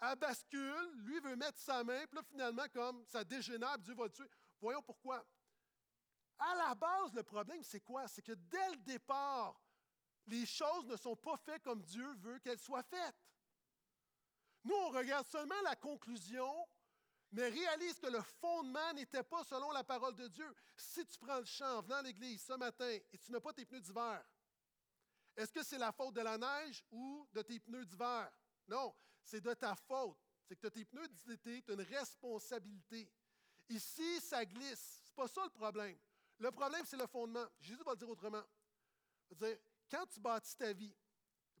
elle 0.00 0.16
bascule, 0.16 0.92
lui 1.04 1.20
veut 1.20 1.36
mettre 1.36 1.58
sa 1.58 1.84
main, 1.84 2.06
puis 2.06 2.16
là, 2.16 2.22
finalement, 2.22 2.68
comme 2.72 3.04
ça 3.06 3.24
dégénère, 3.24 3.78
Dieu 3.78 3.94
va 3.94 4.04
le 4.04 4.10
tuer. 4.10 4.30
Voyons 4.60 4.82
pourquoi. 4.82 5.24
À 6.38 6.54
la 6.54 6.74
base, 6.74 7.12
le 7.14 7.22
problème, 7.22 7.62
c'est 7.62 7.80
quoi? 7.80 8.06
C'est 8.06 8.22
que 8.22 8.32
dès 8.32 8.70
le 8.70 8.76
départ, 8.76 9.60
les 10.26 10.46
choses 10.46 10.86
ne 10.86 10.96
sont 10.96 11.16
pas 11.16 11.36
faites 11.36 11.62
comme 11.62 11.82
Dieu 11.82 12.12
veut 12.14 12.38
qu'elles 12.38 12.60
soient 12.60 12.82
faites. 12.82 13.16
Nous, 14.64 14.74
on 14.74 14.90
regarde 14.90 15.26
seulement 15.26 15.60
la 15.64 15.74
conclusion, 15.76 16.68
mais 17.32 17.48
réalise 17.48 17.98
que 17.98 18.06
le 18.06 18.20
fondement 18.20 18.92
n'était 18.94 19.22
pas 19.22 19.42
selon 19.44 19.70
la 19.72 19.84
parole 19.84 20.14
de 20.14 20.28
Dieu. 20.28 20.54
Si 20.76 21.04
tu 21.06 21.18
prends 21.18 21.38
le 21.38 21.44
champ 21.44 21.78
en 21.78 21.82
venant 21.82 21.96
à 21.96 22.02
l'église 22.02 22.42
ce 22.42 22.52
matin 22.54 22.98
et 23.12 23.18
tu 23.18 23.32
n'as 23.32 23.40
pas 23.40 23.52
tes 23.52 23.64
pneus 23.64 23.80
d'hiver, 23.80 24.24
est-ce 25.36 25.52
que 25.52 25.62
c'est 25.62 25.78
la 25.78 25.92
faute 25.92 26.14
de 26.14 26.20
la 26.20 26.36
neige 26.36 26.84
ou 26.90 27.26
de 27.32 27.42
tes 27.42 27.60
pneus 27.60 27.86
d'hiver? 27.86 28.30
Non, 28.66 28.94
c'est 29.22 29.40
de 29.40 29.54
ta 29.54 29.74
faute. 29.74 30.18
C'est 30.44 30.56
que 30.56 30.60
tu 30.60 30.66
as 30.66 30.70
tes 30.70 30.84
pneus 30.84 31.08
d'été, 31.26 31.62
tu 31.62 31.70
as 31.70 31.74
une 31.74 31.82
responsabilité. 31.82 33.10
Ici, 33.68 34.20
ça 34.20 34.44
glisse. 34.44 35.02
Ce 35.04 35.10
n'est 35.10 35.14
pas 35.14 35.28
ça 35.28 35.44
le 35.44 35.50
problème. 35.50 35.98
Le 36.38 36.50
problème, 36.50 36.84
c'est 36.86 36.96
le 36.96 37.06
fondement. 37.06 37.46
Jésus 37.60 37.82
va 37.84 37.92
le 37.92 37.98
dire 37.98 38.08
autrement. 38.08 38.42
Il 39.30 39.36
va 39.36 39.48
dire, 39.48 39.58
quand 39.90 40.06
tu 40.06 40.20
bâtis 40.20 40.56
ta 40.56 40.72
vie, 40.72 40.94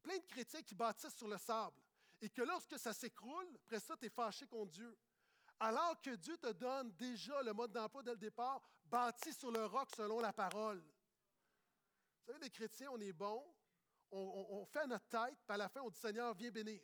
plein 0.02 0.18
de 0.18 0.26
chrétiens 0.26 0.62
qui 0.62 0.74
bâtissent 0.74 1.16
sur 1.16 1.28
le 1.28 1.38
sable. 1.38 1.76
Et 2.20 2.30
que 2.30 2.42
lorsque 2.42 2.78
ça 2.78 2.92
s'écroule, 2.92 3.48
après 3.64 3.80
ça, 3.80 3.96
tu 3.96 4.06
es 4.06 4.10
fâché 4.10 4.46
contre 4.46 4.72
Dieu. 4.72 4.96
Alors 5.60 6.00
que 6.00 6.10
Dieu 6.10 6.36
te 6.36 6.52
donne 6.52 6.92
déjà 6.92 7.42
le 7.42 7.52
mode 7.52 7.72
d'emploi 7.72 8.02
dès 8.02 8.12
le 8.12 8.18
départ, 8.18 8.62
bâti 8.84 9.32
sur 9.32 9.50
le 9.50 9.66
roc 9.66 9.88
selon 9.96 10.20
la 10.20 10.32
parole. 10.32 10.80
Vous 10.80 12.32
savez, 12.32 12.38
les 12.44 12.50
chrétiens, 12.50 12.90
on 12.92 13.00
est 13.00 13.12
bons, 13.12 13.44
on, 14.10 14.64
fait 14.66 14.86
notre 14.86 15.06
tête, 15.08 15.36
puis 15.44 15.54
à 15.54 15.56
la 15.56 15.68
fin, 15.68 15.80
on 15.80 15.90
dit 15.90 15.98
Seigneur, 15.98 16.34
viens 16.34 16.50
bénir. 16.50 16.80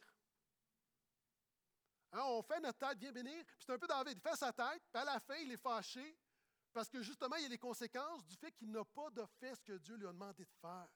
Hein, 2.13 2.23
on 2.25 2.43
fait 2.43 2.61
notre 2.61 2.79
tête, 2.79 2.99
viens 2.99 3.13
bénir, 3.13 3.45
puis 3.45 3.65
c'est 3.67 3.73
un 3.73 3.79
peu 3.79 3.87
David, 3.87 4.19
il 4.19 4.21
fait 4.21 4.37
sa 4.37 4.53
tête, 4.53 4.83
puis 4.93 5.03
à 5.03 5.05
la 5.05 5.21
fin, 5.21 5.37
il 5.37 5.53
est 5.53 5.57
fâché, 5.57 6.17
parce 6.75 6.91
que 6.91 7.01
justement, 7.03 7.37
il 7.37 7.45
y 7.45 7.47
a 7.47 7.51
les 7.51 7.59
conséquences 7.59 8.27
du 8.27 8.35
fait 8.35 8.51
qu'il 8.53 8.71
n'a 8.73 8.85
pas 8.85 9.09
de 9.11 9.25
fait 9.39 9.55
ce 9.55 9.63
que 9.63 9.79
Dieu 9.79 9.95
lui 9.95 10.09
a 10.09 10.13
demandé 10.13 10.45
de 10.45 10.53
faire. 10.61 10.89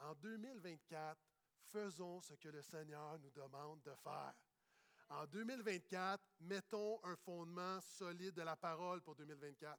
En 0.00 0.14
2024, 0.16 1.16
faisons 1.62 2.20
ce 2.20 2.34
que 2.34 2.48
le 2.48 2.60
Seigneur 2.60 3.16
nous 3.20 3.30
demande 3.30 3.80
de 3.82 3.94
faire. 3.94 4.34
En 5.08 5.26
2024, 5.26 6.20
mettons 6.40 7.00
un 7.04 7.14
fondement 7.14 7.80
solide 7.80 8.34
de 8.34 8.42
la 8.42 8.56
parole 8.56 9.00
pour 9.00 9.14
2024. 9.14 9.78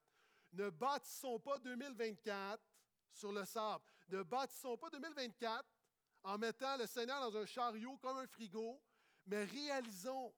Ne 0.54 0.70
bâtissons 0.70 1.40
pas 1.40 1.58
2024 1.60 2.64
sur 3.12 3.34
le 3.34 3.44
sable. 3.44 3.84
Ne 4.10 4.24
bâtissons 4.24 4.78
pas 4.78 4.90
2024 4.90 5.66
en 6.24 6.38
mettant 6.38 6.78
le 6.78 6.88
Seigneur 6.88 7.20
dans 7.20 7.38
un 7.38 7.46
chariot 7.46 7.98
comme 7.98 8.18
un 8.18 8.28
frigo, 8.28 8.82
mais 9.26 9.44
réalisons 9.44 10.34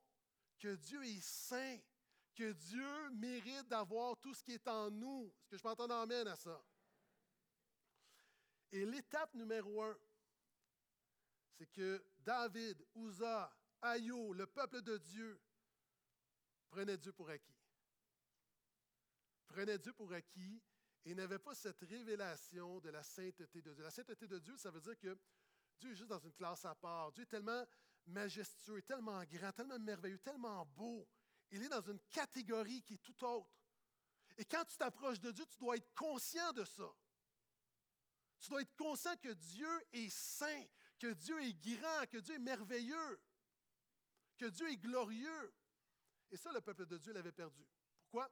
que 0.57 0.75
Dieu 0.75 1.03
est 1.05 1.21
saint, 1.21 1.77
que 2.33 2.51
Dieu 2.51 3.09
mérite 3.11 3.67
d'avoir 3.67 4.17
tout 4.19 4.33
ce 4.33 4.43
qui 4.43 4.53
est 4.53 4.67
en 4.67 4.89
nous. 4.89 5.33
Est-ce 5.43 5.49
que 5.49 5.57
je 5.57 5.63
peux 5.63 5.69
entendre 5.69 5.95
amène 5.95 6.27
à 6.27 6.35
ça? 6.35 6.61
Et 8.71 8.85
l'étape 8.85 9.33
numéro 9.35 9.83
un, 9.83 9.97
c'est 11.57 11.67
que 11.71 12.03
David, 12.19 12.83
Uza, 12.95 13.55
Ayo, 13.81 14.33
le 14.33 14.47
peuple 14.47 14.81
de 14.81 14.97
Dieu, 14.97 15.39
prenaient 16.69 16.97
Dieu 16.97 17.13
pour 17.13 17.29
acquis. 17.29 17.55
Prenaient 19.47 19.77
Dieu 19.77 19.93
pour 19.93 20.11
acquis 20.11 20.61
et 21.05 21.13
n'avaient 21.13 21.39
pas 21.39 21.53
cette 21.53 21.81
révélation 21.81 22.79
de 22.79 22.89
la 22.89 23.03
sainteté 23.03 23.61
de 23.61 23.73
Dieu. 23.73 23.83
La 23.83 23.91
sainteté 23.91 24.27
de 24.27 24.39
Dieu, 24.39 24.57
ça 24.57 24.71
veut 24.71 24.81
dire 24.81 24.97
que 24.97 25.15
Dieu 25.77 25.91
est 25.91 25.95
juste 25.95 26.09
dans 26.09 26.19
une 26.19 26.33
classe 26.33 26.65
à 26.65 26.73
part. 26.73 27.11
Dieu 27.11 27.23
est 27.23 27.27
tellement 27.27 27.63
majestueux, 28.07 28.81
tellement 28.81 29.23
grand, 29.25 29.51
tellement 29.51 29.79
merveilleux, 29.79 30.19
tellement 30.19 30.65
beau. 30.65 31.07
Il 31.53 31.61
est 31.61 31.69
dans 31.69 31.81
une 31.81 31.99
catégorie 32.09 32.81
qui 32.81 32.95
est 32.95 33.03
tout 33.03 33.23
autre. 33.23 33.47
Et 34.37 34.45
quand 34.45 34.65
tu 34.65 34.75
t'approches 34.75 35.19
de 35.19 35.31
Dieu, 35.31 35.45
tu 35.45 35.57
dois 35.59 35.77
être 35.77 35.93
conscient 35.93 36.51
de 36.51 36.65
ça. 36.65 36.91
Tu 38.39 38.49
dois 38.49 38.63
être 38.63 38.75
conscient 38.75 39.15
que 39.17 39.29
Dieu 39.29 39.69
est 39.93 40.09
saint, 40.09 40.65
que 40.97 41.13
Dieu 41.13 41.39
est 41.43 41.53
grand, 41.53 42.07
que 42.09 42.17
Dieu 42.17 42.33
est 42.33 42.39
merveilleux, 42.39 43.21
que 44.35 44.47
Dieu 44.47 44.67
est 44.71 44.77
glorieux. 44.77 45.53
Et 46.31 46.37
ça, 46.37 46.51
le 46.51 46.59
peuple 46.59 46.87
de 46.87 46.97
Dieu 46.97 47.13
l'avait 47.13 47.31
perdu. 47.31 47.63
Pourquoi? 48.01 48.31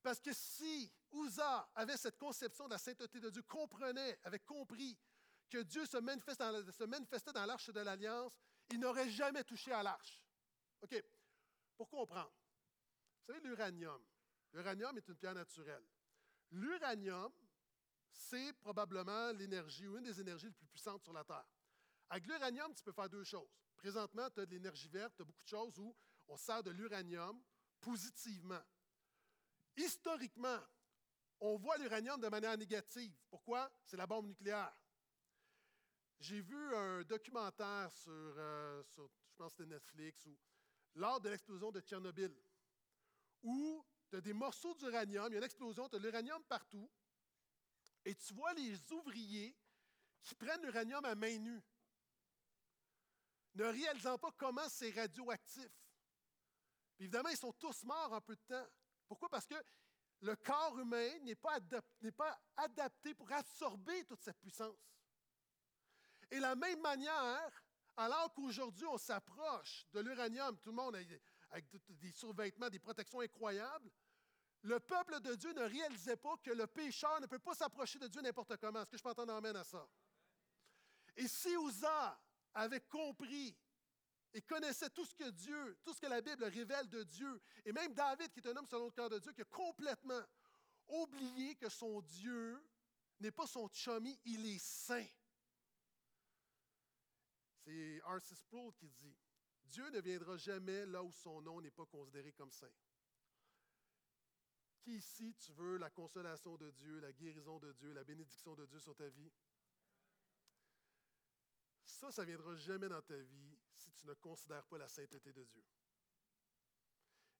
Parce 0.00 0.20
que 0.20 0.32
si 0.32 0.92
Uza 1.12 1.68
avait 1.74 1.96
cette 1.96 2.16
conception 2.16 2.66
de 2.66 2.74
la 2.74 2.78
sainteté 2.78 3.18
de 3.18 3.28
Dieu, 3.28 3.42
comprenait, 3.42 4.20
avait 4.22 4.38
compris 4.38 4.96
que 5.50 5.58
Dieu 5.58 5.84
se, 5.84 5.98
se 5.98 6.84
manifestait 6.84 7.32
dans 7.32 7.44
l'arche 7.44 7.70
de 7.70 7.80
l'Alliance, 7.80 8.32
il 8.70 8.78
n'aurait 8.78 9.10
jamais 9.10 9.42
touché 9.42 9.72
à 9.72 9.82
l'arche. 9.82 10.22
OK, 10.80 11.02
pour 11.76 11.90
comprendre. 11.90 12.32
Vous 13.22 13.32
savez, 13.32 13.40
l'uranium. 13.46 14.02
L'uranium 14.52 14.96
est 14.96 15.08
une 15.08 15.16
pierre 15.16 15.34
naturelle. 15.34 15.84
L'uranium, 16.50 17.32
c'est 18.10 18.52
probablement 18.54 19.32
l'énergie 19.32 19.86
ou 19.86 19.96
une 19.96 20.04
des 20.04 20.20
énergies 20.20 20.46
les 20.46 20.52
plus 20.52 20.66
puissantes 20.66 21.02
sur 21.02 21.12
la 21.12 21.24
Terre. 21.24 21.46
Avec 22.10 22.26
l'uranium, 22.26 22.74
tu 22.74 22.82
peux 22.82 22.92
faire 22.92 23.08
deux 23.08 23.24
choses. 23.24 23.48
Présentement, 23.76 24.28
tu 24.30 24.40
as 24.40 24.46
de 24.46 24.50
l'énergie 24.50 24.88
verte, 24.88 25.14
tu 25.16 25.22
as 25.22 25.24
beaucoup 25.24 25.42
de 25.42 25.48
choses 25.48 25.78
où 25.78 25.96
on 26.28 26.36
sert 26.36 26.62
de 26.62 26.70
l'uranium 26.70 27.42
positivement. 27.80 28.62
Historiquement, 29.76 30.60
on 31.40 31.56
voit 31.56 31.78
l'uranium 31.78 32.20
de 32.20 32.28
manière 32.28 32.56
négative. 32.56 33.14
Pourquoi? 33.30 33.72
C'est 33.84 33.96
la 33.96 34.06
bombe 34.06 34.26
nucléaire. 34.26 34.76
J'ai 36.20 36.40
vu 36.40 36.74
un 36.74 37.02
documentaire 37.02 37.90
sur, 37.90 38.12
euh, 38.12 38.82
je 38.84 39.02
pense 39.36 39.52
que 39.54 39.62
c'était 39.62 39.74
Netflix, 39.74 40.26
où, 40.26 40.38
lors 40.94 41.20
de 41.20 41.30
l'explosion 41.30 41.72
de 41.72 41.80
Tchernobyl, 41.80 42.32
où 43.42 43.84
tu 44.08 44.16
as 44.16 44.20
des 44.20 44.32
morceaux 44.32 44.74
d'uranium, 44.74 45.26
il 45.28 45.32
y 45.32 45.34
a 45.36 45.38
une 45.38 45.44
explosion, 45.44 45.88
tu 45.88 45.96
as 45.96 45.98
de 45.98 46.04
l'uranium 46.04 46.42
partout, 46.44 46.90
et 48.04 48.14
tu 48.14 48.34
vois 48.34 48.52
les 48.54 48.92
ouvriers 48.92 49.56
qui 50.22 50.34
prennent 50.34 50.62
l'uranium 50.62 51.04
à 51.04 51.14
main 51.14 51.38
nue, 51.38 51.62
ne 53.54 53.64
réalisant 53.64 54.18
pas 54.18 54.32
comment 54.36 54.68
c'est 54.68 54.90
radioactif. 54.90 55.70
évidemment, 56.98 57.28
ils 57.28 57.36
sont 57.36 57.52
tous 57.52 57.84
morts 57.84 58.12
en 58.12 58.20
peu 58.20 58.34
de 58.34 58.40
temps. 58.42 58.66
Pourquoi? 59.06 59.28
Parce 59.28 59.46
que 59.46 59.56
le 60.22 60.36
corps 60.36 60.78
humain 60.78 61.18
n'est 61.20 61.34
pas, 61.34 61.58
adapté 62.56 63.14
pour 63.14 63.30
absorber 63.32 64.04
toute 64.04 64.22
cette 64.22 64.38
puissance. 64.38 64.76
Et 66.30 66.36
de 66.36 66.40
la 66.40 66.54
même 66.54 66.80
manière, 66.80 67.64
alors 67.96 68.32
qu'aujourd'hui 68.32 68.86
on 68.86 68.96
s'approche 68.96 69.86
de 69.92 70.00
l'uranium, 70.00 70.56
tout 70.58 70.70
le 70.70 70.76
monde 70.76 70.96
avec 71.52 71.66
des 71.88 72.10
survêtements, 72.12 72.68
des 72.70 72.78
protections 72.78 73.20
incroyables, 73.20 73.90
le 74.62 74.80
peuple 74.80 75.20
de 75.20 75.34
Dieu 75.34 75.52
ne 75.52 75.62
réalisait 75.62 76.16
pas 76.16 76.36
que 76.38 76.50
le 76.50 76.66
pécheur 76.66 77.20
ne 77.20 77.26
peut 77.26 77.38
pas 77.38 77.54
s'approcher 77.54 77.98
de 77.98 78.08
Dieu 78.08 78.22
n'importe 78.22 78.56
comment. 78.56 78.80
Est-ce 78.80 78.90
que 78.90 78.96
je 78.96 79.02
peux 79.02 79.10
entendre 79.10 79.34
amène 79.34 79.56
à 79.56 79.64
ça? 79.64 79.86
Et 81.16 81.28
si 81.28 81.54
Uza 81.54 82.20
avait 82.54 82.80
compris 82.80 83.56
et 84.32 84.40
connaissait 84.40 84.88
tout 84.90 85.04
ce 85.04 85.14
que 85.14 85.28
Dieu, 85.30 85.78
tout 85.84 85.92
ce 85.92 86.00
que 86.00 86.06
la 86.06 86.22
Bible 86.22 86.44
révèle 86.44 86.88
de 86.88 87.02
Dieu, 87.02 87.42
et 87.64 87.72
même 87.72 87.92
David, 87.92 88.32
qui 88.32 88.40
est 88.40 88.48
un 88.48 88.56
homme 88.56 88.66
selon 88.66 88.86
le 88.86 88.92
cœur 88.92 89.10
de 89.10 89.18
Dieu, 89.18 89.32
qui 89.32 89.42
a 89.42 89.46
complètement 89.46 90.22
oublié 90.88 91.54
que 91.56 91.68
son 91.68 92.00
Dieu 92.00 92.62
n'est 93.20 93.30
pas 93.30 93.46
son 93.46 93.68
chummy, 93.68 94.18
il 94.24 94.46
est 94.46 94.58
saint. 94.58 95.06
C'est 97.64 98.00
R.C. 98.04 98.34
Sproul 98.36 98.72
qui 98.74 98.88
dit 98.88 99.16
Dieu 99.64 99.88
ne 99.90 100.00
viendra 100.00 100.36
jamais 100.36 100.86
là 100.86 101.02
où 101.02 101.12
son 101.12 101.40
nom 101.40 101.60
n'est 101.60 101.70
pas 101.70 101.86
considéré 101.86 102.32
comme 102.32 102.50
saint. 102.50 102.72
Qui 104.80 104.96
ici, 104.96 105.34
tu 105.34 105.52
veux 105.52 105.76
la 105.76 105.90
consolation 105.90 106.56
de 106.56 106.70
Dieu, 106.70 106.98
la 106.98 107.12
guérison 107.12 107.58
de 107.58 107.72
Dieu, 107.72 107.92
la 107.92 108.04
bénédiction 108.04 108.54
de 108.54 108.66
Dieu 108.66 108.80
sur 108.80 108.96
ta 108.96 109.08
vie? 109.08 109.32
Ça, 111.84 112.10
ça 112.10 112.22
ne 112.22 112.26
viendra 112.28 112.56
jamais 112.56 112.88
dans 112.88 113.02
ta 113.02 113.16
vie 113.16 113.58
si 113.74 113.92
tu 113.92 114.06
ne 114.06 114.14
considères 114.14 114.66
pas 114.66 114.78
la 114.78 114.88
sainteté 114.88 115.32
de 115.32 115.44
Dieu. 115.44 115.64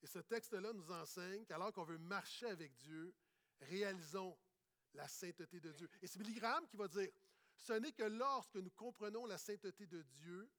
Et 0.02 0.06
ce 0.06 0.18
texte-là 0.20 0.72
nous 0.72 0.90
enseigne 0.90 1.44
qu'alors 1.44 1.72
qu'on 1.72 1.84
veut 1.84 1.98
marcher 1.98 2.46
avec 2.46 2.74
Dieu, 2.76 3.14
réalisons 3.60 4.36
la 4.94 5.08
sainteté 5.08 5.60
de 5.60 5.72
Dieu. 5.72 5.88
Et 6.00 6.06
c'est 6.06 6.18
Billy 6.18 6.34
Graham 6.34 6.66
qui 6.66 6.76
va 6.76 6.88
dire, 6.88 7.08
ce 7.56 7.72
n'est 7.74 7.92
que 7.92 8.02
lorsque 8.02 8.56
nous 8.56 8.70
comprenons 8.70 9.26
la 9.26 9.38
sainteté 9.38 9.86
de 9.86 10.02
Dieu 10.02 10.50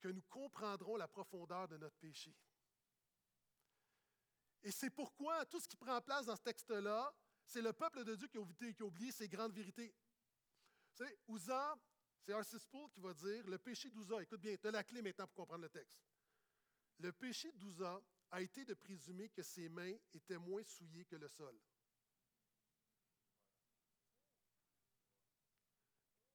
que 0.00 0.08
nous 0.08 0.22
comprendrons 0.22 0.96
la 0.96 1.08
profondeur 1.08 1.68
de 1.68 1.76
notre 1.76 1.96
péché. 1.96 2.34
Et 4.62 4.70
c'est 4.70 4.90
pourquoi 4.90 5.44
tout 5.46 5.60
ce 5.60 5.68
qui 5.68 5.76
prend 5.76 6.00
place 6.00 6.26
dans 6.26 6.36
ce 6.36 6.42
texte-là, 6.42 7.14
c'est 7.44 7.62
le 7.62 7.72
peuple 7.72 8.04
de 8.04 8.16
Dieu 8.16 8.26
qui 8.26 8.36
a, 8.36 8.84
oublié, 8.84 9.12
ces 9.12 9.28
grandes 9.28 9.52
vérités. 9.52 9.94
Vous 10.90 11.04
savez, 11.04 11.18
Uza, 11.28 11.78
c'est 12.18 12.34
R.C. 12.34 12.58
Sproul 12.58 12.90
qui 12.90 13.00
va 13.00 13.14
dire 13.14 13.46
le 13.46 13.58
péché 13.58 13.90
d'Uza, 13.90 14.20
écoute 14.22 14.40
bien, 14.40 14.56
tu 14.56 14.66
as 14.66 14.70
la 14.72 14.82
clé 14.82 15.02
maintenant 15.02 15.26
pour 15.26 15.36
comprendre 15.36 15.62
le 15.62 15.68
texte. 15.68 16.04
Le 16.98 17.12
péché 17.12 17.52
d'Uza 17.52 18.02
a 18.30 18.40
été 18.40 18.64
de 18.64 18.74
présumer 18.74 19.28
que 19.28 19.42
ses 19.42 19.68
mains 19.68 19.94
étaient 20.12 20.38
moins 20.38 20.64
souillées 20.64 21.04
que 21.04 21.16
le 21.16 21.28
sol. 21.28 21.56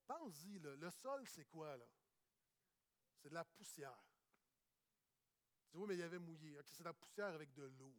Pense-y, 0.07 0.59
le 0.59 0.91
sol, 0.91 1.27
c'est 1.27 1.45
quoi, 1.45 1.75
là? 1.75 1.85
C'est 3.21 3.29
de 3.29 3.35
la 3.35 3.45
poussière. 3.45 4.03
Tu 5.69 5.71
dis, 5.71 5.77
oui, 5.77 5.87
mais 5.87 5.95
il 5.95 5.99
y 5.99 6.03
avait 6.03 6.19
mouillé. 6.19 6.57
c'est 6.63 6.79
de 6.79 6.85
la 6.85 6.93
poussière 6.93 7.33
avec 7.33 7.53
de 7.53 7.63
l'eau. 7.63 7.95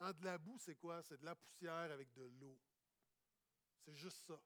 De 0.00 0.24
la 0.24 0.38
boue, 0.38 0.58
c'est 0.58 0.76
quoi? 0.76 1.02
C'est 1.02 1.18
de 1.18 1.24
la 1.24 1.34
poussière 1.34 1.90
avec 1.90 2.12
de 2.12 2.22
l'eau. 2.22 2.60
C'est 3.84 3.96
juste 3.96 4.26
ça. 4.26 4.40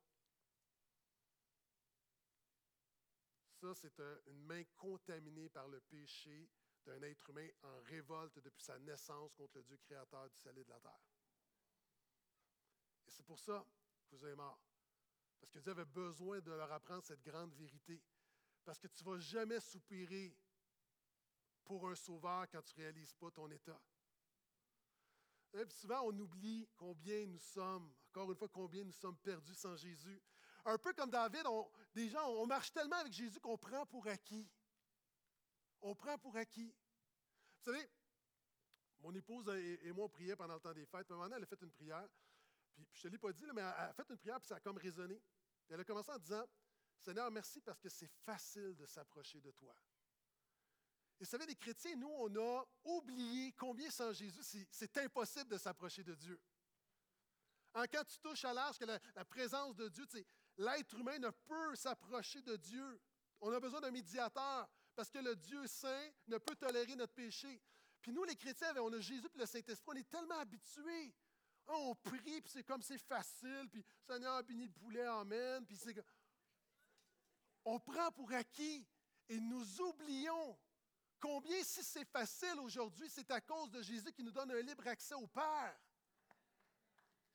Ça, 3.61 3.75
c'est 3.75 4.01
une 4.27 4.45
main 4.45 4.63
contaminée 4.77 5.49
par 5.49 5.69
le 5.69 5.81
péché 5.81 6.49
d'un 6.85 7.01
être 7.03 7.31
humain 7.31 7.49
en 7.63 7.81
révolte 7.83 8.39
depuis 8.39 8.63
sa 8.63 8.79
naissance 8.79 9.33
contre 9.35 9.59
le 9.59 9.63
Dieu 9.65 9.77
créateur 9.77 10.29
du 10.29 10.37
ciel 10.37 10.59
et 10.59 10.65
de 10.65 10.71
la 10.71 10.81
terre. 10.81 11.01
Et 13.07 13.11
c'est 13.11 13.25
pour 13.25 13.39
ça 13.39 13.65
que 14.09 14.17
vous 14.17 14.27
êtes 14.27 14.37
morts. 14.37 14.61
Parce 15.39 15.51
que 15.51 15.59
Dieu 15.59 15.73
avait 15.73 15.85
besoin 15.85 16.41
de 16.41 16.53
leur 16.53 16.71
apprendre 16.73 17.05
cette 17.05 17.23
grande 17.23 17.55
vérité. 17.55 18.01
Parce 18.65 18.79
que 18.79 18.87
tu 18.87 19.05
ne 19.05 19.11
vas 19.11 19.19
jamais 19.19 19.61
soupirer 19.61 20.37
pour 21.65 21.89
un 21.89 21.95
sauveur 21.95 22.49
quand 22.51 22.63
tu 22.63 22.79
ne 22.79 22.83
réalises 22.83 23.15
pas 23.15 23.31
ton 23.31 23.51
état. 23.51 23.81
Et 25.55 25.69
souvent, 25.71 26.03
on 26.05 26.19
oublie 26.19 26.69
combien 26.77 27.27
nous 27.27 27.39
sommes, 27.39 27.93
encore 28.09 28.31
une 28.31 28.37
fois, 28.37 28.49
combien 28.49 28.85
nous 28.85 28.93
sommes 28.93 29.19
perdus 29.19 29.55
sans 29.55 29.77
Jésus. 29.77 30.23
Un 30.65 30.79
peu 30.79 30.93
comme 30.95 31.11
David, 31.11 31.45
des 31.95 32.09
gens, 32.09 32.27
on 32.29 32.47
marche 32.47 32.73
tellement 32.73 32.97
avec 32.97 33.13
Jésus 33.13 33.41
qu'on 33.41 33.59
prend 33.59 33.85
pour 33.87 34.07
acquis. 34.07 34.49
On 35.83 35.95
prend 35.95 36.17
pour 36.19 36.37
acquis. 36.37 36.75
Vous 37.59 37.73
savez, 37.73 37.91
Mon 39.01 39.13
épouse 39.15 39.49
et, 39.49 39.93
moi, 39.93 40.07
on 40.07 40.09
priait 40.09 40.37
pendant 40.37 40.55
le 40.55 40.61
temps 40.61 40.73
des 40.73 40.87
fêtes. 40.87 41.07
Puis 41.07 41.13
à 41.13 41.17
un 41.17 41.23
moment 41.23 41.37
elle 41.37 41.43
a 41.43 41.47
fait 41.47 41.61
une 41.61 41.73
prière. 41.73 42.09
Puis, 42.73 42.87
je 42.93 43.01
ne 43.01 43.03
te 43.03 43.09
l'ai 43.09 43.19
pas 43.19 43.33
dit, 43.33 43.45
mais 43.53 43.61
elle 43.61 43.67
a 43.67 43.93
fait 43.93 44.09
une 44.09 44.17
prière, 44.17 44.41
puis 44.41 44.49
ça 44.49 44.57
a 44.57 44.61
comme 44.61 44.79
résonné. 44.79 45.21
elle 45.69 45.81
a 45.81 45.85
commencé 45.85 46.11
en 46.11 46.19
disant 46.19 46.45
Seigneur, 47.03 47.31
merci 47.33 47.61
parce 47.61 47.81
que 47.81 47.89
c'est 47.89 48.11
facile 48.25 48.77
de 48.77 48.87
s'approcher 48.87 49.41
de 49.41 49.51
toi. 49.51 49.75
Et 51.19 51.25
vous 51.25 51.31
savez, 51.31 51.47
les 51.47 51.57
chrétiens, 51.57 51.97
nous, 51.97 52.09
on 52.09 52.35
a 52.37 52.65
oublié 52.85 53.53
combien 53.53 53.91
sans 53.91 54.13
Jésus, 54.13 54.67
c'est 54.71 54.97
impossible 54.99 55.51
de 55.51 55.59
s'approcher 55.59 56.05
de 56.05 56.15
Dieu. 56.15 56.41
En 57.75 57.83
quand 57.85 58.05
tu 58.05 58.19
touches 58.19 58.45
à 58.45 58.53
l'âge 58.53 58.79
que 58.79 58.85
la, 58.85 59.25
présence 59.25 59.75
de 59.75 59.89
Dieu, 59.89 60.05
l'être 60.59 60.95
humain 60.95 61.19
ne 61.19 61.31
peut 61.31 61.75
s'approcher 61.75 62.41
de 62.43 62.57
Dieu. 62.57 63.01
On 63.41 63.53
a 63.53 63.59
besoin 63.59 63.81
d'un 63.81 63.91
médiateur 63.91 64.69
parce 64.95 65.11
que 65.11 65.19
le 65.19 65.35
Dieu 65.35 65.67
saint 65.67 66.11
ne 66.29 66.39
peut 66.39 66.55
tolérer 66.55 66.95
notre 66.95 67.15
péché. 67.15 67.61
Puis 68.01 68.13
nous, 68.13 68.25
les 68.25 68.37
chrétiens, 68.37 68.75
on 68.77 68.93
a 68.93 69.01
Jésus 69.01 69.27
et 69.35 69.39
le 69.39 69.47
Saint-Esprit, 69.47 69.87
on 69.89 69.99
est 69.99 70.09
tellement 70.09 70.39
habitués. 70.39 71.15
Ah, 71.67 71.77
on 71.77 71.95
prie, 71.95 72.41
puis 72.41 72.51
c'est 72.53 72.65
comme 72.65 72.83
c'est 72.83 72.99
facile, 72.99 73.69
puis 73.71 73.85
Seigneur, 74.01 74.43
béni 74.43 74.67
le 74.67 74.73
poulet, 74.73 75.07
Amen. 75.07 75.65
Puis 75.65 75.77
c'est... 75.77 75.95
On 77.65 77.79
prend 77.79 78.11
pour 78.13 78.33
acquis 78.33 78.87
et 79.29 79.39
nous 79.39 79.81
oublions 79.81 80.59
combien, 81.21 81.63
si 81.63 81.83
c'est 81.85 82.05
facile 82.05 82.59
aujourd'hui, 82.61 83.09
c'est 83.09 83.31
à 83.31 83.41
cause 83.41 83.71
de 83.71 83.81
Jésus 83.83 84.13
qui 84.13 84.25
nous 84.25 84.33
donne 84.33 84.51
un 84.51 84.61
libre 84.61 84.87
accès 84.89 85.15
au 85.15 85.27
Père. 85.29 85.79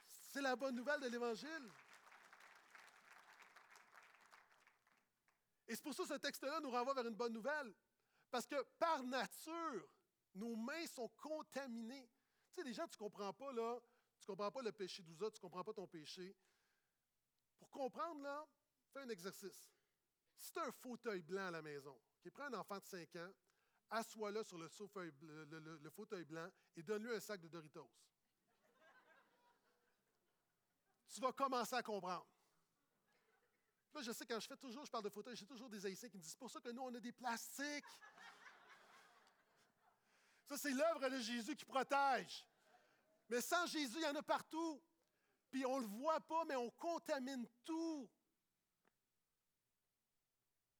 C'est 0.05 0.41
la 0.41 0.55
bonne 0.55 0.75
nouvelle 0.75 0.99
de 0.99 1.07
l'Évangile. 1.07 1.71
Et 5.67 5.75
c'est 5.75 5.83
pour 5.83 5.93
ça 5.93 6.03
que 6.03 6.09
ce 6.09 6.15
texte-là 6.15 6.59
nous 6.59 6.71
renvoie 6.71 6.93
vers 6.93 7.07
une 7.07 7.15
bonne 7.15 7.33
nouvelle. 7.33 7.73
Parce 8.29 8.45
que 8.45 8.61
par 8.77 9.03
nature, 9.03 9.89
nos 10.35 10.55
mains 10.55 10.85
sont 10.87 11.09
contaminées. 11.17 12.09
Tu 12.49 12.55
sais, 12.55 12.63
les 12.63 12.73
gens, 12.73 12.87
tu 12.87 12.95
ne 12.95 12.99
comprends 12.99 13.33
pas, 13.33 13.51
là, 13.53 13.79
tu 14.19 14.25
ne 14.29 14.35
comprends 14.35 14.51
pas 14.51 14.61
le 14.61 14.71
péché 14.71 15.01
d'Ouza, 15.03 15.29
tu 15.31 15.37
ne 15.37 15.41
comprends 15.41 15.63
pas 15.63 15.73
ton 15.73 15.87
péché. 15.87 16.35
Pour 17.59 17.69
comprendre, 17.69 18.21
là, 18.21 18.45
fais 18.91 18.99
un 18.99 19.09
exercice. 19.09 19.69
Si 20.38 20.52
tu 20.52 20.60
as 20.60 20.65
un 20.65 20.71
fauteuil 20.71 21.21
blanc 21.21 21.47
à 21.47 21.52
la 21.52 21.62
maison, 21.62 22.00
qui 22.21 22.30
prend 22.30 22.45
un 22.45 22.54
enfant 22.54 22.78
de 22.78 22.86
5 22.86 23.15
ans, 23.15 23.32
assois-le 23.89 24.43
sur 24.43 24.58
le, 24.58 24.69
le, 25.82 25.89
fauteuil 25.89 26.26
blanc 26.26 26.50
et 26.76 26.84
donne-lui 26.84 27.15
un 27.15 27.19
sac 27.19 27.41
de 27.41 27.47
Doritos. 27.47 27.89
tu 31.17 31.21
vas 31.21 31.34
commencer 31.34 31.76
à 31.76 31.82
comprendre. 31.82 32.28
Là, 33.91 34.02
je 34.04 34.12
sais, 34.12 34.23
quand 34.23 34.39
je 34.39 34.45
fais 34.45 34.58
toujours, 34.58 34.86
je 34.86 34.91
parle 34.91 35.06
de 35.06 35.10
fauteuil, 35.10 35.36
j'ai 35.36 35.47
toujours 35.47 35.67
des 35.69 35.84
haïtiens 35.84 36.10
qui 36.10 36.17
me 36.17 36.21
disent 36.21 36.32
c'est 36.32 36.38
pour 36.38 36.52
ça 36.52 36.60
que 36.60 36.69
nous, 36.69 36.84
on 36.84 36.93
a 36.93 37.00
des 37.00 37.12
plastiques. 37.12 37.86
Ça, 40.45 40.58
c'est 40.58 40.71
l'œuvre 40.71 41.10
de 41.10 41.19
Jésus 41.19 41.56
qui 41.56 41.65
protège. 41.65 42.47
Mais 43.30 43.41
sans 43.41 43.65
Jésus, 43.65 43.97
il 43.97 44.04
y 44.04 44.08
en 44.08 44.15
a 44.15 44.21
partout. 44.21 44.82
Puis 45.50 45.65
on 45.65 45.78
ne 45.78 45.82
le 45.82 45.88
voit 45.88 46.19
pas, 46.21 46.45
mais 46.45 46.56
on 46.56 46.69
contamine 46.69 47.47
tout. 47.65 48.08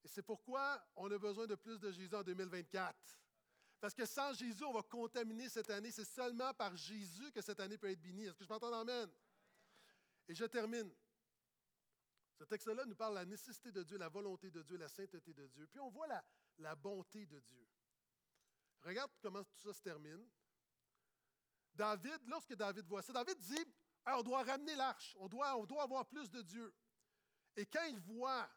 C'est 0.08 0.24
pourquoi 0.24 0.82
on 0.96 1.12
a 1.12 1.18
besoin 1.18 1.48
de 1.48 1.56
plus 1.56 1.80
de 1.80 1.92
Jésus 1.92 2.16
en 2.16 2.24
2024. 2.24 2.96
Parce 3.80 3.94
que 3.94 4.06
sans 4.06 4.34
Jésus, 4.34 4.64
on 4.64 4.74
va 4.74 4.82
contaminer 4.82 5.50
cette 5.50 5.70
année. 5.70 5.92
C'est 5.92 6.06
seulement 6.06 6.54
par 6.54 6.76
Jésus 6.76 7.32
que 7.32 7.42
cette 7.42 7.60
année 7.60 7.78
peut 7.78 7.90
être 7.90 8.02
bénie. 8.02 8.26
Est-ce 8.26 8.38
que 8.38 8.44
je 8.44 8.50
m'entends? 8.50 8.74
Amen? 8.74 9.10
Et 10.28 10.34
je 10.34 10.46
termine. 10.46 10.92
Ce 12.38 12.44
texte-là 12.44 12.86
nous 12.86 12.96
parle 12.96 13.14
de 13.14 13.20
la 13.20 13.26
nécessité 13.26 13.72
de 13.72 13.84
Dieu, 13.84 13.98
la 13.98 14.10
volonté 14.10 14.52
de 14.52 14.62
Dieu, 14.62 14.78
la 14.78 14.90
sainteté 14.90 15.34
de 15.34 15.48
Dieu. 15.48 15.68
Puis 15.68 15.80
on 15.80 15.90
voit 15.90 16.08
la, 16.58 16.76
bonté 16.76 17.26
de 17.26 17.40
Dieu. 17.40 17.68
Regarde 18.84 19.12
comment 19.22 19.44
tout 19.44 19.58
ça 19.58 19.74
se 19.74 19.82
termine. 19.82 20.28
David, 21.74 22.20
lorsque 22.28 22.56
David 22.56 22.86
voit 22.88 23.02
ça, 23.02 23.14
David 23.14 23.38
dit 23.40 23.66
on 24.06 24.24
doit 24.24 24.44
ramener 24.44 24.76
l'arche, 24.76 25.16
on 25.20 25.28
doit 25.28 25.82
avoir 25.82 26.06
plus 26.06 26.30
de 26.30 26.42
Dieu. 26.42 26.74
Et 27.56 27.66
quand 27.66 27.84
il 27.86 28.00
voit 28.00 28.48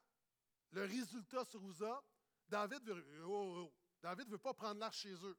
le 0.71 0.85
résultat 0.85 1.45
sur 1.45 1.63
Uza, 1.65 2.03
David 2.49 2.83
veut, 2.85 3.25
oh, 3.25 3.29
oh, 3.29 3.73
oh. 4.03 4.15
Veut 4.29 4.39
pas 4.39 4.55
prendre 4.55 4.81
l'arche 4.81 5.01
chez 5.01 5.13
eux. 5.13 5.39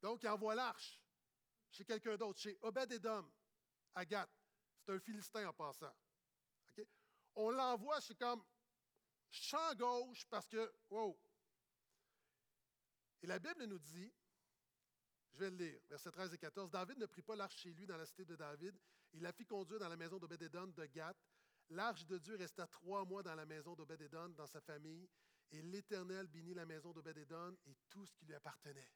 Donc, 0.00 0.22
il 0.22 0.28
envoie 0.28 0.54
l'arche 0.54 1.00
chez 1.70 1.84
quelqu'un 1.84 2.16
d'autre, 2.16 2.38
chez 2.38 2.56
Obed-Edom, 2.62 3.30
Agathe. 3.94 4.30
C'est 4.80 4.92
un 4.92 5.00
Philistin 5.00 5.48
en 5.48 5.52
passant. 5.52 5.94
On 7.34 7.50
l'envoie, 7.50 8.00
c'est 8.00 8.16
comme 8.16 8.44
champ 9.30 9.74
gauche 9.74 10.24
parce 10.26 10.48
que, 10.48 10.72
wow. 10.90 11.18
Et 13.22 13.26
la 13.26 13.38
Bible 13.38 13.64
nous 13.64 13.78
dit, 13.78 14.12
je 15.32 15.38
vais 15.38 15.50
le 15.50 15.56
lire, 15.56 15.80
versets 15.88 16.10
13 16.10 16.34
et 16.34 16.38
14, 16.38 16.70
David 16.70 16.98
ne 16.98 17.06
prit 17.06 17.22
pas 17.22 17.36
l'arche 17.36 17.56
chez 17.56 17.72
lui 17.72 17.86
dans 17.86 17.96
la 17.96 18.06
cité 18.06 18.24
de 18.24 18.36
David. 18.36 18.76
Il 19.12 19.22
la 19.22 19.32
fit 19.32 19.46
conduire 19.46 19.78
dans 19.78 19.88
la 19.88 19.96
maison 19.96 20.18
d'Obed-Edom 20.18 20.72
de 20.72 20.86
Gath. 20.86 21.16
L'arche 21.70 22.06
de 22.06 22.18
Dieu 22.18 22.36
resta 22.36 22.66
trois 22.66 23.04
mois 23.04 23.22
dans 23.22 23.34
la 23.34 23.44
maison 23.44 23.74
d'Obed-Edom, 23.74 24.34
dans 24.34 24.46
sa 24.46 24.60
famille, 24.60 25.08
et 25.50 25.62
l'Éternel 25.62 26.26
bénit 26.26 26.54
la 26.54 26.64
maison 26.64 26.92
d'Obed-Edom 26.92 27.56
et 27.66 27.76
tout 27.88 28.06
ce 28.06 28.14
qui 28.14 28.26
lui 28.26 28.34
appartenait. 28.34 28.90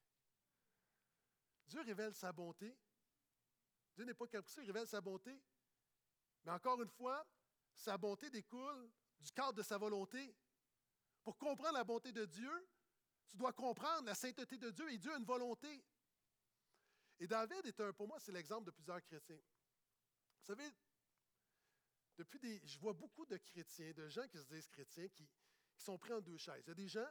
Dieu 1.66 1.80
révèle 1.82 2.14
sa 2.14 2.32
bonté. 2.32 2.76
Dieu 3.94 4.04
n'est 4.04 4.14
pas 4.14 4.26
capricieux, 4.26 4.62
il 4.62 4.66
révèle 4.66 4.86
sa 4.86 5.00
bonté. 5.00 5.38
Mais 6.44 6.52
encore 6.52 6.80
une 6.82 6.88
fois, 6.88 7.26
sa 7.74 7.96
bonté 7.98 8.30
découle 8.30 8.90
du 9.20 9.30
cadre 9.32 9.54
de 9.54 9.62
sa 9.62 9.78
volonté. 9.78 10.34
Pour 11.22 11.36
comprendre 11.38 11.74
la 11.74 11.84
bonté 11.84 12.12
de 12.12 12.24
Dieu, 12.24 12.68
tu 13.28 13.36
dois 13.36 13.52
comprendre 13.52 14.06
la 14.06 14.14
sainteté 14.14 14.58
de 14.58 14.70
Dieu 14.70 14.90
et 14.90 14.98
Dieu 14.98 15.12
a 15.12 15.18
une 15.18 15.24
volonté. 15.24 15.84
Et 17.20 17.26
David 17.26 17.64
est 17.66 17.80
un, 17.80 17.92
pour 17.92 18.08
moi, 18.08 18.18
c'est 18.18 18.32
l'exemple 18.32 18.64
de 18.64 18.70
plusieurs 18.72 19.00
chrétiens. 19.02 19.36
Vous 19.36 20.46
savez, 20.46 20.68
depuis 22.16 22.60
je 22.64 22.78
vois 22.78 22.92
beaucoup 22.92 23.26
de 23.26 23.36
chrétiens, 23.36 23.92
de 23.92 24.08
gens 24.08 24.26
qui 24.28 24.38
se 24.38 24.44
disent 24.44 24.68
chrétiens, 24.68 25.08
qui, 25.08 25.28
sont 25.78 25.98
pris 25.98 26.12
en 26.12 26.20
deux 26.20 26.36
chaises. 26.36 26.62
Il 26.64 26.68
y 26.68 26.70
a 26.70 26.74
des 26.74 26.88
gens, 26.88 27.08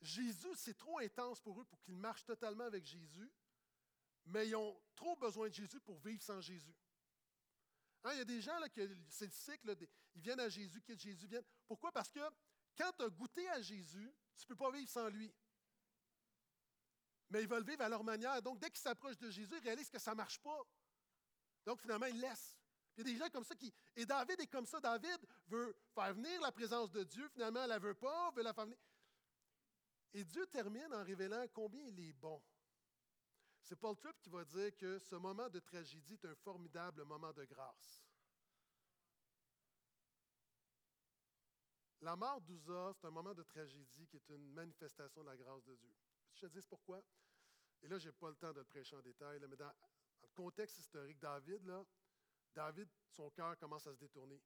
Jésus, 0.00 0.54
c'est 0.56 0.76
trop 0.76 0.98
intense 0.98 1.40
pour 1.40 1.58
eux 1.60 1.64
pour 1.64 1.80
qu'ils 1.80 1.96
marchent 1.96 2.26
totalement 2.26 2.64
avec 2.64 2.84
Jésus, 2.84 3.32
mais 4.26 4.48
ils 4.48 4.56
ont 4.56 4.78
trop 4.94 5.16
besoin 5.16 5.48
de 5.48 5.54
Jésus 5.54 5.80
pour 5.80 5.98
vivre 6.00 6.22
sans 6.22 6.40
Jésus. 6.40 6.76
Hein, 8.02 8.10
il 8.12 8.18
y 8.18 8.20
a 8.20 8.24
des 8.24 8.42
gens, 8.42 8.58
là, 8.58 8.68
c'est 9.08 9.24
le 9.26 9.32
cycle, 9.32 9.74
ils 10.14 10.20
viennent 10.20 10.40
à 10.40 10.48
Jésus, 10.48 10.82
quittent 10.82 11.00
Jésus, 11.00 11.26
viennent. 11.26 11.44
Pourquoi? 11.66 11.90
Parce 11.90 12.10
que 12.10 12.20
quand 12.76 12.92
tu 12.92 13.04
as 13.04 13.08
goûté 13.08 13.48
à 13.48 13.62
Jésus, 13.62 14.12
tu 14.36 14.44
ne 14.44 14.48
peux 14.48 14.56
pas 14.56 14.70
vivre 14.70 14.90
sans 14.90 15.08
lui. 15.08 15.32
Mais 17.30 17.42
ils 17.42 17.48
veulent 17.48 17.64
vivre 17.64 17.82
à 17.82 17.88
leur 17.88 18.04
manière. 18.04 18.42
Donc, 18.42 18.58
dès 18.58 18.70
qu'ils 18.70 18.80
s'approchent 18.80 19.18
de 19.18 19.30
Jésus, 19.30 19.56
ils 19.56 19.64
réalisent 19.64 19.90
que 19.90 19.98
ça 19.98 20.10
ne 20.10 20.16
marche 20.16 20.38
pas. 20.40 20.58
Donc, 21.64 21.80
finalement, 21.80 22.06
ils 22.06 22.20
laissent. 22.20 22.56
Il 22.96 23.06
y 23.06 23.10
a 23.10 23.12
des 23.12 23.18
gens 23.18 23.30
comme 23.30 23.44
ça 23.44 23.54
qui. 23.56 23.72
Et 23.96 24.06
David 24.06 24.40
est 24.40 24.46
comme 24.46 24.66
ça. 24.66 24.80
David 24.80 25.18
veut 25.48 25.76
faire 25.94 26.14
venir 26.14 26.40
la 26.40 26.52
présence 26.52 26.90
de 26.90 27.02
Dieu. 27.02 27.28
Finalement, 27.28 27.60
elle 27.60 27.70
ne 27.70 27.74
la 27.74 27.78
veut 27.78 27.94
pas, 27.94 28.30
veut 28.30 28.42
la 28.42 28.52
faire 28.52 28.64
venir. 28.64 28.78
Et 30.12 30.24
Dieu 30.24 30.46
termine 30.46 30.94
en 30.94 31.02
révélant 31.02 31.44
combien 31.52 31.82
il 31.82 31.98
est 32.00 32.12
bon. 32.12 32.40
C'est 33.62 33.76
Paul 33.76 33.96
Tripp 33.96 34.20
qui 34.20 34.28
va 34.28 34.44
dire 34.44 34.76
que 34.76 34.98
ce 34.98 35.16
moment 35.16 35.48
de 35.48 35.58
tragédie 35.58 36.14
est 36.14 36.26
un 36.26 36.34
formidable 36.36 37.02
moment 37.04 37.32
de 37.32 37.44
grâce. 37.44 38.04
La 42.02 42.14
mort 42.14 42.42
d'Uza, 42.42 42.92
c'est 42.94 43.06
un 43.06 43.10
moment 43.10 43.32
de 43.34 43.42
tragédie 43.42 44.06
qui 44.06 44.16
est 44.18 44.28
une 44.28 44.52
manifestation 44.52 45.22
de 45.22 45.26
la 45.30 45.36
grâce 45.36 45.64
de 45.64 45.74
Dieu. 45.74 45.96
Je 46.34 46.46
te 46.46 46.46
dis 46.46 46.60
pourquoi? 46.68 47.02
Et 47.82 47.88
là, 47.88 47.98
je 47.98 48.08
n'ai 48.08 48.12
pas 48.12 48.28
le 48.28 48.36
temps 48.36 48.52
de 48.52 48.62
prêcher 48.62 48.94
en 48.96 49.00
détail, 49.00 49.40
mais 49.48 49.56
dans, 49.56 49.72
contexte 50.34 50.78
historique, 50.78 51.18
David, 51.18 51.62
David, 52.54 52.88
son 53.08 53.30
cœur 53.30 53.56
commence 53.58 53.86
à 53.86 53.92
se 53.94 53.98
détourner. 53.98 54.40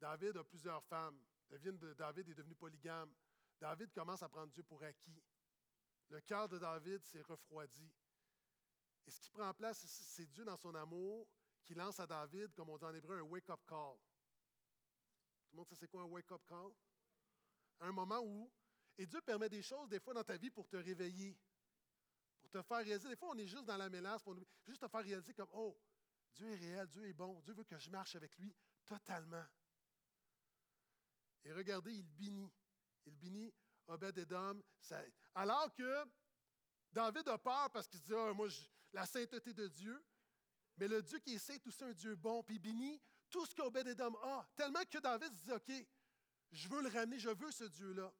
David 0.00 0.36
a 0.36 0.44
plusieurs 0.44 0.82
femmes. 0.84 1.18
David 1.50 2.30
est 2.30 2.34
devenu 2.34 2.54
polygame. 2.54 3.14
David 3.60 3.92
commence 3.92 4.22
à 4.22 4.28
prendre 4.28 4.52
Dieu 4.52 4.62
pour 4.62 4.82
acquis. 4.82 5.22
Le 6.08 6.20
cœur 6.20 6.48
de 6.48 6.58
David 6.58 7.02
s'est 7.04 7.22
refroidi. 7.22 7.92
Et 9.06 9.10
ce 9.10 9.20
qui 9.20 9.30
prend 9.30 9.52
place, 9.54 9.84
c'est 9.86 10.26
Dieu 10.26 10.44
dans 10.44 10.56
son 10.56 10.74
amour 10.74 11.28
qui 11.64 11.74
lance 11.74 12.00
à 12.00 12.06
David, 12.06 12.52
comme 12.54 12.70
on 12.70 12.78
dit 12.78 12.84
en 12.84 12.94
hébreu, 12.94 13.18
un 13.18 13.22
wake-up 13.22 13.60
call. 13.66 13.96
Tout 15.48 15.52
le 15.52 15.56
monde 15.58 15.68
sait 15.68 15.76
c'est 15.76 15.88
quoi 15.88 16.02
un 16.02 16.06
wake-up 16.06 16.42
call? 16.46 16.72
Un 17.80 17.92
moment 17.92 18.20
où, 18.20 18.50
et 18.98 19.06
Dieu 19.06 19.20
permet 19.20 19.48
des 19.48 19.62
choses 19.62 19.88
des 19.88 20.00
fois 20.00 20.14
dans 20.14 20.24
ta 20.24 20.36
vie 20.36 20.50
pour 20.50 20.68
te 20.68 20.76
réveiller, 20.76 21.36
te 22.52 22.62
faire 22.62 22.84
réaliser. 22.84 23.08
Des 23.08 23.16
fois, 23.16 23.30
on 23.30 23.38
est 23.38 23.46
juste 23.46 23.64
dans 23.64 23.76
la 23.76 23.88
mélasse, 23.88 24.22
pour 24.22 24.36
juste 24.66 24.80
te 24.80 24.88
faire 24.88 25.02
réaliser 25.02 25.32
comme, 25.34 25.48
oh, 25.52 25.76
Dieu 26.34 26.50
est 26.50 26.56
réel, 26.56 26.86
Dieu 26.88 27.06
est 27.06 27.12
bon, 27.12 27.40
Dieu 27.40 27.54
veut 27.54 27.64
que 27.64 27.78
je 27.78 27.90
marche 27.90 28.14
avec 28.14 28.36
lui 28.38 28.54
totalement. 28.84 29.44
Et 31.44 31.52
regardez, 31.52 31.92
il 31.92 32.02
bénit. 32.02 32.52
Il 33.06 33.16
bénit 33.16 33.52
Obed-Edom. 33.88 34.62
Alors 35.34 35.72
que 35.74 36.04
David 36.92 37.28
a 37.28 37.38
peur 37.38 37.70
parce 37.70 37.88
qu'il 37.88 38.00
dit, 38.00 38.14
ah, 38.14 38.32
moi, 38.32 38.48
la 38.92 39.06
sainteté 39.06 39.52
de 39.52 39.66
Dieu. 39.68 40.04
Mais 40.76 40.88
le 40.88 41.02
Dieu 41.02 41.18
qui 41.18 41.34
est 41.34 41.38
saint, 41.38 41.56
ça, 41.70 41.86
un 41.86 41.92
Dieu 41.92 42.14
bon, 42.14 42.42
puis 42.42 42.58
béni 42.58 43.00
tout 43.28 43.44
ce 43.46 43.54
qu'Obed-Edom 43.54 44.14
a. 44.22 44.46
Tellement 44.54 44.84
que 44.84 44.98
David 44.98 45.32
se 45.32 45.44
dit, 45.44 45.52
OK, 45.52 45.86
je 46.52 46.68
veux 46.68 46.82
le 46.82 46.88
ramener, 46.88 47.18
je 47.18 47.30
veux 47.30 47.50
ce 47.50 47.64
Dieu-là. 47.64 48.12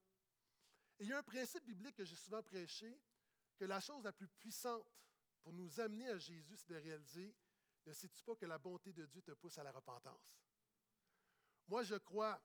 Et 0.98 1.04
il 1.04 1.10
y 1.10 1.12
a 1.12 1.18
un 1.18 1.22
principe 1.22 1.64
biblique 1.64 1.94
que 1.94 2.04
j'ai 2.04 2.16
souvent 2.16 2.42
prêché. 2.42 2.98
Que 3.62 3.66
la 3.68 3.78
chose 3.78 4.02
la 4.02 4.12
plus 4.12 4.26
puissante 4.26 4.84
pour 5.40 5.52
nous 5.52 5.78
amener 5.78 6.08
à 6.08 6.18
Jésus, 6.18 6.56
c'est 6.56 6.70
de 6.70 6.80
réaliser, 6.80 7.32
ne 7.86 7.92
sais-tu 7.92 8.20
pas 8.24 8.34
que 8.34 8.44
la 8.44 8.58
bonté 8.58 8.92
de 8.92 9.06
Dieu 9.06 9.22
te 9.22 9.30
pousse 9.30 9.56
à 9.56 9.62
la 9.62 9.70
repentance? 9.70 10.36
Moi, 11.68 11.84
je 11.84 11.94
crois 11.94 12.42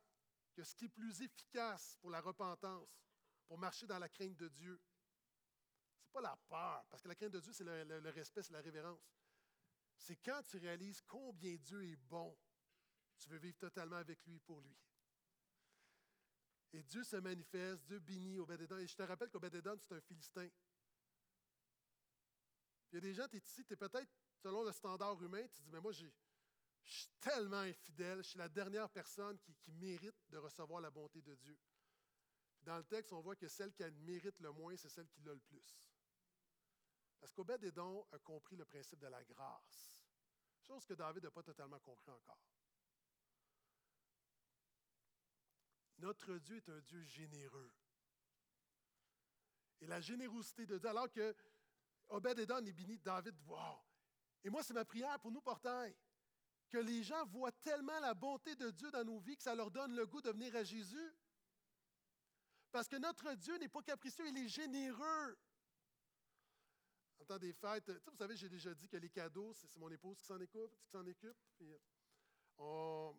que 0.54 0.64
ce 0.64 0.76
qui 0.76 0.86
est 0.86 0.90
plus 0.90 1.20
efficace 1.24 1.98
pour 2.02 2.12
la 2.12 2.22
repentance, 2.22 2.88
pour 3.48 3.58
marcher 3.58 3.88
dans 3.88 3.98
la 3.98 4.08
crainte 4.10 4.38
de 4.38 4.48
Dieu, 4.48 4.80
ce 5.96 6.06
n'est 6.06 6.12
pas 6.12 6.22
la 6.22 6.38
peur, 6.48 6.86
parce 6.88 7.02
que 7.02 7.08
la 7.08 7.16
crainte 7.16 7.34
de 7.34 7.40
Dieu, 7.40 7.52
c'est 7.52 7.64
le, 7.64 8.10
respect, 8.12 8.44
c'est 8.44 8.54
la 8.54 8.62
révérence. 8.62 9.02
C'est 9.98 10.18
quand 10.18 10.44
tu 10.44 10.58
réalises 10.58 11.02
combien 11.02 11.56
Dieu 11.56 11.84
est 11.84 11.96
bon, 11.96 12.38
tu 13.18 13.28
veux 13.30 13.40
vivre 13.40 13.58
totalement 13.58 13.96
avec 13.96 14.24
lui 14.28 14.40
pour 14.42 14.62
lui. 14.62 14.78
Et 16.74 16.84
Dieu 16.84 17.04
se 17.04 17.16
manifeste, 17.16 17.86
Dieu 17.86 17.98
bénit 17.98 18.38
Obed-Edom. 18.38 18.78
Et 18.78 18.86
je 18.86 18.96
te 18.96 19.02
rappelle 19.02 19.32
qu'Obed-Edom, 19.32 19.80
c'est 19.80 19.96
un 19.96 20.02
Philistin. 20.02 20.48
Il 22.92 22.96
y 22.96 22.98
a 22.98 23.02
des 23.02 23.14
gens, 23.14 23.28
tu 23.28 23.38
es 23.38 23.40
ici, 23.40 23.66
tu 23.66 23.74
es 23.74 23.76
peut-être, 23.76 24.10
selon 24.38 24.64
le 24.64 24.72
standard 24.72 25.22
humain, 25.22 25.46
tu 25.48 25.60
te 25.60 25.64
dis, 25.64 25.72
mais 25.72 25.82
moi, 25.82 25.92
je 25.92 26.06
suis 26.84 27.08
tellement 27.20 27.58
infidèle, 27.58 28.20
je 28.20 28.30
suis 28.30 28.40
la 28.40 28.48
dernière 28.48 28.90
personne 28.90 29.38
qui, 29.40 29.54
mérite 29.74 30.16
de 30.30 30.38
recevoir 30.38 30.82
la 30.82 30.90
bonté 30.90 31.22
de 31.22 31.36
Dieu. 31.36 31.58
Dans 32.62 32.78
le 32.78 32.84
texte, 32.84 33.14
on 33.14 33.22
voit 33.22 33.36
que 33.36 33.48
celle 33.48 33.74
qui 33.74 33.84
mérite 33.92 34.40
le 34.40 34.52
moins, 34.52 34.76
c'est 34.78 34.90
celle 34.90 35.08
qui 35.10 35.22
l'a 35.22 35.34
le 35.34 35.40
plus. 35.40 35.84
Parce 37.20 37.32
qu'Obed-Edom 37.34 38.06
a 38.12 38.20
compris 38.20 38.56
le 38.56 38.66
principe 38.66 39.00
de 39.00 39.08
la 39.08 39.24
grâce, 39.24 40.00
chose 40.60 40.86
que 40.86 40.94
David 40.94 41.24
n'a 41.24 41.32
pas 41.32 41.44
totalement 41.44 41.80
compris 41.80 42.12
encore. 42.12 42.42
Notre 46.00 46.38
Dieu 46.38 46.58
est 46.58 46.70
un 46.70 46.80
Dieu 46.82 47.04
généreux. 47.04 47.74
Et 49.82 49.88
la 49.88 50.00
générosité 50.02 50.66
de 50.66 50.78
Dieu, 50.78 50.90
alors 50.90 51.12
que 51.12 51.36
Obed-Edom 52.10 52.66
est 52.66 52.74
béni, 52.74 52.98
David, 53.00 53.36
wow! 53.46 53.78
Et 54.44 54.50
moi, 54.50 54.64
c'est 54.64 54.74
ma 54.74 54.86
prière 54.86 55.20
pour 55.20 55.32
nous, 55.32 55.42
portail, 55.42 55.96
que 56.70 56.78
les 56.78 57.04
gens 57.04 57.26
voient 57.26 57.52
tellement 57.52 58.00
la 58.00 58.14
bonté 58.14 58.56
de 58.56 58.72
Dieu 58.72 58.92
dans 58.92 59.04
nos 59.04 59.20
vies 59.20 59.38
que 59.38 59.44
ça 59.44 59.56
leur 59.56 59.72
donne 59.72 59.96
le 59.96 60.06
goût 60.06 60.22
de 60.22 60.32
venir 60.32 60.56
à 60.56 60.64
Jésus. 60.64 61.14
Parce 62.72 62.88
que 62.88 62.98
notre 62.98 63.34
Dieu 63.36 63.58
n'est 63.58 63.70
pas 63.70 63.82
capricieux, 63.82 64.28
il 64.28 64.38
est 64.38 64.48
généreux. 64.48 65.38
En 67.20 67.26
temps 67.26 67.40
des 67.40 67.54
fêtes, 67.54 67.90
vous 67.90 68.18
savez, 68.18 68.36
j'ai 68.36 68.50
déjà 68.50 68.74
dit 68.74 68.88
que 68.88 68.98
les 68.98 69.10
cadeaux, 69.10 69.54
c'est 69.54 69.76
mon 69.78 69.90
épouse 69.90 70.18
qui 70.18 70.26
s'en 70.26 70.40
occupe. 70.40 70.78
Qui 70.82 70.90
s'en 70.90 71.06
occupe 71.06 71.38
on, 72.60 73.16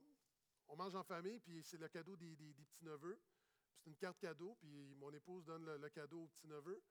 mange 0.76 0.94
en 0.94 1.02
famille, 1.02 1.40
puis 1.40 1.62
c'est 1.62 1.78
le 1.78 1.88
cadeau 1.88 2.16
des, 2.16 2.34
petits-neveux. 2.36 3.18
C'est 3.78 3.90
une 3.90 3.96
carte 3.96 4.18
cadeau, 4.18 4.56
puis 4.60 4.94
mon 4.96 5.12
épouse 5.12 5.44
donne 5.44 5.64
le, 5.64 5.88
cadeau 5.90 6.24
au 6.24 6.28
petit-neveu. 6.28 6.82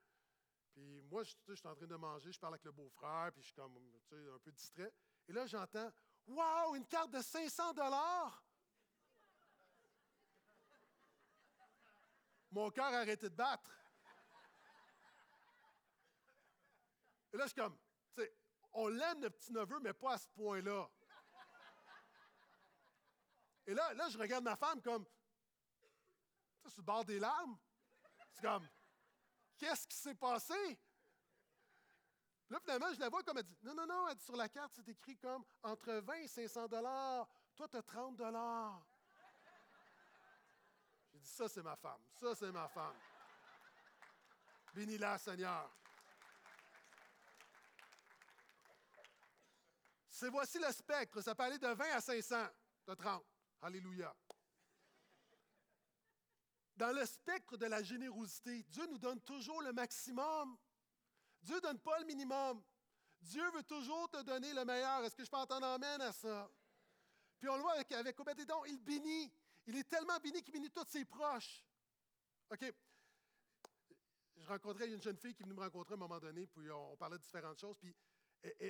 Puis 0.78 1.02
moi, 1.10 1.24
je, 1.24 1.54
suis 1.54 1.66
en 1.66 1.74
train 1.74 1.86
de 1.86 1.96
manger, 1.96 2.30
je 2.30 2.38
parle 2.38 2.54
avec 2.54 2.64
le 2.64 2.70
beau-frère, 2.70 3.32
puis 3.32 3.42
je 3.42 3.46
suis 3.46 3.54
comme 3.54 3.76
un 3.76 4.38
peu 4.38 4.52
distrait. 4.52 4.92
Et 5.26 5.32
là, 5.32 5.44
j'entends 5.44 5.92
Waouh, 6.28 6.76
une 6.76 6.86
carte 6.86 7.10
de 7.10 7.20
500 7.20 7.72
dollars! 7.72 8.44
Mon 12.50 12.70
cœur 12.70 12.86
a 12.86 12.98
arrêté 12.98 13.28
de 13.28 13.34
battre. 13.34 13.70
Et 17.32 17.36
là, 17.36 17.44
je 17.44 17.48
suis 17.48 17.60
comme, 17.60 17.76
tu 18.14 18.22
sais, 18.22 18.32
on 18.72 18.86
l'aime, 18.86 19.22
le 19.22 19.30
petit-neveu, 19.30 19.80
mais 19.80 19.92
pas 19.92 20.12
à 20.12 20.18
ce 20.18 20.28
point-là. 20.28 20.88
Et 23.66 23.74
là, 23.74 23.94
là, 23.94 24.08
je 24.10 24.18
regarde 24.18 24.44
ma 24.44 24.56
femme 24.56 24.80
comme, 24.80 25.04
tu 25.04 25.10
sais, 26.62 26.70
sur 26.70 26.82
le 26.82 26.86
bord 26.86 27.04
des 27.04 27.18
larmes. 27.18 27.58
C'est 28.32 28.42
comme, 28.42 28.68
qu'est-ce 29.58 29.86
qui 29.86 29.96
s'est 29.96 30.14
passé? 30.14 30.78
Là, 32.50 32.58
finalement, 32.60 32.92
je 32.94 33.00
la 33.00 33.08
vois 33.10 33.22
comme 33.22 33.36
elle 33.38 33.44
dit, 33.44 33.58
non, 33.62 33.74
non, 33.74 33.86
non, 33.86 34.08
elle 34.08 34.16
dit, 34.16 34.24
sur 34.24 34.36
la 34.36 34.48
carte, 34.48 34.72
c'est 34.74 34.88
écrit 34.88 35.18
comme 35.18 35.44
entre 35.62 35.92
20 35.92 36.14
et 36.14 36.28
500 36.28 36.68
dollars. 36.68 37.28
Toi, 37.54 37.68
tu 37.68 37.76
as 37.76 37.82
30 37.82 38.16
dollars. 38.16 38.86
J'ai 41.12 41.18
dit, 41.18 41.28
ça, 41.28 41.48
c'est 41.48 41.62
ma 41.62 41.76
femme. 41.76 42.00
Ça, 42.14 42.34
c'est 42.34 42.50
ma 42.50 42.68
femme. 42.68 42.96
Bénis-la, 44.74 45.18
Seigneur. 45.18 45.70
C'est 50.10 50.30
voici 50.30 50.58
le 50.58 50.72
spectre. 50.72 51.20
Ça 51.20 51.34
peut 51.34 51.42
aller 51.42 51.58
de 51.58 51.68
20 51.68 51.84
à 51.92 52.00
500. 52.00 52.48
De 52.86 52.94
30. 52.94 53.24
Alléluia. 53.60 54.14
Dans 56.78 56.92
le 56.92 57.04
spectre 57.04 57.56
de 57.56 57.66
la 57.66 57.82
générosité, 57.82 58.62
Dieu 58.62 58.86
nous 58.86 58.98
donne 58.98 59.20
toujours 59.22 59.60
le 59.62 59.72
maximum. 59.72 60.56
Dieu 61.42 61.56
ne 61.56 61.60
donne 61.60 61.80
pas 61.80 61.98
le 61.98 62.04
minimum. 62.04 62.62
Dieu 63.20 63.42
veut 63.50 63.64
toujours 63.64 64.08
te 64.08 64.22
donner 64.22 64.54
le 64.54 64.64
meilleur. 64.64 65.02
Est-ce 65.02 65.16
que 65.16 65.24
je 65.24 65.30
peux 65.30 65.38
entendre 65.38 65.66
amène 65.66 66.00
à 66.00 66.12
ça? 66.12 66.48
Puis 67.40 67.48
on 67.48 67.56
le 67.56 67.62
voit 67.62 67.72
avec, 67.72 67.90
avec 67.90 68.16
il 68.68 68.78
bénit. 68.78 69.32
Il 69.66 69.76
est 69.76 69.88
tellement 69.88 70.18
béni 70.20 70.40
qu'il 70.40 70.52
bénit 70.52 70.70
tous 70.70 70.86
ses 70.86 71.04
proches. 71.04 71.66
OK? 72.48 72.72
Je 74.36 74.46
rencontrais 74.46 74.88
une 74.88 75.02
jeune 75.02 75.18
fille 75.18 75.34
qui 75.34 75.42
venait 75.42 75.56
me 75.56 75.60
rencontrer 75.60 75.94
à 75.94 75.96
un 75.96 76.00
moment 76.00 76.20
donné, 76.20 76.46
puis 76.46 76.70
on, 76.70 76.96
parlait 76.96 77.18
de 77.18 77.22
différentes 77.22 77.58
choses. 77.58 77.76
Puis 77.76 77.92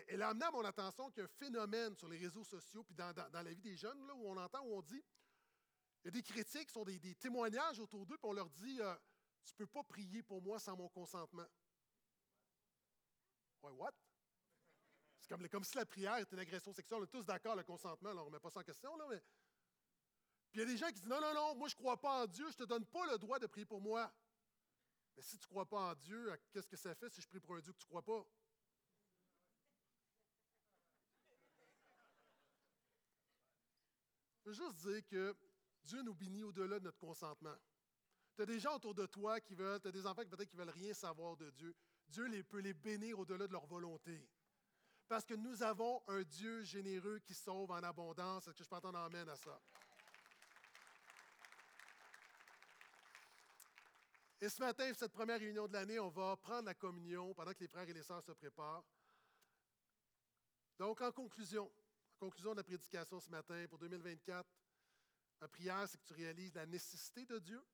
elle 0.08 0.22
a 0.22 0.30
amené 0.30 0.46
à 0.46 0.50
mon 0.50 0.64
attention 0.64 1.10
qu'il 1.10 1.18
y 1.18 1.20
a 1.20 1.24
un 1.24 1.28
phénomène 1.28 1.94
sur 1.94 2.08
les 2.08 2.16
réseaux 2.16 2.44
sociaux, 2.44 2.82
puis 2.84 2.94
dans, 2.94 3.12
la 3.30 3.52
vie 3.52 3.60
des 3.60 3.76
jeunes, 3.76 4.06
là, 4.06 4.14
où 4.14 4.30
on 4.30 4.36
entend, 4.38 4.64
où 4.64 4.78
on 4.78 4.80
dit, 4.80 5.04
il 6.02 6.06
y 6.06 6.08
a 6.08 6.10
des 6.10 6.22
critiques, 6.22 6.70
sont 6.70 6.84
des, 6.84 7.14
témoignages 7.16 7.80
autour 7.80 8.06
d'eux, 8.06 8.16
puis 8.16 8.28
on 8.28 8.32
leur 8.32 8.48
dit, 8.50 8.80
euh, 8.80 8.94
tu 9.44 9.52
ne 9.52 9.56
peux 9.58 9.66
pas 9.66 9.82
prier 9.82 10.22
pour 10.22 10.40
moi 10.42 10.58
sans 10.58 10.76
mon 10.76 10.88
consentement. 10.88 11.46
Ouais, 13.62 13.72
what? 13.72 13.92
C'est 15.18 15.28
comme, 15.48 15.64
si 15.64 15.76
la 15.76 15.84
prière 15.84 16.16
était 16.18 16.34
une 16.34 16.40
agression 16.40 16.72
sexuelle. 16.72 17.00
On 17.00 17.04
est 17.04 17.08
tous 17.08 17.24
d'accord, 17.24 17.56
le 17.56 17.64
consentement, 17.64 18.10
on 18.10 18.14
ne 18.14 18.20
remet 18.20 18.40
pas 18.40 18.50
ça 18.50 18.60
en 18.60 18.62
question, 18.64 18.96
là, 18.96 19.06
mais... 19.10 19.20
Puis 20.50 20.60
il 20.60 20.60
y 20.60 20.62
a 20.62 20.66
des 20.66 20.76
gens 20.78 20.86
qui 20.86 20.94
disent, 20.94 21.06
non, 21.06 21.20
non, 21.20 21.34
non, 21.34 21.54
moi 21.56 21.68
je 21.68 21.74
ne 21.74 21.78
crois 21.78 22.00
pas 22.00 22.22
en 22.22 22.26
Dieu, 22.26 22.46
je 22.46 22.54
ne 22.54 22.64
te 22.64 22.64
donne 22.64 22.86
pas 22.86 23.04
le 23.06 23.18
droit 23.18 23.38
de 23.38 23.46
prier 23.46 23.66
pour 23.66 23.82
moi. 23.82 24.10
Mais 25.16 25.22
si 25.22 25.36
tu 25.36 25.44
ne 25.44 25.50
crois 25.50 25.66
pas 25.66 25.90
en 25.90 25.94
Dieu, 25.96 26.32
qu'est-ce 26.52 26.68
que 26.68 26.76
ça 26.76 26.94
fait 26.94 27.10
si 27.10 27.20
je 27.20 27.28
prie 27.28 27.40
pour 27.40 27.56
un 27.56 27.60
Dieu 27.60 27.72
que 27.72 27.78
tu 27.78 27.84
ne 27.84 27.88
crois 27.88 28.02
pas? 28.02 28.24
Je 34.44 34.50
veux 34.50 34.54
juste 34.54 34.76
dire 34.76 35.06
que 35.06 35.36
Dieu 35.88 36.02
nous 36.02 36.14
bénit 36.14 36.44
au-delà 36.44 36.78
de 36.78 36.84
notre 36.84 36.98
consentement. 36.98 37.56
Tu 38.36 38.42
as 38.42 38.46
des 38.46 38.60
gens 38.60 38.76
autour 38.76 38.94
de 38.94 39.06
toi 39.06 39.40
qui 39.40 39.54
veulent, 39.54 39.80
tu 39.80 39.88
as 39.88 39.92
des 39.92 40.06
enfants 40.06 40.22
qui 40.22 40.28
peut-être 40.28 40.50
qui 40.50 40.56
veulent 40.56 40.68
rien 40.68 40.92
savoir 40.92 41.34
de 41.36 41.48
Dieu. 41.50 41.74
Dieu 42.08 42.28
peut 42.44 42.60
les 42.60 42.74
bénir 42.74 43.18
au-delà 43.18 43.46
de 43.46 43.52
leur 43.52 43.66
volonté. 43.66 44.28
Parce 45.08 45.24
que 45.24 45.32
nous 45.32 45.62
avons 45.62 46.02
un 46.06 46.22
Dieu 46.22 46.62
généreux 46.62 47.18
qui 47.20 47.32
sauve 47.32 47.70
en 47.70 47.82
abondance. 47.82 48.46
Est-ce 48.46 48.56
que 48.58 48.64
je 48.64 48.68
peux 48.68 48.76
entendre 48.76 48.98
amène 48.98 49.30
à 49.30 49.36
ça? 49.36 49.58
Et 54.40 54.48
ce 54.50 54.60
matin, 54.60 54.92
cette 54.94 55.12
première 55.12 55.40
réunion 55.40 55.66
de 55.66 55.72
l'année, 55.72 55.98
on 55.98 56.10
va 56.10 56.36
prendre 56.36 56.66
la 56.66 56.74
communion 56.74 57.32
pendant 57.32 57.52
que 57.52 57.60
les 57.60 57.68
frères 57.68 57.88
et 57.88 57.94
les 57.94 58.02
sœurs 58.02 58.22
se 58.22 58.32
préparent. 58.32 58.84
Donc, 60.78 61.00
en 61.00 61.10
conclusion, 61.10 61.72
conclusion 62.18 62.52
de 62.52 62.58
la 62.58 62.62
prédication 62.62 63.18
ce 63.18 63.30
matin 63.30 63.66
pour 63.68 63.78
2024, 63.78 64.46
ma 65.40 65.48
prière, 65.48 65.88
c'est 65.88 65.98
que 65.98 66.06
tu 66.06 66.14
réalises 66.14 66.54
la 66.54 66.66
nécessité 66.66 67.24
de 67.26 67.38
Dieu. 67.38 67.64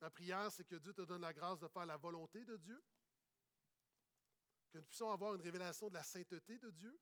Ma 0.00 0.10
prière, 0.10 0.50
c'est 0.52 0.64
que 0.64 0.76
Dieu 0.76 0.92
te 0.92 1.02
donne 1.02 1.20
la 1.20 1.32
grâce 1.32 1.58
de 1.58 1.68
faire 1.68 1.86
la 1.86 1.96
volonté 1.96 2.44
de 2.44 2.56
Dieu. 2.56 2.82
Que 4.70 4.78
nous 4.78 4.84
puissions 4.84 5.10
avoir 5.10 5.34
une 5.34 5.42
révélation 5.42 5.88
de 5.88 5.94
la 5.94 6.02
sainteté 6.02 6.58
de 6.58 6.70
Dieu 6.70 6.98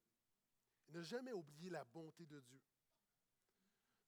ne 0.89 1.03
jamais 1.03 1.33
oublier 1.33 1.71
la 1.71 1.85
bonté 1.85 2.27
de 2.27 2.41
Dieu. 2.41 2.61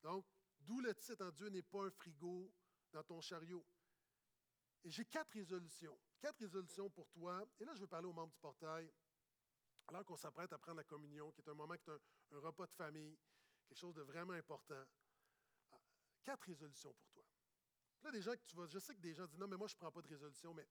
Donc, 0.03 0.25
d'où 0.61 0.81
le 0.81 0.95
titre 0.95 1.25
en 1.25 1.31
Dieu 1.31 1.49
n'est 1.49 1.63
pas 1.63 1.85
un 1.85 1.91
frigo 1.91 2.53
dans 2.93 3.03
ton 3.03 3.21
chariot. 3.21 3.67
Et 4.85 4.91
j'ai 4.91 5.05
quatre 5.05 5.33
résolutions. 5.33 5.99
Quatre 6.21 6.39
résolutions 6.39 6.89
pour 6.89 7.09
toi. 7.11 7.45
Et 7.59 7.65
là, 7.65 7.75
je 7.75 7.81
veux 7.81 7.89
parler 7.89 8.07
aux 8.07 8.13
membres 8.13 8.33
du 8.33 8.39
portail 8.39 8.91
alors 9.89 10.05
qu'on 10.05 10.17
s'apprête 10.17 10.53
à 10.53 10.59
prendre 10.59 10.77
la 10.77 10.85
communion, 10.85 11.33
qui 11.33 11.41
est 11.41 11.49
un 11.49 11.55
moment 11.55 11.75
qui 11.77 11.89
est 11.91 11.93
un, 12.35 12.41
repas 12.41 12.67
de 12.67 12.75
famille, 12.75 13.19
quelque 13.67 13.79
chose 13.79 13.95
de 13.95 14.03
vraiment 14.03 14.35
important, 14.35 14.85
quatre 16.29 16.45
résolutions 16.45 16.93
pour 16.93 17.09
toi. 17.09 17.25
Là, 18.03 18.11
des 18.11 18.21
gens 18.21 18.35
tu 18.45 18.55
je 18.69 18.79
sais 18.79 18.95
que 18.95 19.01
des 19.01 19.15
gens 19.15 19.27
disent 19.27 19.39
non, 19.39 19.49
mais 19.49 19.57
moi, 19.57 19.67
je 19.67 19.75
ne 19.75 19.79
prends 19.79 19.91
pas 19.91 20.03
de 20.03 20.09
résolution, 20.09 20.53
mais 20.53 20.69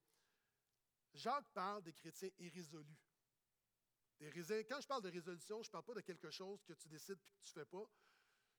Jacques 1.16 1.50
parle 1.52 1.82
des 1.82 1.94
chrétiens 1.94 2.30
irrésolus. 2.38 3.02
Quand 4.20 4.82
je 4.82 4.88
parle 4.88 5.02
de 5.02 5.10
résolution, 5.10 5.64
je 5.64 5.70
ne 5.70 5.72
parle 5.72 5.84
pas 5.84 5.94
de 5.96 6.02
quelque 6.02 6.30
chose 6.30 6.64
que 6.64 6.74
tu 6.74 6.88
décides 6.88 7.20
et 7.20 7.32
que 7.32 7.40
tu 7.42 7.58
ne 7.58 7.64
fais 7.64 7.66
pas. 7.66 7.90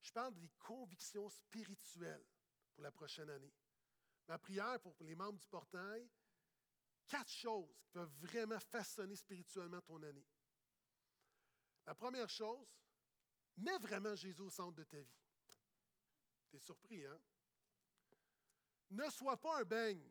Je 0.00 0.10
parle 0.10 0.34
des 0.34 0.50
convictions 0.58 1.28
spirituelles 1.28 2.26
pour 2.74 2.82
la 2.82 2.90
prochaine 2.90 3.30
année. 3.30 3.52
Ma 4.26 4.38
prière 4.38 4.80
pour 4.80 4.96
les 5.00 5.14
membres 5.14 5.38
du 5.38 5.46
portail, 5.46 6.10
quatre 7.06 7.30
choses 7.30 7.76
qui 7.78 7.88
peuvent 7.90 8.14
vraiment 8.18 8.58
façonner 8.58 9.14
spirituellement 9.14 9.80
ton 9.82 10.02
année. 10.02 10.26
La 11.86 11.94
première 11.94 12.28
chose, 12.28 12.66
mets 13.56 13.78
vraiment 13.78 14.16
Jésus 14.16 14.42
au 14.42 14.50
centre 14.50 14.74
de 14.74 14.84
ta 14.84 15.00
vie. 15.00 15.27
Tu 16.50 16.56
es 16.56 16.60
surpris, 16.60 17.04
hein? 17.06 17.20
Ne 18.90 19.08
sois 19.10 19.36
pas 19.36 19.60
un 19.60 19.64
beigne. 19.64 20.10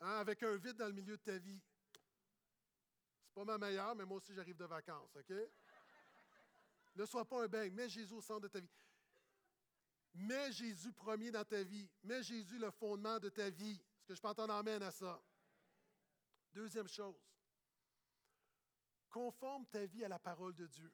Hein, 0.00 0.18
avec 0.18 0.42
un 0.42 0.56
vide 0.56 0.76
dans 0.76 0.86
le 0.86 0.92
milieu 0.92 1.16
de 1.16 1.22
ta 1.22 1.38
vie. 1.38 1.60
C'est 3.24 3.34
pas 3.34 3.44
ma 3.44 3.58
meilleure, 3.58 3.94
mais 3.96 4.04
moi 4.04 4.18
aussi 4.18 4.34
j'arrive 4.34 4.56
de 4.56 4.64
vacances, 4.64 5.16
OK? 5.16 5.32
Ne 6.94 7.06
sois 7.06 7.24
pas 7.24 7.44
un 7.44 7.48
beigne, 7.48 7.72
mets 7.72 7.88
Jésus 7.88 8.14
au 8.14 8.20
centre 8.20 8.42
de 8.42 8.48
ta 8.48 8.60
vie. 8.60 8.70
Mets 10.14 10.52
Jésus 10.52 10.92
premier 10.92 11.30
dans 11.30 11.44
ta 11.44 11.62
vie. 11.62 11.88
Mets 12.02 12.22
Jésus 12.22 12.58
le 12.58 12.70
fondement 12.70 13.18
de 13.18 13.28
ta 13.28 13.50
vie. 13.50 13.80
Est-ce 14.00 14.06
que 14.06 14.14
je 14.14 14.20
peux 14.20 14.28
entendre 14.28 14.54
amène 14.54 14.82
à 14.82 14.90
ça? 14.90 15.22
Deuxième 16.52 16.88
chose, 16.88 17.14
conforme 19.10 19.66
ta 19.66 19.84
vie 19.86 20.04
à 20.04 20.08
la 20.08 20.18
parole 20.18 20.54
de 20.54 20.66
Dieu. 20.66 20.92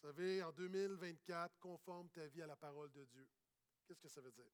Vous 0.00 0.06
savez, 0.06 0.42
en 0.44 0.52
2024, 0.52 1.58
conforme 1.58 2.08
ta 2.10 2.26
vie 2.28 2.42
à 2.42 2.46
la 2.46 2.56
parole 2.56 2.92
de 2.92 3.04
Dieu. 3.04 3.28
Qu'est-ce 3.84 4.00
que 4.00 4.08
ça 4.08 4.20
veut 4.20 4.30
dire? 4.30 4.52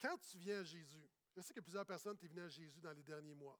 Quand 0.00 0.16
tu 0.18 0.38
viens 0.38 0.60
à 0.60 0.62
Jésus, 0.62 1.10
je 1.34 1.40
sais 1.40 1.52
que 1.52 1.60
plusieurs 1.60 1.86
personnes 1.86 2.16
sont 2.16 2.26
venues 2.26 2.42
à 2.42 2.48
Jésus 2.48 2.80
dans 2.80 2.92
les 2.92 3.02
derniers 3.02 3.34
mois. 3.34 3.58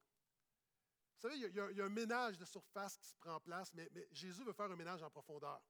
Vous 1.17 1.21
savez, 1.23 1.37
il 1.37 1.55
y, 1.55 1.81
a, 1.81 1.85
un 1.85 1.89
ménage 1.89 2.39
de 2.39 2.45
surface 2.45 2.97
qui 2.97 3.09
se 3.09 3.15
prend 3.15 3.35
en 3.35 3.41
place, 3.41 3.73
mais, 3.75 3.91
Jésus 4.13 4.45
veut 4.45 4.53
faire 4.53 4.71
un 4.71 4.77
ménage 4.77 5.03
en 5.03 5.11
profondeur. 5.11 5.61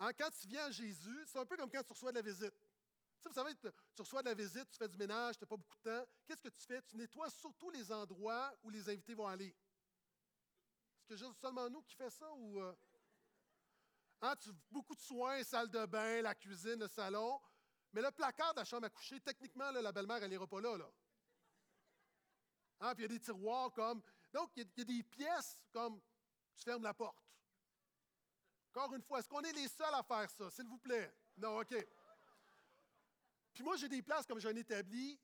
Hein, 0.00 0.12
quand 0.14 0.30
tu 0.30 0.48
viens 0.48 0.64
à 0.64 0.70
Jésus, 0.70 1.24
c'est 1.26 1.38
un 1.38 1.46
peu 1.46 1.56
comme 1.56 1.70
quand 1.70 1.82
tu 1.82 1.92
reçois 1.92 2.10
de 2.10 2.16
la 2.16 2.22
visite. 2.22 2.54
vous 3.24 3.32
savez, 3.32 3.54
tu 3.54 4.02
reçois 4.02 4.22
de 4.22 4.28
la 4.28 4.34
visite, 4.34 4.68
tu 4.70 4.78
fais 4.78 4.88
du 4.88 4.96
ménage, 4.96 5.36
tu 5.36 5.44
n'as 5.44 5.48
pas 5.48 5.56
beaucoup 5.56 5.76
de 5.76 5.90
temps. 5.90 6.06
Qu'est-ce 6.26 6.42
que 6.42 6.48
tu 6.48 6.66
fais? 6.66 6.82
Tu 6.82 6.96
nettoies 6.96 7.30
surtout 7.30 7.70
les 7.70 7.92
endroits 7.92 8.52
où 8.62 8.70
les 8.70 8.88
invités 8.88 9.14
vont 9.14 9.26
aller. 9.26 9.54
Est-ce 10.98 11.08
que 11.08 11.16
c'est 11.16 11.40
seulement 11.40 11.68
nous 11.70 11.82
qui 11.82 11.94
fait 11.94 12.10
ça 12.10 12.32
ou. 12.32 12.60
Euh? 12.60 12.74
Hein, 14.20 14.34
beaucoup 14.70 14.94
de 14.94 15.00
soins, 15.00 15.42
salle 15.44 15.70
de 15.70 15.86
bain, 15.86 16.22
la 16.22 16.34
cuisine, 16.34 16.80
le 16.80 16.88
salon. 16.88 17.40
Mais 17.92 18.02
le 18.02 18.10
placard 18.10 18.52
de 18.54 18.60
la 18.60 18.64
chambre 18.64 18.86
à 18.86 18.90
coucher, 18.90 19.20
techniquement, 19.20 19.70
la 19.70 19.92
belle-mère, 19.92 20.22
elle 20.22 20.30
n'ira 20.30 20.46
pas 20.46 20.60
là. 20.60 20.76
là. 20.76 20.90
Hein, 22.80 22.94
puis 22.94 23.04
il 23.04 23.10
y 23.10 23.14
a 23.14 23.18
des 23.18 23.20
tiroirs 23.20 23.72
comme. 23.72 24.02
Donc, 24.32 24.50
il 24.56 24.68
y, 24.76 24.80
a, 24.80 24.84
des 24.84 25.02
pièces 25.02 25.64
comme 25.72 26.00
tu 26.54 26.64
fermes 26.64 26.82
la 26.82 26.94
porte. 26.94 27.24
Encore 28.74 28.94
une 28.94 29.02
fois, 29.02 29.20
est-ce 29.20 29.28
qu'on 29.28 29.40
est 29.40 29.52
les 29.52 29.68
seuls 29.68 29.94
à 29.94 30.02
faire 30.02 30.30
ça, 30.30 30.50
s'il 30.50 30.66
vous 30.66 30.78
plaît? 30.78 31.12
Non, 31.36 31.58
OK. 31.60 31.74
Puis 33.52 33.64
moi, 33.64 33.76
j'ai 33.76 33.88
des 33.88 34.02
places 34.02 34.26
comme 34.26 34.38
j'ai 34.38 34.48
un 34.48 34.56
établi. 34.56 35.18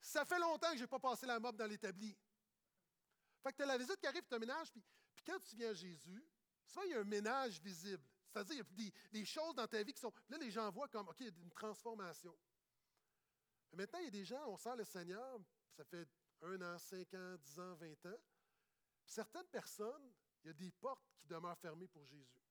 Ça 0.00 0.24
fait 0.24 0.38
longtemps 0.38 0.70
que 0.70 0.76
je 0.76 0.82
n'ai 0.82 0.88
pas 0.88 0.98
passé 0.98 1.26
la 1.26 1.38
mob 1.38 1.56
dans 1.56 1.66
l'établi. 1.66 2.16
Fait 3.42 3.52
que 3.52 3.56
tu 3.56 3.62
as 3.62 3.66
la 3.66 3.78
visite 3.78 4.00
qui 4.00 4.06
arrive, 4.06 4.24
tu 4.26 4.38
ménage, 4.38 4.72
puis, 4.72 4.82
puis 5.14 5.24
quand 5.24 5.38
tu 5.40 5.54
viens 5.54 5.70
à 5.70 5.74
Jésus, 5.74 6.24
souvent, 6.64 6.84
il 6.84 6.90
y 6.90 6.94
a 6.94 7.00
un 7.00 7.04
ménage 7.04 7.60
visible. 7.60 8.02
C'est-à-dire, 8.36 8.66
il 8.76 8.84
y 8.84 8.88
a 8.88 8.90
des, 9.12 9.24
choses 9.24 9.54
dans 9.54 9.66
ta 9.66 9.82
vie 9.82 9.94
qui 9.94 10.00
sont. 10.00 10.12
Là, 10.28 10.36
les 10.36 10.50
gens 10.50 10.70
voient 10.70 10.88
comme, 10.88 11.08
OK, 11.08 11.20
il 11.20 11.26
y 11.26 11.28
a 11.30 11.32
une 11.42 11.52
transformation. 11.52 12.36
maintenant, 13.72 13.98
il 14.00 14.04
y 14.04 14.08
a 14.08 14.10
des 14.10 14.26
gens, 14.26 14.46
on 14.48 14.58
sent 14.58 14.76
le 14.76 14.84
Seigneur, 14.84 15.40
ça 15.74 15.84
fait 15.84 16.06
un 16.42 16.60
an, 16.60 16.78
cinq 16.78 17.14
ans, 17.14 17.36
dix 17.38 17.58
ans, 17.58 17.74
vingt 17.76 18.06
ans. 18.06 18.18
certaines 19.06 19.46
personnes, 19.46 20.12
il 20.44 20.48
y 20.48 20.50
a 20.50 20.52
des 20.52 20.70
portes 20.70 21.14
qui 21.16 21.26
demeurent 21.26 21.56
fermées 21.56 21.88
pour 21.88 22.04
Jésus. 22.04 22.42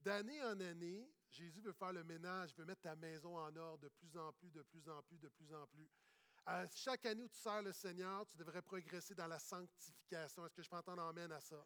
D'année 0.00 0.42
en 0.44 0.58
année, 0.60 1.12
Jésus 1.30 1.60
veut 1.60 1.74
faire 1.74 1.92
le 1.92 2.02
ménage, 2.02 2.54
veut 2.56 2.64
mettre 2.64 2.80
ta 2.80 2.96
maison 2.96 3.36
en 3.36 3.54
ordre 3.54 3.82
de 3.82 3.88
plus 3.90 4.16
en 4.16 4.32
plus, 4.32 4.50
de 4.50 4.62
plus 4.62 4.88
en 4.88 5.02
plus, 5.02 5.18
de 5.18 5.28
plus 5.28 5.52
en 5.52 5.66
plus. 5.66 5.90
À 6.46 6.66
chaque 6.68 7.04
année 7.04 7.22
où 7.22 7.28
tu 7.28 7.38
sers 7.38 7.60
le 7.60 7.72
Seigneur, 7.74 8.26
tu 8.26 8.38
devrais 8.38 8.62
progresser 8.62 9.14
dans 9.14 9.26
la 9.26 9.38
sanctification. 9.38 10.46
Est-ce 10.46 10.54
que 10.54 10.62
je 10.62 10.70
peux 10.70 10.76
entendre 10.76 11.02
amène 11.02 11.32
à 11.32 11.40
ça? 11.42 11.62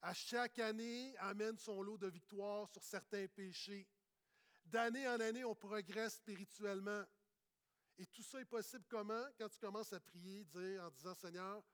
À 0.00 0.14
chaque 0.14 0.58
année, 0.58 1.16
amène 1.18 1.58
son 1.58 1.82
lot 1.82 1.98
de 1.98 2.08
victoires 2.08 2.68
sur 2.68 2.82
certains 2.82 3.26
péchés. 3.26 3.86
D'année 4.64 5.08
en 5.08 5.18
année, 5.20 5.44
on 5.44 5.54
progresse 5.54 6.16
spirituellement. 6.16 7.04
Et 7.96 8.06
tout 8.06 8.22
ça 8.22 8.40
est 8.40 8.44
possible 8.44 8.84
comment? 8.88 9.24
Quand 9.36 9.48
tu 9.48 9.58
commences 9.58 9.92
à 9.92 10.00
prier, 10.00 10.44
dire, 10.44 10.84
en 10.84 10.90
disant, 10.90 11.14
Seigneur, 11.14 11.64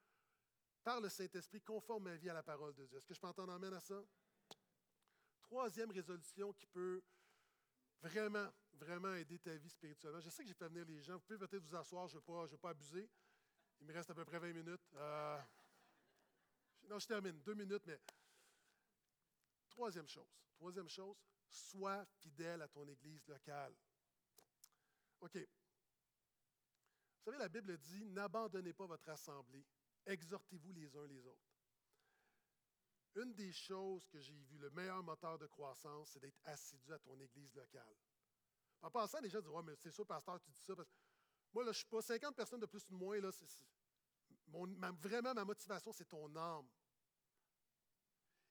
par 0.83 1.01
le 1.01 1.09
Saint-Esprit, 1.09 1.61
conforme 1.61 2.05
ma 2.05 2.17
vie 2.17 2.31
à 2.31 2.35
la 2.35 2.43
parole 2.43 2.75
de 2.75 2.87
Dieu. 2.87 2.99
Est-ce 2.99 3.07
que 3.07 3.15
je 3.15 3.21
peux 3.21 3.27
entendre 3.27 3.53
amène 3.53 3.75
à 3.75 3.81
ça? 3.81 4.03
Troisième 5.43 5.91
résolution 5.91 6.53
qui 6.53 6.67
peut 6.67 7.03
vraiment, 8.01 8.49
vraiment 8.73 9.15
aider 9.15 9.39
ta 9.39 9.55
vie 9.57 9.71
spirituellement. 9.71 10.21
Je 10.21 10.31
sais 10.31 10.43
que 10.43 10.49
j'ai 10.49 10.55
fait 10.55 10.69
venir 10.69 10.85
les 10.85 11.03
gens. 11.03 11.15
Vous 11.15 11.21
pouvez 11.21 11.39
peut-être 11.39 11.65
vous 11.65 11.77
asseoir, 11.77 12.07
je 12.09 12.17
ne 12.17 12.47
vais, 12.47 12.59
pas 12.59 12.71
abuser. 12.71 13.09
Il 13.81 13.87
me 13.87 13.93
reste 13.93 14.11
à 14.11 14.15
peu 14.15 14.25
près 14.25 14.39
20 14.39 14.53
minutes. 14.53 14.93
Euh, 14.95 15.39
je 16.99 17.07
termine. 17.07 17.41
Deux 17.43 17.55
minutes, 17.55 17.85
mais. 17.87 18.01
Troisième 19.69 20.09
chose. 20.09 20.29
Troisième 20.55 20.89
chose, 20.89 21.17
sois 21.49 22.05
fidèle 22.21 22.63
à 22.63 22.69
ton 22.69 22.87
église 22.89 23.27
locale. 23.27 23.75
OK. 25.21 25.37
Vous 25.37 27.25
savez, 27.25 27.39
la 27.39 27.49
Bible 27.49 27.77
dit 27.79 28.05
N'abandonnez 28.07 28.73
pas 28.73 28.87
votre 28.87 29.09
assemblée, 29.09 29.65
exhortez-vous 30.07 30.73
les 30.73 30.95
uns 30.97 31.07
les 31.07 31.27
autres. 31.27 31.51
Une 33.17 33.35
des 33.35 33.53
choses 33.53 34.07
que 34.09 34.21
j'ai 34.21 34.43
vues, 34.43 34.59
le 34.59 34.71
meilleur 34.71 35.03
moteur 35.03 35.39
de 35.39 35.47
croissance, 35.47 36.11
c'est 36.11 36.21
d'être 36.21 36.41
assidu 36.45 36.93
à 36.93 36.99
ton 36.99 37.19
église 37.21 37.55
locale. 37.55 37.97
En 38.83 38.91
passant, 38.91 39.21
les 39.21 39.31
gens 39.31 39.41
disent 39.41 39.53
mais 39.65 39.77
c'est 39.77 39.93
sûr, 39.93 40.05
pasteur, 40.07 40.41
tu 40.41 40.51
dis 40.51 40.63
ça. 40.63 40.75
Parce 40.75 40.89
moi, 41.55 41.63
là, 41.63 41.71
je 41.71 41.79
ne 41.79 41.81
suis 41.81 41.87
pas 41.87 42.03
50 42.03 42.35
personnes 42.35 42.61
de 42.61 42.67
plus 42.67 42.85
ou 42.89 42.91
de 42.91 42.97
moins. 42.97 43.21
Là, 43.21 43.31
vraiment, 45.01 45.33
ma 45.33 45.45
motivation, 45.45 45.93
c'est 45.93 46.09
ton 46.09 46.35
âme. 46.37 46.69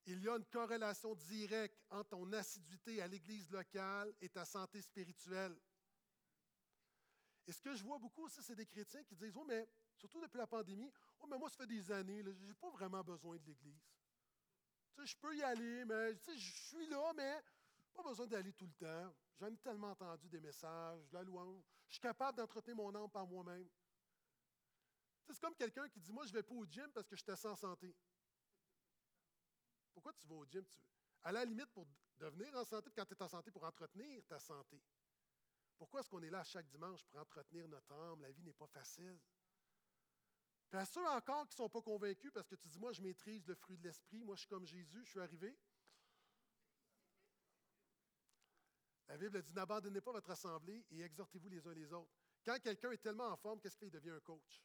Il 0.05 0.21
y 0.21 0.27
a 0.27 0.35
une 0.35 0.45
corrélation 0.45 1.15
directe 1.15 1.81
entre 1.89 2.09
ton 2.09 2.31
assiduité 2.33 3.01
à 3.01 3.07
l'Église 3.07 3.49
locale 3.49 4.13
et 4.19 4.29
ta 4.29 4.43
santé 4.43 4.81
spirituelle. 4.81 5.57
Et 7.47 7.51
ce 7.51 7.61
que 7.61 7.73
je 7.73 7.83
vois 7.83 7.99
beaucoup 7.99 8.25
aussi, 8.25 8.41
c'est 8.41 8.55
des 8.55 8.65
chrétiens 8.65 9.03
qui 9.03 9.15
disent, 9.15 9.35
oh, 9.35 9.45
mais 9.45 9.67
surtout 9.95 10.21
depuis 10.21 10.37
la 10.37 10.47
pandémie, 10.47 10.91
oh, 11.19 11.27
mais 11.29 11.37
moi, 11.37 11.49
ça 11.49 11.57
fait 11.57 11.67
des 11.67 11.91
années, 11.91 12.23
je 12.23 12.45
n'ai 12.45 12.53
pas 12.53 12.69
vraiment 12.69 13.03
besoin 13.03 13.37
de 13.37 13.45
l'Église. 13.45 13.81
Je 15.03 15.15
peux 15.17 15.35
y 15.35 15.43
aller, 15.43 15.85
mais 15.85 16.13
je 16.13 16.51
suis 16.51 16.87
là, 16.87 17.11
mais 17.15 17.41
pas 17.93 18.03
besoin 18.03 18.27
d'aller 18.27 18.53
tout 18.53 18.67
le 18.67 18.73
temps. 18.73 19.15
J'en 19.39 19.47
ai 19.47 19.57
tellement 19.57 19.91
entendu 19.91 20.29
des 20.29 20.39
messages, 20.39 21.11
la 21.11 21.23
louange. 21.23 21.63
Je 21.87 21.93
suis 21.93 22.01
capable 22.01 22.37
d'entretenir 22.37 22.77
mon 22.77 22.93
âme 22.95 23.09
par 23.09 23.27
moi-même. 23.27 23.67
C'est 25.27 25.39
comme 25.39 25.55
quelqu'un 25.55 25.87
qui 25.89 25.99
dit 25.99 26.11
Moi, 26.11 26.25
je 26.25 26.31
ne 26.31 26.37
vais 26.37 26.43
pas 26.43 26.53
au 26.53 26.65
gym 26.65 26.89
parce 26.93 27.07
que 27.07 27.15
je 27.15 27.23
suis 27.23 27.37
sans 27.37 27.55
santé. 27.55 27.95
Pourquoi 29.93 30.13
tu 30.13 30.25
vas 30.27 30.35
au 30.35 30.45
gym? 30.45 30.65
À 31.23 31.31
la 31.31 31.45
limite, 31.45 31.71
pour 31.71 31.87
devenir 32.17 32.53
en 32.55 32.65
santé, 32.65 32.91
quand 32.95 33.05
tu 33.05 33.13
es 33.13 33.21
en 33.21 33.27
santé, 33.27 33.51
pour 33.51 33.63
entretenir 33.63 34.23
ta 34.25 34.39
santé. 34.39 34.81
Pourquoi 35.77 36.01
est-ce 36.01 36.09
qu'on 36.09 36.21
est 36.21 36.29
là 36.29 36.43
chaque 36.43 36.67
dimanche 36.67 37.03
pour 37.05 37.19
entretenir 37.19 37.67
notre 37.67 37.91
âme? 37.93 38.21
La 38.21 38.31
vie 38.31 38.43
n'est 38.43 38.53
pas 38.53 38.67
facile. 38.67 39.19
Puis 40.69 40.79
à 40.79 40.85
ceux 40.85 41.05
encore 41.05 41.47
qui 41.47 41.53
ne 41.53 41.57
sont 41.57 41.69
pas 41.69 41.81
convaincus 41.81 42.31
parce 42.33 42.47
que 42.47 42.55
tu 42.55 42.67
dis, 42.67 42.79
moi, 42.79 42.91
je 42.93 43.01
maîtrise 43.01 43.45
le 43.47 43.55
fruit 43.55 43.77
de 43.77 43.83
l'esprit, 43.83 44.23
moi, 44.23 44.35
je 44.35 44.41
suis 44.41 44.49
comme 44.49 44.65
Jésus, 44.65 45.03
je 45.03 45.09
suis 45.09 45.19
arrivé. 45.19 45.57
La 49.07 49.17
Bible 49.17 49.41
dit, 49.43 49.53
n'abandonnez 49.53 50.01
pas 50.01 50.11
votre 50.11 50.31
assemblée 50.31 50.83
et 50.89 51.01
exhortez-vous 51.01 51.49
les 51.49 51.67
uns 51.67 51.73
les 51.73 51.93
autres. 51.93 52.11
Quand 52.43 52.59
quelqu'un 52.59 52.91
est 52.91 52.97
tellement 52.97 53.27
en 53.27 53.37
forme, 53.37 53.59
qu'est-ce 53.59 53.77
qu'il 53.77 53.91
devient 53.91 54.09
un 54.11 54.19
coach? 54.21 54.63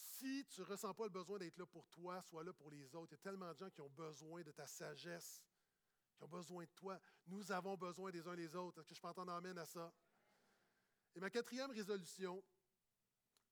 Si 0.00 0.46
tu 0.46 0.60
ne 0.60 0.66
ressens 0.66 0.94
pas 0.94 1.04
le 1.04 1.10
besoin 1.10 1.38
d'être 1.38 1.58
là 1.58 1.66
pour 1.66 1.86
toi, 1.88 2.22
sois 2.22 2.42
là 2.42 2.52
pour 2.52 2.70
les 2.70 2.94
autres. 2.94 3.12
Il 3.12 3.16
y 3.16 3.20
a 3.20 3.22
tellement 3.22 3.52
de 3.52 3.58
gens 3.58 3.70
qui 3.70 3.80
ont 3.80 3.90
besoin 3.90 4.42
de 4.42 4.50
ta 4.50 4.66
sagesse, 4.66 5.44
qui 6.16 6.24
ont 6.24 6.28
besoin 6.28 6.64
de 6.64 6.70
toi. 6.70 6.98
Nous 7.26 7.52
avons 7.52 7.76
besoin 7.76 8.10
des 8.10 8.26
uns 8.26 8.34
des 8.34 8.54
autres. 8.56 8.80
Est-ce 8.80 8.88
que 8.88 8.94
je 8.94 9.00
peux 9.00 9.08
entendre 9.08 9.32
amène 9.32 9.58
à 9.58 9.66
ça? 9.66 9.92
Et 11.14 11.20
ma 11.20 11.28
quatrième 11.28 11.70
résolution, 11.70 12.42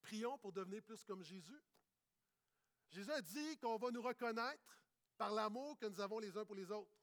prions 0.00 0.38
pour 0.38 0.52
devenir 0.52 0.82
plus 0.82 1.04
comme 1.04 1.22
Jésus. 1.22 1.62
Jésus 2.88 3.12
a 3.12 3.20
dit 3.20 3.58
qu'on 3.58 3.76
va 3.76 3.90
nous 3.90 4.02
reconnaître 4.02 4.82
par 5.16 5.32
l'amour 5.32 5.78
que 5.78 5.86
nous 5.86 6.00
avons 6.00 6.18
les 6.18 6.36
uns 6.36 6.44
pour 6.44 6.54
les 6.54 6.70
autres. 6.70 6.96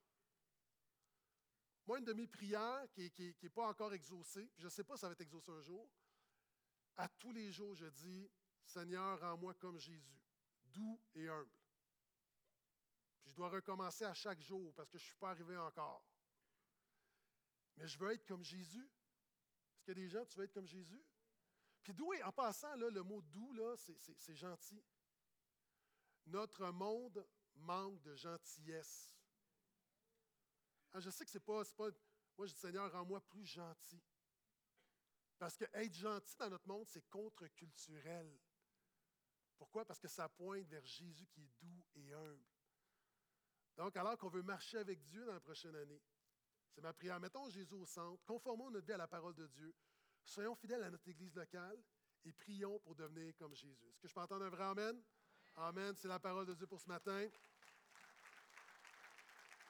Moi, 1.86 2.00
une 2.00 2.06
de 2.06 2.14
mes 2.14 2.26
prières 2.26 2.88
qui 2.94 3.36
n'est 3.44 3.50
pas 3.50 3.68
encore 3.68 3.94
exaucée, 3.94 4.50
je 4.58 4.66
ne 4.66 4.70
sais 4.70 4.84
pas 4.84 4.96
si 4.96 5.02
ça 5.02 5.08
va 5.08 5.14
être 5.14 5.22
exaucé 5.22 5.52
un 5.52 5.62
jour, 5.62 5.88
à 6.98 7.08
tous 7.10 7.32
les 7.32 7.52
jours, 7.52 7.76
je 7.76 7.86
dis, 7.86 8.32
Seigneur, 8.66 9.20
rends-moi 9.20 9.54
comme 9.56 9.80
Jésus, 9.80 10.20
doux 10.66 11.00
et 11.14 11.30
humble. 11.30 11.50
Je 13.26 13.34
dois 13.34 13.50
recommencer 13.50 14.06
à 14.06 14.14
chaque 14.14 14.42
jour 14.42 14.74
parce 14.76 14.90
que 14.90 14.98
je 14.98 15.04
ne 15.04 15.08
suis 15.08 15.18
pas 15.18 15.32
arrivé 15.32 15.58
encore. 15.58 16.06
Mais 17.78 17.88
je 17.88 17.98
veux 17.98 18.12
être 18.12 18.26
comme 18.26 18.44
Jésus. 18.44 18.88
Est-ce 19.74 19.84
qu'il 19.84 19.90
y 19.90 19.92
a 19.92 20.04
des 20.04 20.10
gens, 20.10 20.26
tu 20.26 20.38
veux 20.38 20.46
être 20.46 20.54
comme 20.54 20.68
Jésus? 20.68 21.04
Puis 21.84 21.94
doué, 21.94 22.22
en 22.24 22.32
passant, 22.32 22.76
le 22.76 23.04
mot 23.04 23.22
doux, 23.22 23.56
c'est, 24.18 24.36
gentil. 24.36 24.84
Notre 26.26 26.72
monde 26.72 27.28
manque 27.56 28.02
de 28.02 28.16
gentillesse. 28.16 29.16
Ah, 30.94 31.00
je 31.00 31.10
sais 31.10 31.26
que 31.26 31.32
ce 31.32 31.38
n'est 31.38 31.44
pas, 31.44 31.64
pas. 31.78 31.90
Moi, 32.38 32.48
je 32.48 32.54
dis 32.54 32.60
Seigneur, 32.60 32.92
rends-moi 32.92 33.22
plus 33.28 33.46
gentil. 33.46 34.02
Parce 35.38 35.58
que 35.58 35.66
être 35.74 35.94
gentil 35.94 36.36
dans 36.38 36.50
notre 36.50 36.68
monde, 36.68 36.88
c'est 36.88 37.08
contre-culturel. 37.10 38.40
Pourquoi? 39.58 39.86
Parce 39.86 40.00
que 40.00 40.08
ça 40.08 40.30
pointe 40.30 40.68
vers 40.68 40.86
Jésus 40.86 41.28
qui 41.28 41.42
est 41.44 41.52
doux 41.62 41.84
et 41.96 42.14
humble. 42.14 42.46
Donc, 43.78 43.96
alors 43.98 44.18
qu'on 44.18 44.30
veut 44.30 44.44
marcher 44.44 44.78
avec 44.78 45.04
Dieu 45.04 45.26
dans 45.26 45.34
la 45.34 45.40
prochaine 45.40 45.76
année, 45.76 46.02
c'est 46.70 46.82
ma 46.82 46.94
prière. 46.94 47.20
Mettons 47.20 47.50
Jésus 47.50 47.74
au 47.74 47.86
centre, 47.86 48.24
conformons 48.26 48.70
notre 48.70 48.86
vie 48.86 48.94
à 48.94 48.98
la 48.98 49.08
parole 49.08 49.36
de 49.36 49.48
Dieu. 49.48 49.74
Soyons 50.24 50.56
fidèles 50.56 50.84
à 50.84 50.90
notre 50.90 51.08
Église 51.08 51.36
locale 51.36 51.82
et 52.24 52.34
prions 52.34 52.80
pour 52.80 52.96
devenir 52.96 53.36
comme 53.36 53.54
Jésus. 53.54 53.88
Est-ce 53.88 54.02
que 54.02 54.08
je 54.08 54.14
peux 54.14 54.22
entendre 54.22 54.46
un 54.46 54.50
vrai 54.50 54.64
Amen? 54.64 55.02
Amen. 55.56 55.96
C'est 55.96 56.08
la 56.08 56.20
parole 56.20 56.46
de 56.46 56.54
Dieu 56.54 56.68
pour 56.68 56.82
ce 56.82 56.88
matin. 56.88 57.30